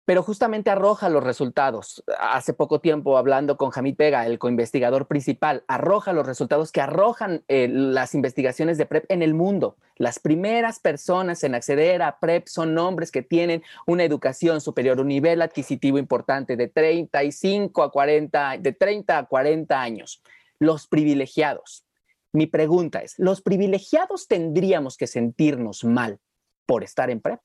pero 0.05 0.23
justamente 0.23 0.71
arroja 0.71 1.09
los 1.09 1.25
resultados. 1.25 2.05
Hace 2.19 2.53
poco 2.53 2.81
tiempo, 2.81 3.17
hablando 3.17 3.57
con 3.57 3.71
Jamid 3.71 3.97
Pega, 3.97 4.27
el 4.27 4.39
coinvestigador 4.39 5.07
principal, 5.07 5.65
arroja 5.67 6.13
los 6.13 6.27
resultados 6.27 6.73
que 6.73 6.83
arrojan 6.83 7.43
eh, 7.49 7.69
las 7.71 8.15
investigaciones 8.15 8.77
de 8.77 8.87
PrEP 8.87 9.07
en 9.09 9.23
el 9.23 9.35
mundo. 9.35 9.77
Las 9.97 10.19
primeras 10.19 10.79
personas 10.79 11.43
en 11.45 11.55
acceder 11.55 12.03
a 12.03 12.19
PrEP 12.19 12.49
son 12.49 12.77
hombres 12.77 13.11
que 13.11 13.23
tienen 13.23 13.63
una 13.87 14.05
educación 14.05 14.61
superior, 14.61 15.01
un 15.01 15.09
nivel 15.09 15.41
adquisitivo 15.41 15.99
importante 15.99 16.57
de 16.57 16.69
35 16.69 17.83
a 17.83 17.91
40, 17.91 18.59
de 18.59 18.73
30 18.73 19.19
a 19.19 19.25
40 19.25 19.81
años. 19.81 20.23
Los 20.59 20.87
privilegiados. 20.87 21.85
Mi 22.33 22.47
pregunta 22.47 23.01
es, 23.01 23.19
¿los 23.19 23.41
privilegiados 23.41 24.27
tendríamos 24.27 24.97
que 24.97 25.07
sentirnos 25.07 25.85
mal 25.85 26.19
por 26.67 26.83
estar 26.83 27.09
en 27.09 27.21
PrEP? 27.21 27.41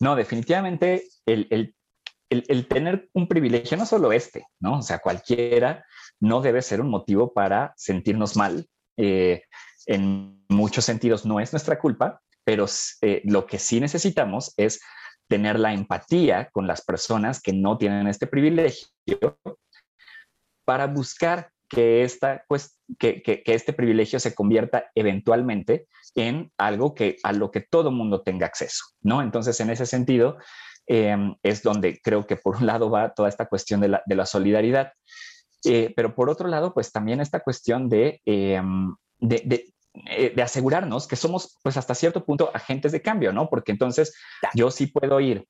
No, 0.00 0.16
definitivamente 0.16 1.04
el, 1.26 1.46
el- 1.50 1.74
el- 2.48 2.66
tener 2.66 3.08
un 3.12 3.28
privilegio, 3.28 3.76
no 3.76 3.86
solo 3.86 4.12
este, 4.12 4.44
¿no? 4.60 4.78
O 4.78 4.82
sea, 4.82 4.98
cualquiera 4.98 5.84
no 6.20 6.40
debe 6.40 6.60
ser 6.62 6.80
un 6.80 6.90
motivo 6.90 7.32
para 7.32 7.72
sentirnos 7.76 8.36
mal. 8.36 8.66
Eh, 8.96 9.42
en 9.86 10.44
muchos 10.48 10.84
sentidos 10.84 11.24
no 11.24 11.38
es 11.38 11.52
nuestra 11.52 11.78
culpa, 11.78 12.20
pero 12.44 12.66
eh, 13.02 13.22
lo 13.24 13.46
que 13.46 13.58
sí 13.58 13.80
necesitamos 13.80 14.52
es 14.56 14.80
tener 15.28 15.58
la 15.58 15.72
empatía 15.72 16.48
con 16.52 16.66
las 16.66 16.82
personas 16.82 17.40
que 17.40 17.52
no 17.52 17.78
tienen 17.78 18.06
este 18.08 18.26
privilegio 18.26 18.88
para 20.64 20.86
buscar 20.86 21.50
que, 21.68 22.02
esta, 22.04 22.44
pues, 22.48 22.78
que, 22.98 23.22
que- 23.22 23.42
que 23.42 23.54
este 23.54 23.72
privilegio 23.72 24.20
se 24.20 24.34
convierta 24.34 24.90
eventualmente 24.94 25.88
en 26.14 26.52
algo 26.58 26.94
que 26.94 27.16
a 27.22 27.32
lo 27.32 27.50
que 27.50 27.60
todo 27.60 27.90
mundo 27.90 28.22
tenga 28.22 28.46
acceso, 28.46 28.84
¿no? 29.02 29.22
Entonces, 29.22 29.58
en 29.60 29.70
ese 29.70 29.86
sentido, 29.86 30.36
eh, 30.88 31.16
es 31.42 31.62
donde 31.62 32.00
creo 32.02 32.26
que 32.26 32.36
por 32.36 32.56
un 32.56 32.66
lado 32.66 32.90
va 32.90 33.12
toda 33.14 33.28
esta 33.28 33.46
cuestión 33.46 33.80
de 33.80 33.88
la, 33.88 34.02
de 34.06 34.14
la 34.14 34.26
solidaridad, 34.26 34.92
eh, 35.64 35.92
pero 35.96 36.14
por 36.14 36.30
otro 36.30 36.48
lado, 36.48 36.72
pues 36.74 36.92
también 36.92 37.20
esta 37.20 37.40
cuestión 37.40 37.88
de, 37.88 38.20
eh, 38.26 38.60
de, 39.18 39.42
de- 39.44 39.72
eh, 40.10 40.32
de 40.36 40.42
asegurarnos 40.42 41.06
que 41.08 41.16
somos, 41.16 41.56
pues 41.62 41.76
hasta 41.78 41.94
cierto 41.94 42.24
punto, 42.24 42.50
agentes 42.54 42.92
de 42.92 43.00
cambio, 43.00 43.32
¿no? 43.32 43.48
Porque 43.48 43.72
entonces 43.72 44.14
yo 44.54 44.70
sí 44.70 44.86
puedo 44.88 45.18
ir, 45.20 45.46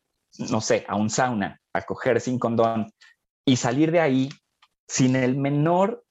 no 0.51 0.61
sé, 0.61 0.85
a 0.89 0.95
un 0.97 1.11
sauna, 1.11 1.61
a 1.73 1.83
coger 1.83 2.21
sin 2.21 2.39
condón 2.39 2.87
y 3.45 3.57
salir 3.57 3.91
de 3.91 4.01
ahí 4.01 4.29
sin 4.89 5.17
el 5.17 5.37
menor 5.37 6.05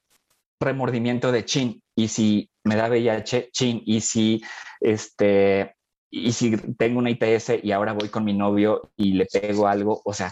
remordimiento 0.60 1.32
de 1.32 1.46
chin. 1.46 1.82
Y 1.96 2.08
si 2.08 2.50
me 2.64 2.76
da 2.76 2.90
VIH, 2.90 3.50
chin. 3.52 3.82
Y 3.86 4.02
si, 4.02 4.44
este, 4.80 5.76
y 6.10 6.32
si 6.32 6.58
tengo 6.78 7.00
una 7.00 7.12
ITS 7.12 7.64
y 7.64 7.72
ahora 7.72 7.94
voy 7.94 8.10
con 8.10 8.24
mi 8.24 8.34
novio 8.34 8.92
y 8.96 9.14
le 9.14 9.26
pego 9.26 9.68
algo, 9.68 10.02
o 10.06 10.14
sea, 10.14 10.32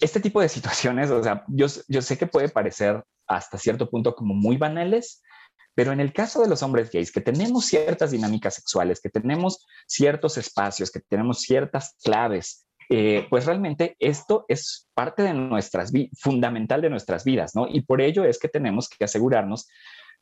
este 0.00 0.20
tipo 0.20 0.40
de 0.40 0.48
situaciones, 0.48 1.10
o 1.10 1.22
sea, 1.22 1.44
yo, 1.48 1.66
yo 1.88 2.02
sé 2.02 2.18
que 2.18 2.26
puede 2.26 2.48
parecer 2.48 3.02
hasta 3.26 3.58
cierto 3.58 3.90
punto 3.90 4.14
como 4.14 4.34
muy 4.34 4.56
banales, 4.56 5.22
pero 5.74 5.92
en 5.92 6.00
el 6.00 6.12
caso 6.12 6.42
de 6.42 6.48
los 6.48 6.62
hombres 6.62 6.90
gays, 6.90 7.12
que 7.12 7.20
tenemos 7.20 7.66
ciertas 7.66 8.10
dinámicas 8.10 8.54
sexuales, 8.54 9.00
que 9.00 9.10
tenemos 9.10 9.64
ciertos 9.86 10.36
espacios, 10.36 10.90
que 10.90 11.00
tenemos 11.00 11.40
ciertas 11.40 11.94
claves, 12.02 12.67
eh, 12.88 13.26
pues 13.28 13.44
realmente 13.44 13.96
esto 13.98 14.44
es 14.48 14.88
parte 14.94 15.22
de 15.22 15.34
nuestras 15.34 15.92
vidas, 15.92 16.18
fundamental 16.18 16.80
de 16.80 16.90
nuestras 16.90 17.24
vidas, 17.24 17.54
¿no? 17.54 17.66
Y 17.68 17.82
por 17.82 18.00
ello 18.00 18.24
es 18.24 18.38
que 18.38 18.48
tenemos 18.48 18.88
que 18.88 19.04
asegurarnos 19.04 19.68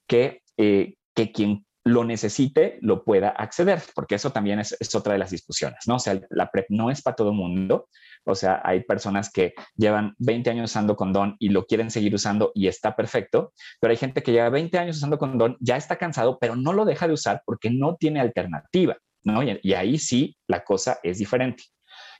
que, 0.06 0.42
eh, 0.56 0.94
que 1.14 1.32
quien 1.32 1.64
lo 1.84 2.02
necesite 2.02 2.78
lo 2.80 3.04
pueda 3.04 3.28
acceder, 3.28 3.80
porque 3.94 4.16
eso 4.16 4.32
también 4.32 4.58
es, 4.58 4.76
otra 4.96 5.12
de 5.12 5.20
las 5.20 5.30
discusiones, 5.30 5.78
¿no? 5.86 5.94
O 5.94 5.98
sea, 6.00 6.20
la 6.30 6.50
PrEP 6.50 6.66
no 6.70 6.90
es 6.90 7.00
para 7.00 7.14
todo 7.14 7.32
mundo, 7.32 7.88
o 8.24 8.34
sea, 8.34 8.60
hay 8.64 8.82
personas 8.82 9.30
que 9.30 9.54
llevan 9.76 10.16
20 10.18 10.50
años 10.50 10.70
usando 10.70 10.96
condón 10.96 11.36
y 11.38 11.50
lo 11.50 11.64
quieren 11.66 11.92
seguir 11.92 12.12
usando 12.12 12.50
y 12.56 12.66
está 12.66 12.96
perfecto, 12.96 13.52
pero 13.80 13.92
hay 13.92 13.96
gente 13.96 14.24
que 14.24 14.32
lleva 14.32 14.48
20 14.48 14.76
años 14.78 14.96
usando 14.96 15.16
condón, 15.16 15.56
ya 15.60 15.76
está 15.76 15.94
cansado, 15.94 16.38
pero 16.40 16.56
no 16.56 16.72
lo 16.72 16.84
deja 16.84 17.06
de 17.06 17.14
usar 17.14 17.42
porque 17.46 17.70
no 17.70 17.94
tiene 17.94 18.18
alternativa, 18.18 18.96
¿no? 19.22 19.44
Y 19.44 19.72
ahí 19.74 19.98
sí 19.98 20.36
la 20.48 20.64
cosa 20.64 20.98
es 21.04 21.18
diferente. 21.18 21.62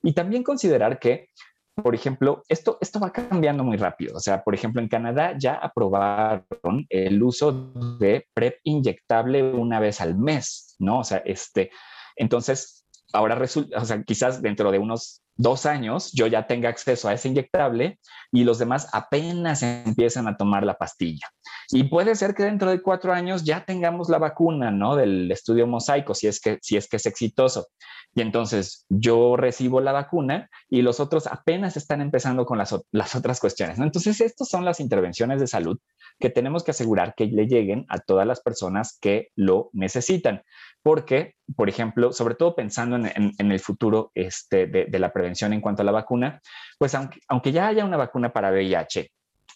Y 0.03 0.13
también 0.13 0.43
considerar 0.43 0.99
que, 0.99 1.29
por 1.75 1.95
ejemplo, 1.95 2.43
esto, 2.49 2.79
esto 2.81 3.01
va 3.01 3.13
cambiando 3.13 3.65
muy 3.65 3.77
rápido. 3.77 4.17
O 4.17 4.21
sea, 4.21 4.43
por 4.43 4.55
ejemplo, 4.55 4.81
en 4.81 4.89
Canadá 4.89 5.35
ya 5.39 5.55
aprobaron 5.55 6.87
el 6.89 7.23
uso 7.23 7.73
de 7.99 8.27
PrEP 8.35 8.61
inyectable 8.65 9.43
una 9.43 9.81
vez 9.81 10.01
al 10.01 10.17
mes, 10.17 10.77
¿no? 10.79 11.01
O 11.01 11.05
sea, 11.05 11.19
este, 11.19 11.71
entonces, 12.17 12.87
ahora 13.13 13.35
resulta, 13.35 13.79
o 13.79 13.85
sea, 13.85 14.03
quizás 14.03 14.41
dentro 14.41 14.71
de 14.71 14.79
unos 14.79 15.23
dos 15.37 15.67
años 15.67 16.13
yo 16.13 16.27
ya 16.27 16.47
tenga 16.47 16.69
acceso 16.69 17.09
a 17.09 17.13
ese 17.13 17.29
inyectable 17.29 17.99
y 18.33 18.45
los 18.45 18.59
demás 18.59 18.89
apenas 18.93 19.63
empiezan 19.63 20.27
a 20.29 20.37
tomar 20.37 20.65
la 20.65 20.79
pastilla. 20.79 21.29
Y 21.71 21.85
puede 21.85 22.15
ser 22.15 22.35
que 22.35 22.45
dentro 22.45 22.71
de 22.71 22.83
cuatro 22.83 23.13
años 23.13 23.45
ya 23.45 23.65
tengamos 23.65 24.09
la 24.09 24.19
vacuna, 24.19 24.71
¿no? 24.71 24.97
Del 24.97 25.31
estudio 25.31 25.67
mosaico, 25.67 26.15
si 26.15 26.27
es 26.27 26.41
que, 26.41 26.59
si 26.63 26.77
es, 26.77 26.89
que 26.89 26.97
es 26.97 27.07
exitoso. 27.07 27.67
Y 28.15 28.23
entonces 28.23 28.87
yo 28.89 29.37
recibo 29.37 29.81
la 29.81 29.93
vacuna 29.93 30.49
y 30.71 30.83
los 30.83 31.01
otros 31.01 31.27
apenas 31.27 31.77
están 31.77 32.01
empezando 32.01 32.47
con 32.47 32.57
las, 32.57 32.75
las 32.91 33.15
otras 33.15 33.41
cuestiones, 33.41 33.79
¿no? 33.79 33.85
Entonces, 33.85 34.21
estas 34.21 34.49
son 34.49 34.65
las 34.65 34.81
intervenciones 34.81 35.41
de 35.41 35.47
salud 35.47 35.79
que 36.19 36.31
tenemos 36.31 36.65
que 36.65 36.71
asegurar 36.71 37.15
que 37.15 37.27
le 37.27 37.47
lleguen 37.47 37.85
a 37.89 37.99
todas 37.99 38.27
las 38.27 38.41
personas 38.41 38.99
que 39.01 39.29
lo 39.35 39.71
necesitan. 39.73 40.43
Porque, 40.83 41.35
por 41.57 41.69
ejemplo, 41.69 42.13
sobre 42.13 42.37
todo 42.37 42.55
pensando 42.55 42.97
en, 42.97 43.33
el 43.39 43.61
futuro 43.61 44.13
este, 44.15 44.67
de, 44.67 44.87
de, 44.87 44.99
la 44.99 45.13
prevención 45.13 45.26
en 45.27 45.61
cuanto 45.61 45.83
a 45.83 45.85
la 45.85 45.93
vacuna, 45.93 46.41
pues 46.79 46.95
aunque, 46.95 47.21
aunque 47.29 47.53
ya 47.53 47.69
haya 47.69 47.85
una 47.85 47.97
vacuna 47.97 48.33
para 48.33 48.51
VIH 48.51 49.11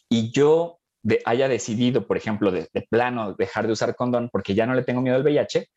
y 0.09 0.31
yo 0.33 0.79
haya 1.25 1.49
decidido, 1.49 2.07
por 2.07 2.16
ejemplo, 2.16 2.51
de, 2.51 2.68
plano 2.91 3.35
dejar 3.35 3.66
de 3.66 3.73
usar 3.73 3.95
condón 3.95 4.29
porque 4.31 4.55
ya 4.55 4.66
no 4.66 4.75
le 4.75 4.83
tengo 4.83 5.01
miedo 5.01 5.16
al 5.16 5.23
VIH, 5.23 5.68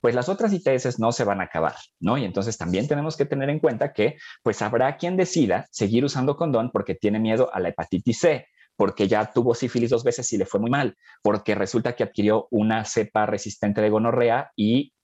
pues 0.00 0.14
las 0.14 0.28
otras 0.28 0.52
ITS 0.52 0.98
no 0.98 1.12
se 1.12 1.24
van 1.24 1.40
a 1.40 1.44
acabar, 1.44 1.74
¿no? 1.98 2.16
Y 2.16 2.24
entonces 2.24 2.56
también 2.56 2.88
tenemos 2.88 3.16
que 3.16 3.26
tener 3.26 3.50
en 3.50 3.58
cuenta 3.58 3.92
que 3.92 4.16
pues 4.42 4.62
habrá 4.62 4.96
quien 4.96 5.16
decida 5.16 5.66
seguir 5.70 6.04
usando 6.04 6.36
condón 6.36 6.70
porque 6.70 6.94
tiene 6.94 7.18
miedo 7.18 7.50
a 7.52 7.60
la 7.60 7.68
hepatitis 7.68 8.18
C, 8.18 8.46
porque 8.76 9.08
ya 9.08 9.30
tuvo 9.30 9.54
sífilis 9.54 9.90
dos 9.90 10.04
veces 10.04 10.32
y 10.32 10.38
le 10.38 10.46
fue 10.46 10.58
muy 10.58 10.70
mal, 10.70 10.96
porque 11.22 11.54
resulta 11.54 11.94
que 11.94 12.02
adquirió 12.02 12.48
una 12.50 12.86
cepa 12.86 13.26
resistente 13.26 13.82
de 13.82 13.90
gonorrea 13.90 14.52
y 14.56 14.94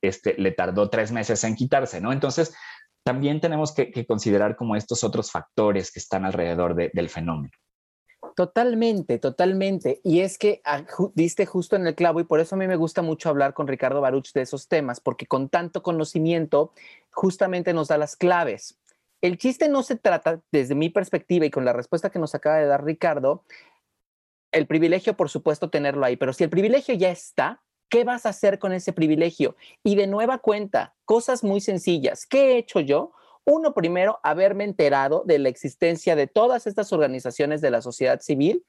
este, 0.00 0.36
le 0.38 0.52
tardó 0.52 0.88
tres 0.90 1.10
meses 1.10 1.42
en 1.42 1.56
quitarse, 1.56 2.00
¿no? 2.00 2.12
Entonces, 2.12 2.54
también 3.06 3.40
tenemos 3.40 3.72
que, 3.72 4.04
considerar 4.04 4.56
como 4.56 4.74
estos 4.74 5.04
otros 5.04 5.30
factores 5.30 5.92
que 5.92 6.00
están 6.00 6.24
alrededor 6.24 6.74
de, 6.74 6.90
del 6.92 7.08
fenómeno. 7.08 7.52
Totalmente, 8.34 9.20
totalmente. 9.20 10.00
Y 10.02 10.22
es 10.22 10.38
que 10.38 10.60
diste 11.14 11.46
justo 11.46 11.76
en 11.76 11.86
el 11.86 11.94
clavo 11.94 12.18
y 12.18 12.24
por 12.24 12.40
eso 12.40 12.56
a 12.56 12.58
mí 12.58 12.66
me 12.66 12.74
gusta 12.74 13.02
mucho 13.02 13.28
hablar 13.28 13.54
con 13.54 13.68
Ricardo 13.68 14.00
Baruch 14.00 14.32
de 14.32 14.42
esos 14.42 14.66
temas, 14.66 14.98
porque 14.98 15.26
con 15.26 15.48
tanto 15.48 15.84
conocimiento 15.84 16.72
justamente 17.12 17.72
nos 17.72 17.86
da 17.86 17.96
las 17.96 18.16
claves. 18.16 18.76
El 19.20 19.38
chiste 19.38 19.68
no 19.68 19.84
se 19.84 19.94
trata, 19.94 20.40
desde 20.50 20.74
mi 20.74 20.90
perspectiva 20.90 21.46
y 21.46 21.50
con 21.52 21.64
la 21.64 21.72
respuesta 21.72 22.10
que 22.10 22.18
nos 22.18 22.34
acaba 22.34 22.56
de 22.56 22.66
dar 22.66 22.84
Ricardo, 22.84 23.44
el 24.50 24.66
privilegio, 24.66 25.16
por 25.16 25.30
supuesto, 25.30 25.70
tenerlo 25.70 26.04
ahí, 26.04 26.16
pero 26.16 26.32
si 26.32 26.42
el 26.42 26.50
privilegio 26.50 26.96
ya 26.96 27.10
está, 27.10 27.62
¿qué 27.88 28.04
vas 28.04 28.26
a 28.26 28.30
hacer 28.30 28.58
con 28.58 28.72
ese 28.72 28.92
privilegio? 28.92 29.56
Y 29.82 29.94
de 29.96 30.06
nueva 30.06 30.38
cuenta, 30.38 30.94
cosas 31.04 31.44
muy 31.44 31.60
sencillas. 31.60 32.26
¿Qué 32.26 32.52
he 32.52 32.58
hecho 32.58 32.80
yo? 32.80 33.12
Uno, 33.44 33.74
primero, 33.74 34.18
haberme 34.22 34.64
enterado 34.64 35.22
de 35.24 35.38
la 35.38 35.48
existencia 35.48 36.16
de 36.16 36.26
todas 36.26 36.66
estas 36.66 36.92
organizaciones 36.92 37.60
de 37.60 37.70
la 37.70 37.80
sociedad 37.80 38.20
civil, 38.20 38.64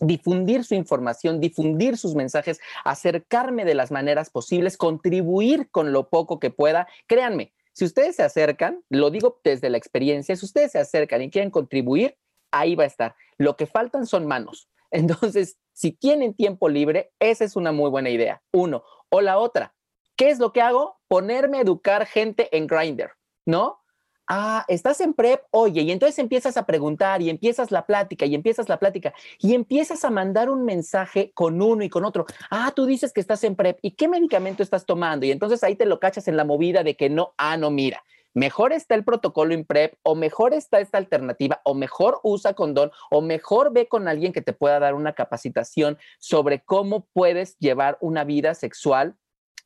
difundir 0.00 0.64
su 0.64 0.74
información, 0.74 1.40
difundir 1.40 1.96
sus 1.96 2.14
mensajes, 2.14 2.58
acercarme 2.84 3.64
de 3.64 3.74
las 3.74 3.92
maneras 3.92 4.30
posibles, 4.30 4.76
contribuir 4.76 5.70
con 5.70 5.92
lo 5.92 6.08
poco 6.08 6.40
que 6.40 6.50
pueda. 6.50 6.88
Créanme, 7.06 7.52
si 7.72 7.84
ustedes 7.84 8.16
se 8.16 8.22
acercan, 8.22 8.82
lo 8.88 9.10
digo 9.10 9.40
desde 9.44 9.70
la 9.70 9.78
experiencia, 9.78 10.34
si 10.36 10.44
ustedes 10.44 10.72
se 10.72 10.78
acercan 10.78 11.22
y 11.22 11.30
quieren 11.30 11.50
contribuir, 11.50 12.16
ahí 12.50 12.74
va 12.74 12.84
a 12.84 12.88
estar. 12.88 13.14
Lo 13.38 13.56
que 13.56 13.66
faltan 13.66 14.06
son 14.06 14.26
manos. 14.26 14.68
Entonces, 14.94 15.58
si 15.72 15.90
tienen 15.90 16.34
tiempo 16.34 16.68
libre, 16.68 17.12
esa 17.18 17.44
es 17.44 17.56
una 17.56 17.72
muy 17.72 17.90
buena 17.90 18.10
idea. 18.10 18.42
Uno. 18.52 18.84
O 19.10 19.20
la 19.20 19.38
otra, 19.38 19.74
¿qué 20.16 20.30
es 20.30 20.38
lo 20.38 20.52
que 20.52 20.62
hago? 20.62 21.00
Ponerme 21.08 21.58
a 21.58 21.62
educar 21.62 22.06
gente 22.06 22.56
en 22.56 22.68
Grindr, 22.68 23.10
¿no? 23.44 23.80
Ah, 24.28 24.64
estás 24.68 25.00
en 25.00 25.12
prep, 25.12 25.42
oye, 25.50 25.82
y 25.82 25.90
entonces 25.90 26.18
empiezas 26.18 26.56
a 26.56 26.64
preguntar 26.64 27.20
y 27.20 27.28
empiezas 27.28 27.70
la 27.70 27.84
plática 27.84 28.24
y 28.24 28.34
empiezas 28.34 28.68
la 28.70 28.78
plática 28.78 29.12
y 29.38 29.54
empiezas 29.54 30.02
a 30.04 30.10
mandar 30.10 30.48
un 30.48 30.64
mensaje 30.64 31.32
con 31.34 31.60
uno 31.60 31.82
y 31.82 31.90
con 31.90 32.04
otro. 32.04 32.24
Ah, 32.50 32.72
tú 32.74 32.86
dices 32.86 33.12
que 33.12 33.20
estás 33.20 33.44
en 33.44 33.54
prep 33.54 33.78
y 33.82 33.90
qué 33.90 34.08
medicamento 34.08 34.62
estás 34.62 34.86
tomando 34.86 35.26
y 35.26 35.32
entonces 35.32 35.62
ahí 35.62 35.76
te 35.76 35.84
lo 35.84 36.00
cachas 36.00 36.26
en 36.28 36.36
la 36.38 36.44
movida 36.44 36.82
de 36.84 36.96
que 36.96 37.10
no, 37.10 37.34
ah, 37.36 37.56
no, 37.58 37.70
mira, 37.70 38.02
mejor 38.34 38.72
está 38.72 38.94
el 38.94 39.04
protocolo 39.04 39.54
en 39.54 39.64
PrEP 39.64 39.94
o 40.02 40.14
mejor 40.14 40.52
está 40.52 40.80
esta 40.80 40.98
alternativa 40.98 41.60
o 41.64 41.74
mejor 41.74 42.20
usa 42.22 42.54
condón 42.54 42.90
o 43.10 43.22
mejor 43.22 43.72
ve 43.72 43.88
con 43.88 44.08
alguien 44.08 44.32
que 44.32 44.42
te 44.42 44.52
pueda 44.52 44.78
dar 44.80 44.94
una 44.94 45.14
capacitación 45.14 45.98
sobre 46.18 46.62
cómo 46.64 47.06
puedes 47.12 47.56
llevar 47.58 47.96
una 48.00 48.24
vida 48.24 48.54
sexual 48.54 49.16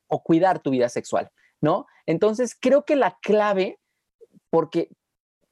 o 0.07 0.23
cuidar 0.23 0.61
tu 0.61 0.71
vida 0.71 0.89
sexual, 0.89 1.31
¿no? 1.61 1.87
Entonces, 2.07 2.57
creo 2.59 2.85
que 2.85 2.97
la 2.97 3.19
clave 3.21 3.79
porque 4.51 4.91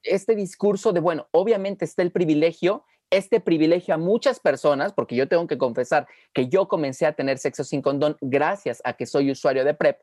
este 0.03 0.35
discurso 0.35 0.93
de, 0.93 1.01
bueno, 1.01 1.29
obviamente 1.33 1.85
está 1.85 2.03
el 2.03 2.13
privilegio, 2.13 2.85
este 3.11 3.41
privilegio 3.41 3.95
a 3.95 3.99
muchas 3.99 4.41
personas, 4.41 4.93
porque 4.93 5.17
yo 5.17 5.29
tengo 5.29 5.47
que 5.47 5.59
confesar 5.59 6.07
que 6.33 6.49
yo 6.49 6.69
comencé 6.69 7.07
a 7.07 7.13
tener 7.13 7.39
sexo 7.39 7.65
sin 7.65 7.83
condón 7.83 8.17
gracias 8.21 8.81
a 8.85 8.95
que 8.95 9.07
soy 9.07 9.31
usuario 9.31 9.65
de 9.65 9.75
PrEP, 9.75 10.01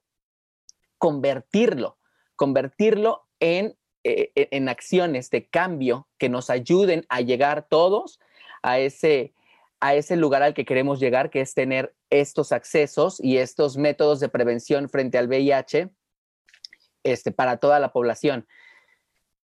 convertirlo, 0.98 1.98
convertirlo 2.36 3.28
en, 3.40 3.78
eh, 4.04 4.32
e, 4.36 4.48
en 4.52 4.70
acciones 4.70 5.30
de 5.30 5.48
cambio 5.48 6.08
que 6.18 6.30
nos 6.30 6.50
ayuden 6.50 7.06
a 7.10 7.22
llegar 7.22 7.68
todos 7.70 8.20
a 8.62 8.80
ese, 8.80 9.34
a 9.80 9.96
ese 9.96 10.16
lugar 10.16 10.44
al 10.44 10.54
que 10.54 10.66
queremos 10.66 11.00
llegar, 11.00 11.30
que 11.30 11.42
es 11.42 11.54
tener 11.54 11.94
estos 12.10 12.52
accesos 12.52 13.20
y 13.20 13.38
estos 13.38 13.78
métodos 13.78 14.20
de 14.20 14.30
prevención 14.30 14.90
frente 14.90 15.18
al 15.18 15.28
VIH 15.28 15.90
este, 17.04 17.32
para 17.32 17.58
toda 17.58 17.80
la 17.80 17.92
población. 17.92 18.48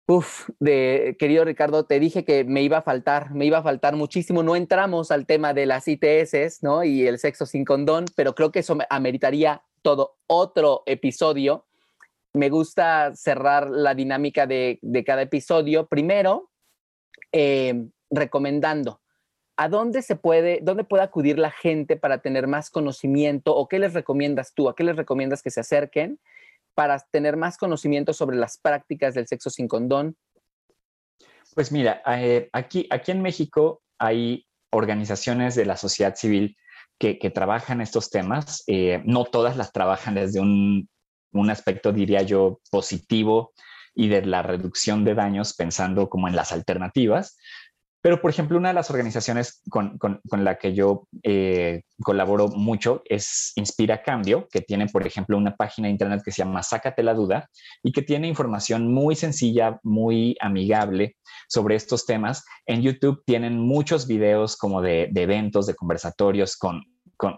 Uf, 0.08 0.50
de 0.60 1.16
querido 1.20 1.46
Ricardo, 1.46 1.86
te 1.86 2.00
dije 2.00 2.26
que 2.26 2.44
me 2.44 2.62
iba 2.64 2.80
a 2.80 2.82
faltar, 2.82 3.32
me 3.32 3.46
iba 3.46 3.60
a 3.60 3.64
faltar 3.64 3.96
muchísimo. 3.96 4.44
No 4.44 4.56
entramos 4.56 5.10
al 5.12 5.26
tema 5.26 5.54
de 5.54 5.66
las 5.66 5.88
ITS, 5.88 6.64
¿no? 6.64 6.84
Y 6.84 7.08
el 7.08 7.18
sexo 7.18 7.46
sin 7.46 7.64
condón, 7.64 8.06
pero 8.16 8.36
creo 8.36 8.52
que 8.52 8.60
eso 8.60 8.78
ameritaría 8.90 9.64
todo 9.82 10.18
otro 10.28 10.84
episodio. 10.86 11.66
Me 12.34 12.50
gusta 12.50 13.14
cerrar 13.16 13.70
la 13.70 13.94
dinámica 13.94 14.48
de, 14.48 14.80
cada 15.06 15.24
episodio. 15.24 15.88
Primero, 15.88 16.50
eh, 17.32 17.88
recomendando 18.10 19.02
a 19.58 19.70
dónde 19.70 20.02
se 20.02 20.16
puede, 20.16 20.60
dónde 20.62 20.84
puede 20.84 21.04
acudir 21.04 21.38
la 21.38 21.52
gente 21.52 21.98
para 21.98 22.22
tener 22.22 22.48
más 22.48 22.70
conocimiento 22.70 23.56
o 23.56 23.68
qué 23.68 23.80
les 23.80 23.94
recomiendas 23.94 24.54
tú, 24.54 24.70
a 24.70 24.76
qué 24.76 24.84
les 24.84 24.96
recomiendas 24.96 25.44
que 25.44 25.52
se 25.52 25.60
acerquen 25.60 26.20
para 26.74 27.00
tener 27.12 27.38
más 27.38 27.58
conocimiento 27.58 28.14
sobre 28.14 28.38
las 28.38 28.58
prácticas 28.58 29.14
del 29.14 29.28
sexo 29.28 29.50
sin 29.50 29.68
condón? 29.68 30.16
Pues 31.54 31.72
mira, 31.72 32.02
eh, 32.08 32.50
aquí, 32.54 32.88
aquí 32.90 33.12
en 33.12 33.22
México 33.22 33.82
hay 34.00 34.48
organizaciones 34.72 35.56
de 35.56 35.66
la 35.66 35.76
sociedad 35.76 36.16
civil 36.16 36.56
que, 36.98 37.16
trabajan 37.34 37.82
estos 37.82 38.10
temas. 38.10 38.64
Eh, 38.68 39.02
no 39.06 39.26
todas 39.26 39.58
las 39.58 39.72
trabajan 39.72 40.16
desde 40.16 40.40
un, 40.40 40.88
un 41.32 41.50
aspecto, 41.50 41.92
diría 41.92 42.22
yo, 42.22 42.60
positivo 42.70 43.54
y 43.94 44.08
de 44.08 44.26
la 44.26 44.42
reducción 44.42 45.04
de 45.04 45.16
daños 45.16 45.54
pensando 45.54 46.10
como 46.10 46.28
en 46.28 46.36
las 46.36 46.52
alternativas, 46.52 47.36
pero, 48.02 48.20
por 48.20 48.32
ejemplo, 48.32 48.58
una 48.58 48.70
de 48.70 48.74
las 48.74 48.90
organizaciones 48.90 49.62
con, 49.70 50.00
la 50.32 50.58
que 50.58 50.74
yo 50.74 51.08
eh, 51.22 51.84
colaboro 52.02 52.48
mucho 52.48 53.04
es 53.06 53.54
Inspira 53.56 54.02
Cambio, 54.02 54.48
que 54.52 54.62
tiene, 54.62 54.88
por 54.88 55.06
ejemplo, 55.06 55.38
una 55.38 55.56
página 55.56 55.88
de 55.88 55.92
internet 55.92 56.24
que 56.26 56.32
se 56.32 56.40
llama 56.40 56.64
Sácate 56.64 57.04
la 57.04 57.14
Duda 57.14 57.48
y 57.84 57.92
que 57.92 58.02
tiene 58.02 58.28
información 58.28 58.92
muy 58.92 59.16
sencilla, 59.16 59.80
muy 59.84 60.36
amigable 60.42 61.16
sobre 61.48 61.76
estos 61.76 62.08
temas. 62.08 62.44
En 62.66 62.82
YouTube 62.82 63.22
tienen 63.24 63.60
muchos 63.60 64.08
videos 64.08 64.58
como 64.58 64.82
de 64.82 65.12
eventos, 65.14 65.68
de 65.68 65.76
conversatorios 65.76 66.58
con, 66.58 66.82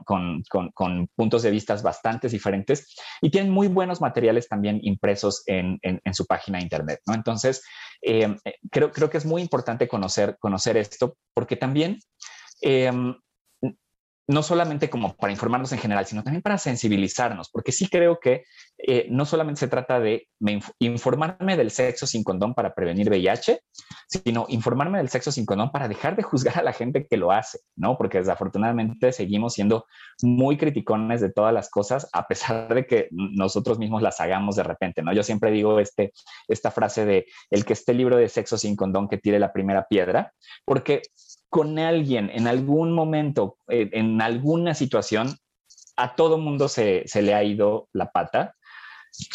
con, 0.06 1.10
puntos 1.16 1.44
de 1.44 1.52
vista 1.52 1.76
bastante 1.78 2.30
diferentes 2.30 2.96
y 3.22 3.30
tienen 3.30 3.52
muy 3.52 3.68
buenos 3.68 4.00
materiales 4.02 4.48
también 4.48 4.80
impresos 4.82 5.44
en, 5.46 5.80
su 6.14 6.26
página 6.26 6.58
de 6.58 6.64
internet. 6.64 7.00
Entonces, 7.08 7.64
eh, 8.02 8.36
creo, 8.72 8.92
creo 8.92 9.10
que 9.10 9.18
es 9.18 9.26
muy 9.26 9.42
importante 9.42 9.88
conocer, 9.88 10.38
conocer 10.40 10.78
esto 10.78 11.18
porque 11.34 11.56
también 11.58 12.00
em, 12.62 13.16
no 14.28 14.42
solamente 14.42 14.90
como 14.90 15.16
para 15.16 15.34
informarnos 15.34 15.72
en 15.74 15.80
general, 15.80 16.06
sino 16.06 16.24
también 16.24 16.42
para 16.42 16.58
sensibilizarnos, 16.58 17.50
porque 17.50 17.72
sí 17.72 17.88
creo 17.88 18.20
que 18.20 18.44
eh, 18.78 19.08
no 19.10 19.26
solamente 19.26 19.60
se 19.60 19.68
trata 19.68 20.00
de 20.00 20.28
informarme 20.80 21.58
del 21.58 21.72
sexo 21.72 22.08
sin 22.08 22.24
condón 22.24 22.54
para 22.54 22.74
prevenir 22.74 23.10
VIH, 23.10 23.60
sino 24.08 24.46
informarme 24.50 24.98
del 24.98 25.10
sexo 25.10 25.32
sin 25.32 25.46
condón 25.46 25.72
para 25.72 25.88
dejar 25.88 26.16
de 26.16 26.24
juzgar 26.24 26.60
a 26.60 26.64
la 26.64 26.74
gente 26.74 27.06
que 27.06 27.18
lo 27.18 27.32
hace, 27.32 27.60
¿no? 27.76 27.98
Porque 27.98 28.20
desafortunadamente 28.20 29.12
seguimos 29.12 29.54
siendo 29.54 29.86
muy 30.22 30.58
criticones 30.58 31.20
de 31.20 31.32
todas 31.32 31.54
las 31.54 31.70
cosas, 31.70 32.10
a 32.14 32.28
pesar 32.28 32.74
de 32.74 32.86
que 32.86 33.08
nosotros 33.12 33.78
mismos 33.78 34.02
las 34.02 34.22
hagamos 34.22 34.56
de 34.56 34.64
repente, 34.64 35.02
¿no? 35.02 35.14
Yo 35.14 35.24
siempre 35.24 35.52
digo 35.52 35.80
este, 35.80 36.14
esta 36.48 36.72
frase 36.72 37.06
de 37.06 37.26
el 37.50 37.66
que 37.66 37.74
esté 37.74 37.94
libro 37.94 38.16
de 38.16 38.30
sexo 38.30 38.58
sin 38.58 38.76
condón 38.76 39.10
que 39.10 39.18
tire 39.18 39.40
la 39.40 39.52
primera 39.52 39.86
piedra, 39.88 40.34
porque 40.66 41.02
con 41.54 41.78
alguien 41.78 42.32
en 42.34 42.48
algún 42.48 42.94
momento, 42.94 43.58
eh, 43.68 43.88
en 43.94 44.20
alguna 44.24 44.74
situación, 44.74 45.38
a 45.96 46.16
todo 46.16 46.40
mundo 46.40 46.68
se, 46.68 47.06
le 47.22 47.36
ha 47.36 47.44
ido 47.44 47.90
la 47.94 48.10
pata 48.10 48.56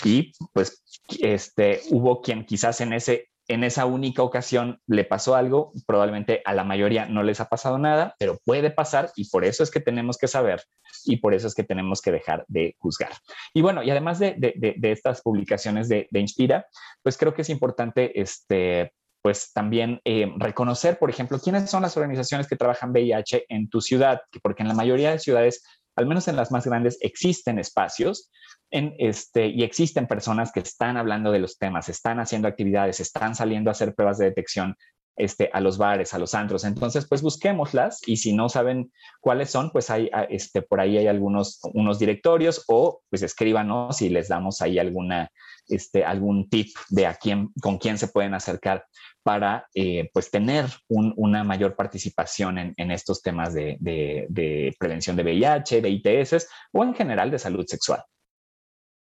y 0.02 0.32
pues 0.52 0.82
este, 1.20 1.80
hubo 1.90 2.20
quien 2.20 2.44
quizás 2.44 2.80
en, 2.80 2.92
ese, 2.92 3.28
en 3.46 3.62
esa 3.62 3.86
única 3.86 4.24
ocasión 4.24 4.80
le 4.88 5.04
pasó 5.04 5.36
algo, 5.36 5.70
probablemente 5.86 6.42
a 6.44 6.54
la 6.54 6.64
mayoría 6.64 7.06
no 7.06 7.22
les 7.22 7.38
ha 7.38 7.48
pasado 7.48 7.78
nada, 7.78 8.16
pero 8.18 8.40
puede 8.44 8.72
pasar 8.72 9.12
y 9.14 9.28
por 9.30 9.44
eso 9.44 9.62
es 9.62 9.70
que 9.70 9.78
tenemos 9.78 10.18
que 10.18 10.26
saber 10.26 10.64
y 11.04 11.18
por 11.18 11.34
eso 11.34 11.46
es 11.46 11.54
que 11.54 11.62
tenemos 11.62 12.02
que 12.02 12.10
dejar 12.10 12.44
de 12.48 12.74
juzgar. 12.80 13.12
Y 13.54 13.62
bueno, 13.62 13.84
y 13.84 13.92
además 13.92 14.18
de, 14.18 14.34
estas 14.82 15.22
publicaciones 15.22 15.88
de, 15.88 16.08
Inspira, 16.14 16.66
pues 17.00 17.16
creo 17.16 17.32
que 17.32 17.42
es 17.42 17.48
importante 17.48 18.20
este, 18.20 18.92
pues 19.28 19.52
también 19.52 20.00
eh, 20.06 20.32
reconocer, 20.38 20.98
por 20.98 21.10
ejemplo, 21.10 21.38
quiénes 21.38 21.68
son 21.68 21.82
las 21.82 21.98
organizaciones 21.98 22.48
que 22.48 22.56
trabajan 22.56 22.92
VIH 22.92 23.44
en 23.50 23.68
tu 23.68 23.82
ciudad, 23.82 24.22
porque 24.42 24.62
en 24.62 24.68
la 24.68 24.74
mayoría 24.74 25.10
de 25.10 25.18
ciudades, 25.18 25.62
al 25.96 26.06
menos 26.06 26.28
en 26.28 26.36
las 26.36 26.50
más 26.50 26.64
grandes, 26.64 26.96
existen 27.02 27.58
espacios 27.58 28.30
este, 28.70 29.48
y 29.48 29.64
existen 29.64 30.06
personas 30.06 30.50
que 30.50 30.60
están 30.60 30.96
hablando 30.96 31.30
de 31.30 31.40
los 31.40 31.58
temas, 31.58 31.90
están 31.90 32.20
haciendo 32.20 32.48
actividades, 32.48 33.00
están 33.00 33.34
saliendo 33.34 33.68
a 33.68 33.72
hacer 33.72 33.94
pruebas 33.94 34.16
de 34.16 34.24
detección 34.30 34.76
este, 35.18 35.50
a 35.52 35.60
los 35.60 35.76
bares, 35.76 36.14
a 36.14 36.18
los 36.18 36.34
antros. 36.34 36.64
Entonces, 36.64 37.06
pues 37.06 37.20
busquémoslas 37.20 38.00
y 38.06 38.16
si 38.16 38.32
no 38.32 38.48
saben 38.48 38.90
cuáles 39.20 39.50
son, 39.50 39.70
pues 39.72 39.90
hay, 39.90 40.08
ah, 40.14 40.22
este, 40.30 40.62
por 40.62 40.80
ahí 40.80 40.96
hay 40.96 41.06
algunos 41.06 41.60
unos 41.74 41.98
directorios 41.98 42.64
o 42.68 43.02
pues 43.10 43.20
escríbanos 43.20 44.00
y 44.00 44.08
les 44.08 44.28
damos 44.28 44.62
ahí 44.62 44.78
alguna, 44.78 45.30
este, 45.68 46.04
algún 46.04 46.48
tip 46.48 46.68
de 46.88 47.06
a 47.06 47.14
quién, 47.14 47.50
con 47.60 47.78
quién 47.78 47.98
se 47.98 48.08
pueden 48.08 48.34
acercar 48.34 48.84
para 49.22 49.68
eh, 49.74 50.08
pues 50.12 50.30
tener 50.30 50.66
una 50.88 51.44
mayor 51.44 51.76
participación 51.76 52.74
en, 52.76 52.90
estos 52.90 53.20
temas 53.20 53.52
de, 53.52 54.74
prevención 54.78 55.16
de 55.16 55.22
VIH, 55.22 55.82
de 55.82 55.90
ITS 55.90 56.48
o 56.72 56.82
en 56.82 56.94
general 56.94 57.30
de 57.30 57.38
salud 57.38 57.66
sexual. 57.66 58.02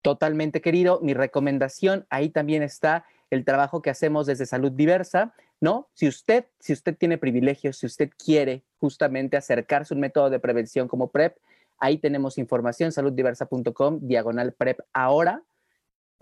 Totalmente 0.04 0.62
querido. 0.62 1.00
Mi 1.02 1.14
recomendación, 1.14 2.06
ahí 2.10 2.30
también 2.30 2.62
está 2.62 3.06
el 3.32 3.46
trabajo 3.46 3.82
que 3.82 3.90
hacemos 3.90 4.28
desde 4.28 4.46
Salud 4.46 4.72
Diversa, 4.72 5.34
¿no? 5.60 5.90
Si 5.94 6.08
usted, 6.08 6.46
si 6.60 6.74
usted 6.74 6.96
tiene 6.96 7.18
privilegios, 7.18 7.78
si 7.78 7.88
usted 7.88 8.12
quiere 8.24 8.64
justamente 8.78 9.38
acercarse 9.38 9.94
a 9.94 9.96
un 9.96 10.02
método 10.02 10.30
de 10.30 10.40
prevención 10.40 10.88
como 10.88 11.10
PrEP, 11.10 11.38
ahí 11.80 11.98
tenemos 11.98 12.38
información, 12.38 12.92
saluddiversa.com, 12.92 14.00
diagonal 14.02 14.54
PrEP 14.54 14.80
ahora 14.94 15.42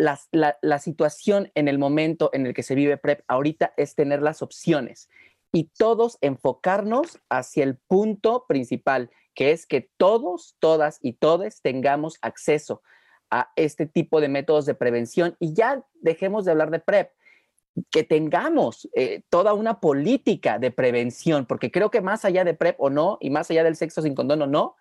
la, 0.02 0.80
situación 0.80 1.52
en 1.56 1.68
el 1.68 1.78
momento 1.78 2.30
en 2.34 2.46
el 2.46 2.54
que 2.54 2.64
se 2.64 2.76
vive 2.76 2.98
PrEP 2.98 3.24
ahorita 3.28 3.74
es 3.78 3.96
tener 3.96 4.22
las 4.22 4.42
opciones 4.42 5.10
y 5.52 5.66
todos 5.78 6.18
enfocarnos 6.22 7.20
hacia 7.30 7.64
el 7.64 7.76
punto 7.76 8.46
principal, 8.48 9.12
que 9.36 9.52
es 9.52 9.66
que 9.66 9.90
todos, 9.98 10.56
todas 10.60 11.00
y 11.02 11.14
todes 11.14 11.62
tengamos 11.62 12.18
acceso 12.22 12.82
a 13.30 13.52
este 13.56 13.86
tipo 13.86 14.22
de 14.22 14.30
métodos 14.30 14.66
de 14.66 14.74
prevención 14.74 15.36
y 15.40 15.54
ya 15.54 15.86
dejemos 16.02 16.46
de 16.46 16.52
hablar 16.52 16.72
de 16.72 16.80
PrEP, 16.80 17.12
que 17.90 18.04
tengamos 18.04 18.90
eh, 18.94 19.22
toda 19.30 19.54
una 19.54 19.80
política 19.80 20.60
de 20.60 20.72
prevención, 20.72 21.46
porque 21.46 21.72
creo 21.72 21.90
que 21.90 22.02
más 22.02 22.26
allá 22.26 22.44
de 22.44 22.54
PrEP 22.54 22.76
o 22.80 22.90
no, 22.90 23.18
y 23.22 23.30
más 23.30 23.50
allá 23.50 23.64
del 23.64 23.78
sexo 23.78 24.02
sin 24.02 24.16
condón 24.16 24.42
o 24.42 24.48
no, 24.48 24.76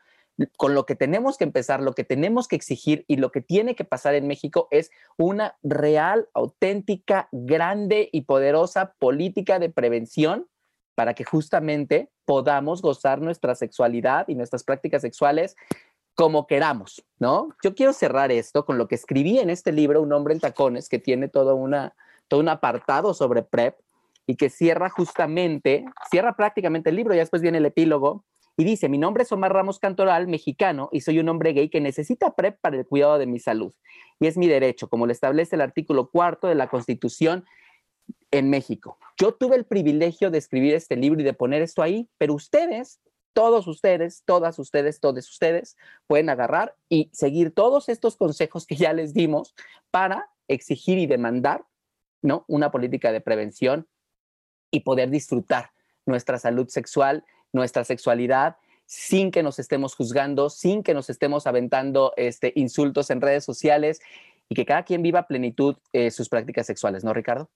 con 0.57 0.75
lo 0.75 0.87
que 0.87 0.97
tenemos 0.97 1.37
que 1.37 1.45
empezar, 1.45 1.83
lo 1.83 1.95
que 1.95 2.05
tenemos 2.05 2.49
que 2.49 2.57
exigir 2.57 3.05
y 3.09 3.17
lo 3.17 3.31
que 3.31 3.41
tiene 3.41 3.75
que 3.75 3.85
pasar 3.85 4.15
en 4.15 4.27
México 4.27 4.69
es 4.71 4.91
una 5.17 5.57
real, 5.63 6.29
auténtica, 6.35 7.29
grande 7.33 8.09
y 8.13 8.23
poderosa 8.23 8.95
política 8.99 9.59
de 9.59 9.71
prevención 9.71 10.47
para 10.95 11.15
que 11.15 11.25
justamente 11.25 12.11
podamos 12.25 12.83
gozar 12.83 13.21
nuestra 13.21 13.55
sexualidad 13.55 14.29
y 14.29 14.35
nuestras 14.35 14.65
prácticas 14.65 15.03
sexuales 15.03 15.57
como 16.15 16.47
queramos, 16.47 17.03
¿no? 17.19 17.49
Yo 17.63 17.75
quiero 17.75 17.93
cerrar 17.93 18.31
esto 18.31 18.67
con 18.67 18.77
lo 18.77 18.89
que 18.89 18.95
escribí 18.95 19.39
en 19.39 19.49
este 19.49 19.73
libro, 19.73 20.03
Un 20.03 20.13
hombre 20.13 20.35
en 20.35 20.41
tacones, 20.41 20.89
que 20.89 20.99
tiene 20.99 21.29
toda 21.29 21.55
una, 21.55 21.95
todo 22.29 22.41
un 22.41 22.49
apartado 22.49 23.15
sobre 23.15 23.43
PrEP 23.43 23.79
y 24.27 24.37
que 24.37 24.51
cierra 24.51 24.91
justamente, 24.91 25.85
cierra 26.11 26.37
prácticamente 26.37 26.91
el 26.91 26.97
libro, 26.97 27.15
ya 27.15 27.21
después 27.21 27.41
viene 27.41 27.59
el 27.59 27.67
epílogo 27.67 28.25
y 28.61 28.65
dice, 28.65 28.91
mi 28.91 28.99
nombre 28.99 29.23
es 29.23 29.33
Omar 29.33 29.55
Ramos 29.55 29.79
Cantoral, 29.79 30.29
mexicano, 30.29 30.91
y 30.93 31.01
soy 31.01 31.19
un 31.19 31.31
hombre 31.31 31.55
gay 31.55 31.71
que 31.71 31.81
necesita 31.81 32.35
PrEP 32.35 32.61
para 32.61 32.77
el 32.77 32.87
cuidado 32.87 33.17
de 33.17 33.25
mi 33.25 33.39
salud. 33.39 33.73
Y 34.21 34.27
es 34.27 34.37
mi 34.37 34.49
derecho, 34.49 34.91
como 34.91 35.07
lo 35.07 35.13
establece 35.13 35.57
el 35.57 35.63
artículo 35.63 36.11
cuarto 36.11 36.47
de 36.47 36.55
la 36.55 36.69
Constitución 36.69 37.47
en 38.31 38.51
México. 38.51 38.99
Yo 39.19 39.33
tuve 39.33 39.57
el 39.57 39.65
privilegio 39.65 40.31
de 40.31 40.37
escribir 40.37 40.75
este 40.75 40.97
libro 40.97 41.23
y 41.23 41.25
de 41.25 41.33
poner 41.33 41.63
esto 41.63 41.81
ahí, 41.81 42.11
pero 42.19 42.35
ustedes, 42.35 43.01
todos 43.33 43.67
ustedes, 43.67 44.25
todas 44.27 44.59
ustedes, 44.59 45.01
todos 45.01 45.27
ustedes, 45.31 45.79
pueden 46.07 46.29
agarrar 46.29 46.77
y 46.91 47.09
seguir 47.15 47.55
todos 47.55 47.89
estos 47.89 48.17
consejos 48.17 48.67
que 48.67 48.77
ya 48.77 48.93
les 48.93 49.15
dimos 49.15 49.55
para 49.91 50.29
exigir 50.49 50.99
y 50.99 51.07
demandar 51.07 51.65
¿no? 52.21 52.45
una 52.47 52.71
política 52.71 53.11
de 53.11 53.23
prevención 53.23 53.89
y 54.71 54.81
poder 54.81 55.09
disfrutar 55.09 55.71
nuestra 56.05 56.39
salud 56.39 56.69
sexual 56.69 57.25
nuestra 57.53 57.85
sexualidad 57.85 58.57
sin 58.87 59.31
que 59.31 59.45
nos 59.45 59.59
estemos 59.61 59.95
juzgando, 59.95 60.51
sin 60.51 60.83
que 60.83 60.95
nos 60.95 61.11
estemos 61.11 61.47
aventando 61.47 62.13
este, 62.17 62.53
insultos 62.57 63.11
en 63.11 63.21
redes 63.21 63.45
sociales 63.45 64.01
y 64.49 64.57
que 64.57 64.67
cada 64.67 64.83
quien 64.83 65.03
viva 65.03 65.21
a 65.21 65.27
plenitud 65.29 65.77
eh, 65.93 66.11
sus 66.11 66.29
prácticas 66.29 66.67
sexuales, 66.67 67.05
¿no, 67.05 67.15
Ricardo? 67.15 67.49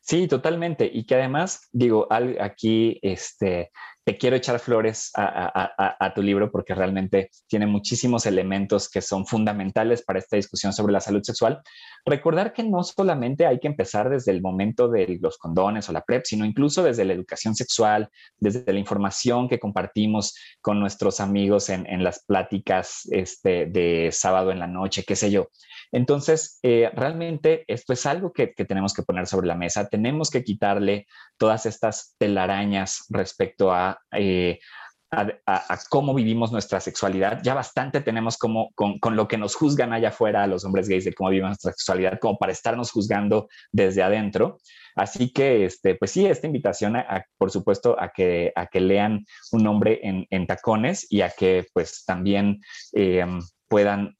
Sí, 0.00 0.28
totalmente. 0.28 0.88
Y 0.92 1.06
que 1.06 1.16
además, 1.16 1.68
digo, 1.72 2.06
aquí 2.38 3.00
este, 3.02 3.72
te 4.04 4.18
quiero 4.18 4.36
echar 4.36 4.58
flores 4.58 5.10
a, 5.14 6.12
tu 6.14 6.22
libro 6.22 6.50
porque 6.50 6.74
realmente 6.74 7.30
tiene 7.48 7.66
muchísimos 7.66 8.26
elementos 8.26 8.90
que 8.90 9.00
son 9.00 9.26
fundamentales 9.26 10.02
para 10.02 10.18
esta 10.18 10.36
discusión 10.36 10.74
sobre 10.74 10.92
la 10.92 11.00
salud 11.00 11.22
sexual. 11.22 11.62
Recordar 12.04 12.52
que 12.52 12.62
no 12.62 12.84
solamente 12.84 13.46
hay 13.46 13.58
que 13.58 13.66
empezar 13.66 14.10
desde 14.10 14.32
el 14.32 14.42
momento 14.42 14.88
de 14.88 15.18
los 15.22 15.38
condones 15.38 15.88
o 15.88 15.92
la 15.92 16.02
PrEP, 16.02 16.24
sino 16.26 16.44
incluso 16.44 16.82
desde 16.82 17.06
la 17.06 17.14
educación 17.14 17.54
sexual, 17.54 18.10
desde 18.36 18.70
la 18.70 18.78
información 18.78 19.48
que 19.48 19.58
compartimos 19.58 20.34
con 20.60 20.80
nuestros 20.80 21.20
amigos 21.20 21.70
en, 21.70 22.04
las 22.04 22.24
pláticas 22.24 23.08
este, 23.10 23.66
de 23.66 24.10
sábado 24.12 24.50
en 24.50 24.58
la 24.58 24.66
noche, 24.66 25.04
qué 25.06 25.16
sé 25.16 25.30
yo. 25.30 25.48
Entonces, 25.92 26.58
eh, 26.62 26.90
realmente 26.94 27.64
esto 27.68 27.92
es 27.92 28.04
algo 28.04 28.32
que, 28.32 28.48
tenemos 28.48 28.92
que 28.92 29.02
poner 29.02 29.26
sobre 29.26 29.46
la 29.46 29.54
mesa. 29.54 29.88
Tenemos 29.88 30.28
que 30.28 30.42
quitarle 30.42 31.06
todas 31.38 31.66
estas 31.66 32.16
telarañas 32.18 33.06
respecto 33.10 33.72
a, 33.72 33.93
eh, 34.12 34.58
a, 35.10 35.78
cómo 35.88 36.14
vivimos 36.14 36.52
nuestra 36.52 36.80
sexualidad. 36.80 37.40
Ya 37.42 37.54
bastante 37.54 38.00
tenemos 38.00 38.36
como 38.36 38.70
con, 38.74 38.98
lo 39.16 39.28
que 39.28 39.38
nos 39.38 39.54
juzgan 39.54 39.92
allá 39.92 40.08
afuera 40.08 40.42
a 40.42 40.46
los 40.46 40.64
hombres 40.64 40.88
gays 40.88 41.04
de 41.04 41.14
cómo 41.14 41.30
vivimos 41.30 41.50
nuestra 41.50 41.72
sexualidad, 41.72 42.18
como 42.18 42.38
para 42.38 42.52
estarnos 42.52 42.90
juzgando 42.90 43.48
desde 43.72 44.02
adentro. 44.02 44.58
Así 44.96 45.32
que, 45.32 45.64
este, 45.64 45.96
pues 45.96 46.12
sí, 46.12 46.26
esta 46.26 46.46
invitación, 46.46 46.96
por 47.38 47.50
supuesto, 47.50 47.96
a 47.98 48.10
que, 48.10 48.52
a 48.54 48.66
que 48.66 48.80
lean 48.80 49.24
un 49.52 49.62
nombre 49.62 50.00
en, 50.02 50.46
tacones 50.46 51.06
y 51.10 51.22
a 51.22 51.30
que 51.30 51.66
pues 51.72 52.04
también 52.04 52.60
eh, 52.92 53.24
puedan 53.68 54.16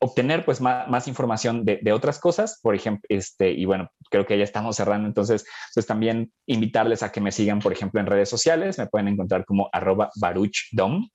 obtener 0.00 0.44
pues 0.44 0.60
más, 0.60 1.08
información 1.08 1.64
de, 1.64 1.92
otras 1.92 2.18
cosas, 2.18 2.60
por 2.62 2.74
ejemplo, 2.74 3.02
este, 3.08 3.50
y 3.50 3.64
bueno, 3.64 3.90
creo 4.10 4.26
que 4.26 4.38
ya 4.38 4.44
estamos 4.44 4.76
cerrando, 4.76 5.08
entonces, 5.08 5.44
pues 5.74 5.86
también 5.86 6.32
invitarles 6.46 7.02
a 7.02 7.10
que 7.10 7.20
me 7.20 7.32
sigan, 7.32 7.58
por 7.58 7.72
ejemplo, 7.72 8.00
en 8.00 8.06
redes 8.06 8.28
sociales, 8.28 8.78
me 8.78 8.86
pueden 8.86 9.08
encontrar 9.08 9.44
como 9.44 9.68
arroba 9.72 10.10
baruchdom, 10.16 11.08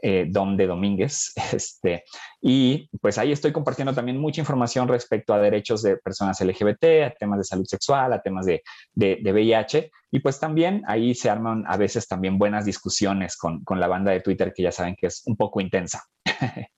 eh, 0.00 0.26
Dom 0.28 0.56
de 0.56 0.66
Domínguez, 0.66 1.32
este, 1.52 2.04
y 2.40 2.88
pues 3.00 3.18
ahí 3.18 3.32
estoy 3.32 3.52
compartiendo 3.52 3.94
también 3.94 4.18
mucha 4.18 4.40
información 4.40 4.88
respecto 4.88 5.32
a 5.32 5.38
derechos 5.38 5.82
de 5.82 5.96
personas 5.96 6.40
LGBT, 6.40 6.84
a 7.06 7.14
temas 7.18 7.38
de 7.38 7.44
salud 7.44 7.66
sexual, 7.66 8.12
a 8.12 8.20
temas 8.20 8.46
de, 8.46 8.62
de, 8.94 9.32
VIH, 9.32 9.90
y 10.10 10.20
pues 10.20 10.38
también 10.38 10.82
ahí 10.86 11.14
se 11.14 11.30
arman 11.30 11.64
a 11.66 11.76
veces 11.76 12.06
también 12.06 12.38
buenas 12.38 12.64
discusiones 12.64 13.36
con, 13.36 13.64
con 13.64 13.80
la 13.80 13.88
banda 13.88 14.12
de 14.12 14.20
Twitter 14.20 14.52
que 14.54 14.62
ya 14.62 14.72
saben 14.72 14.96
que 14.96 15.06
es 15.06 15.22
un 15.26 15.36
poco 15.36 15.60
intensa. 15.60 16.04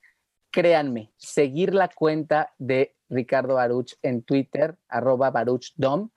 créanme, 0.50 1.12
seguir 1.16 1.74
la 1.74 1.88
cuenta 1.88 2.52
de 2.58 2.94
Ricardo 3.08 3.54
Baruch 3.54 3.94
en 4.02 4.22
Twitter, 4.22 4.76
arroba 4.88 5.30
baruchdom, 5.30 6.10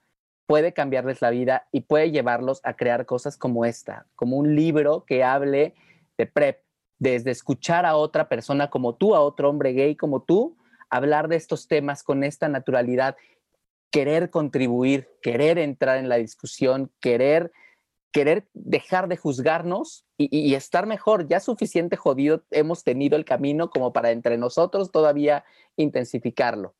puede 0.46 0.72
cambiarles 0.72 1.22
la 1.22 1.30
vida 1.30 1.68
y 1.72 1.82
puede 1.82 2.10
llevarlos 2.10 2.60
a 2.64 2.74
crear 2.74 3.06
cosas 3.06 3.36
como 3.36 3.64
esta, 3.64 4.06
como 4.14 4.36
un 4.36 4.54
libro 4.54 5.04
que 5.06 5.24
hable 5.24 5.74
de 6.18 6.26
PrEP, 6.26 6.60
desde 6.98 7.30
escuchar 7.30 7.86
a 7.86 7.96
otra 7.96 8.28
persona 8.28 8.70
como 8.70 8.94
tú, 8.94 9.14
a 9.14 9.20
otro 9.20 9.50
hombre 9.50 9.72
gay 9.72 9.96
como 9.96 10.22
tú, 10.22 10.56
hablar 10.90 11.28
de 11.28 11.36
estos 11.36 11.66
temas 11.66 12.02
con 12.02 12.22
esta 12.24 12.48
naturalidad, 12.48 13.16
querer 13.90 14.30
contribuir, 14.30 15.08
querer 15.22 15.58
entrar 15.58 15.98
en 15.98 16.08
la 16.08 16.16
discusión, 16.16 16.92
querer 17.00 17.52
querer 18.14 18.46
dejar 18.54 19.08
de 19.08 19.16
juzgarnos 19.16 20.06
y, 20.16 20.54
estar 20.54 20.86
mejor. 20.86 21.26
Ya 21.26 21.40
suficiente 21.40 21.96
jodido 21.96 22.44
hemos 22.52 22.84
tenido 22.84 23.16
el 23.16 23.24
camino 23.24 23.70
como 23.70 23.92
para 23.92 24.12
entre 24.12 24.38
nosotros 24.38 24.92
todavía 24.92 25.44
intensificarlo. 25.76 26.76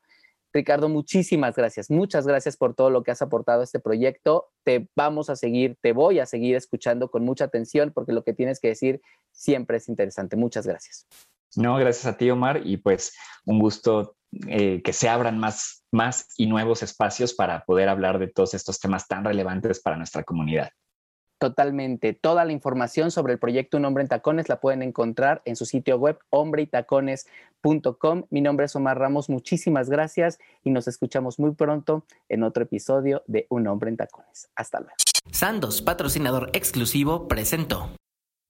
Ricardo, 0.52 0.88
muchísimas 0.88 1.56
gracias. 1.56 1.90
Muchas 1.90 2.24
gracias 2.24 2.56
por 2.56 2.74
todo 2.74 2.88
lo 2.88 3.02
que 3.02 3.10
has 3.10 3.20
aportado 3.20 3.62
a 3.62 3.64
este 3.64 3.80
proyecto. 3.80 4.52
Te 4.62 4.88
vamos 4.94 5.28
a 5.28 5.34
seguir, 5.34 5.76
te 5.80 5.92
voy 5.92 6.20
a 6.20 6.26
seguir 6.26 6.54
escuchando 6.54 7.10
con 7.10 7.24
mucha 7.24 7.46
atención 7.46 7.90
porque 7.92 8.12
lo 8.12 8.22
que 8.22 8.32
tienes 8.32 8.60
que 8.60 8.68
decir 8.68 9.02
siempre 9.32 9.78
es 9.78 9.88
interesante. 9.88 10.36
Muchas 10.36 10.68
gracias. 10.68 11.08
No, 11.56 11.76
gracias 11.76 12.06
a 12.06 12.16
ti, 12.16 12.30
Omar, 12.30 12.62
y 12.64 12.76
pues 12.76 13.12
un 13.44 13.58
gusto 13.58 14.16
eh, 14.46 14.82
que 14.82 14.92
se 14.92 15.08
abran 15.08 15.38
más, 15.38 15.84
más 15.90 16.28
y 16.36 16.46
nuevos 16.46 16.84
espacios 16.84 17.34
para 17.34 17.64
poder 17.64 17.88
hablar 17.88 18.20
de 18.20 18.28
todos 18.28 18.54
estos 18.54 18.78
temas 18.78 19.08
tan 19.08 19.24
relevantes 19.24 19.80
para 19.80 19.96
nuestra 19.96 20.22
comunidad. 20.22 20.70
Totalmente. 21.44 22.14
Toda 22.14 22.46
la 22.46 22.52
información 22.52 23.10
sobre 23.10 23.34
el 23.34 23.38
proyecto 23.38 23.76
Un 23.76 23.84
Hombre 23.84 24.00
en 24.00 24.08
Tacones 24.08 24.48
la 24.48 24.60
pueden 24.60 24.80
encontrar 24.80 25.42
en 25.44 25.56
su 25.56 25.66
sitio 25.66 25.98
web 25.98 26.18
hombreytacones.com. 26.30 28.22
Mi 28.30 28.40
nombre 28.40 28.64
es 28.64 28.74
Omar 28.74 28.98
Ramos. 28.98 29.28
Muchísimas 29.28 29.90
gracias 29.90 30.38
y 30.62 30.70
nos 30.70 30.88
escuchamos 30.88 31.38
muy 31.38 31.50
pronto 31.50 32.06
en 32.30 32.44
otro 32.44 32.62
episodio 32.62 33.24
de 33.26 33.44
Un 33.50 33.66
Hombre 33.66 33.90
en 33.90 33.98
Tacones. 33.98 34.48
Hasta 34.56 34.80
luego. 34.80 34.94
Sandos, 35.32 35.82
patrocinador 35.82 36.48
exclusivo, 36.54 37.28
presentó. 37.28 37.90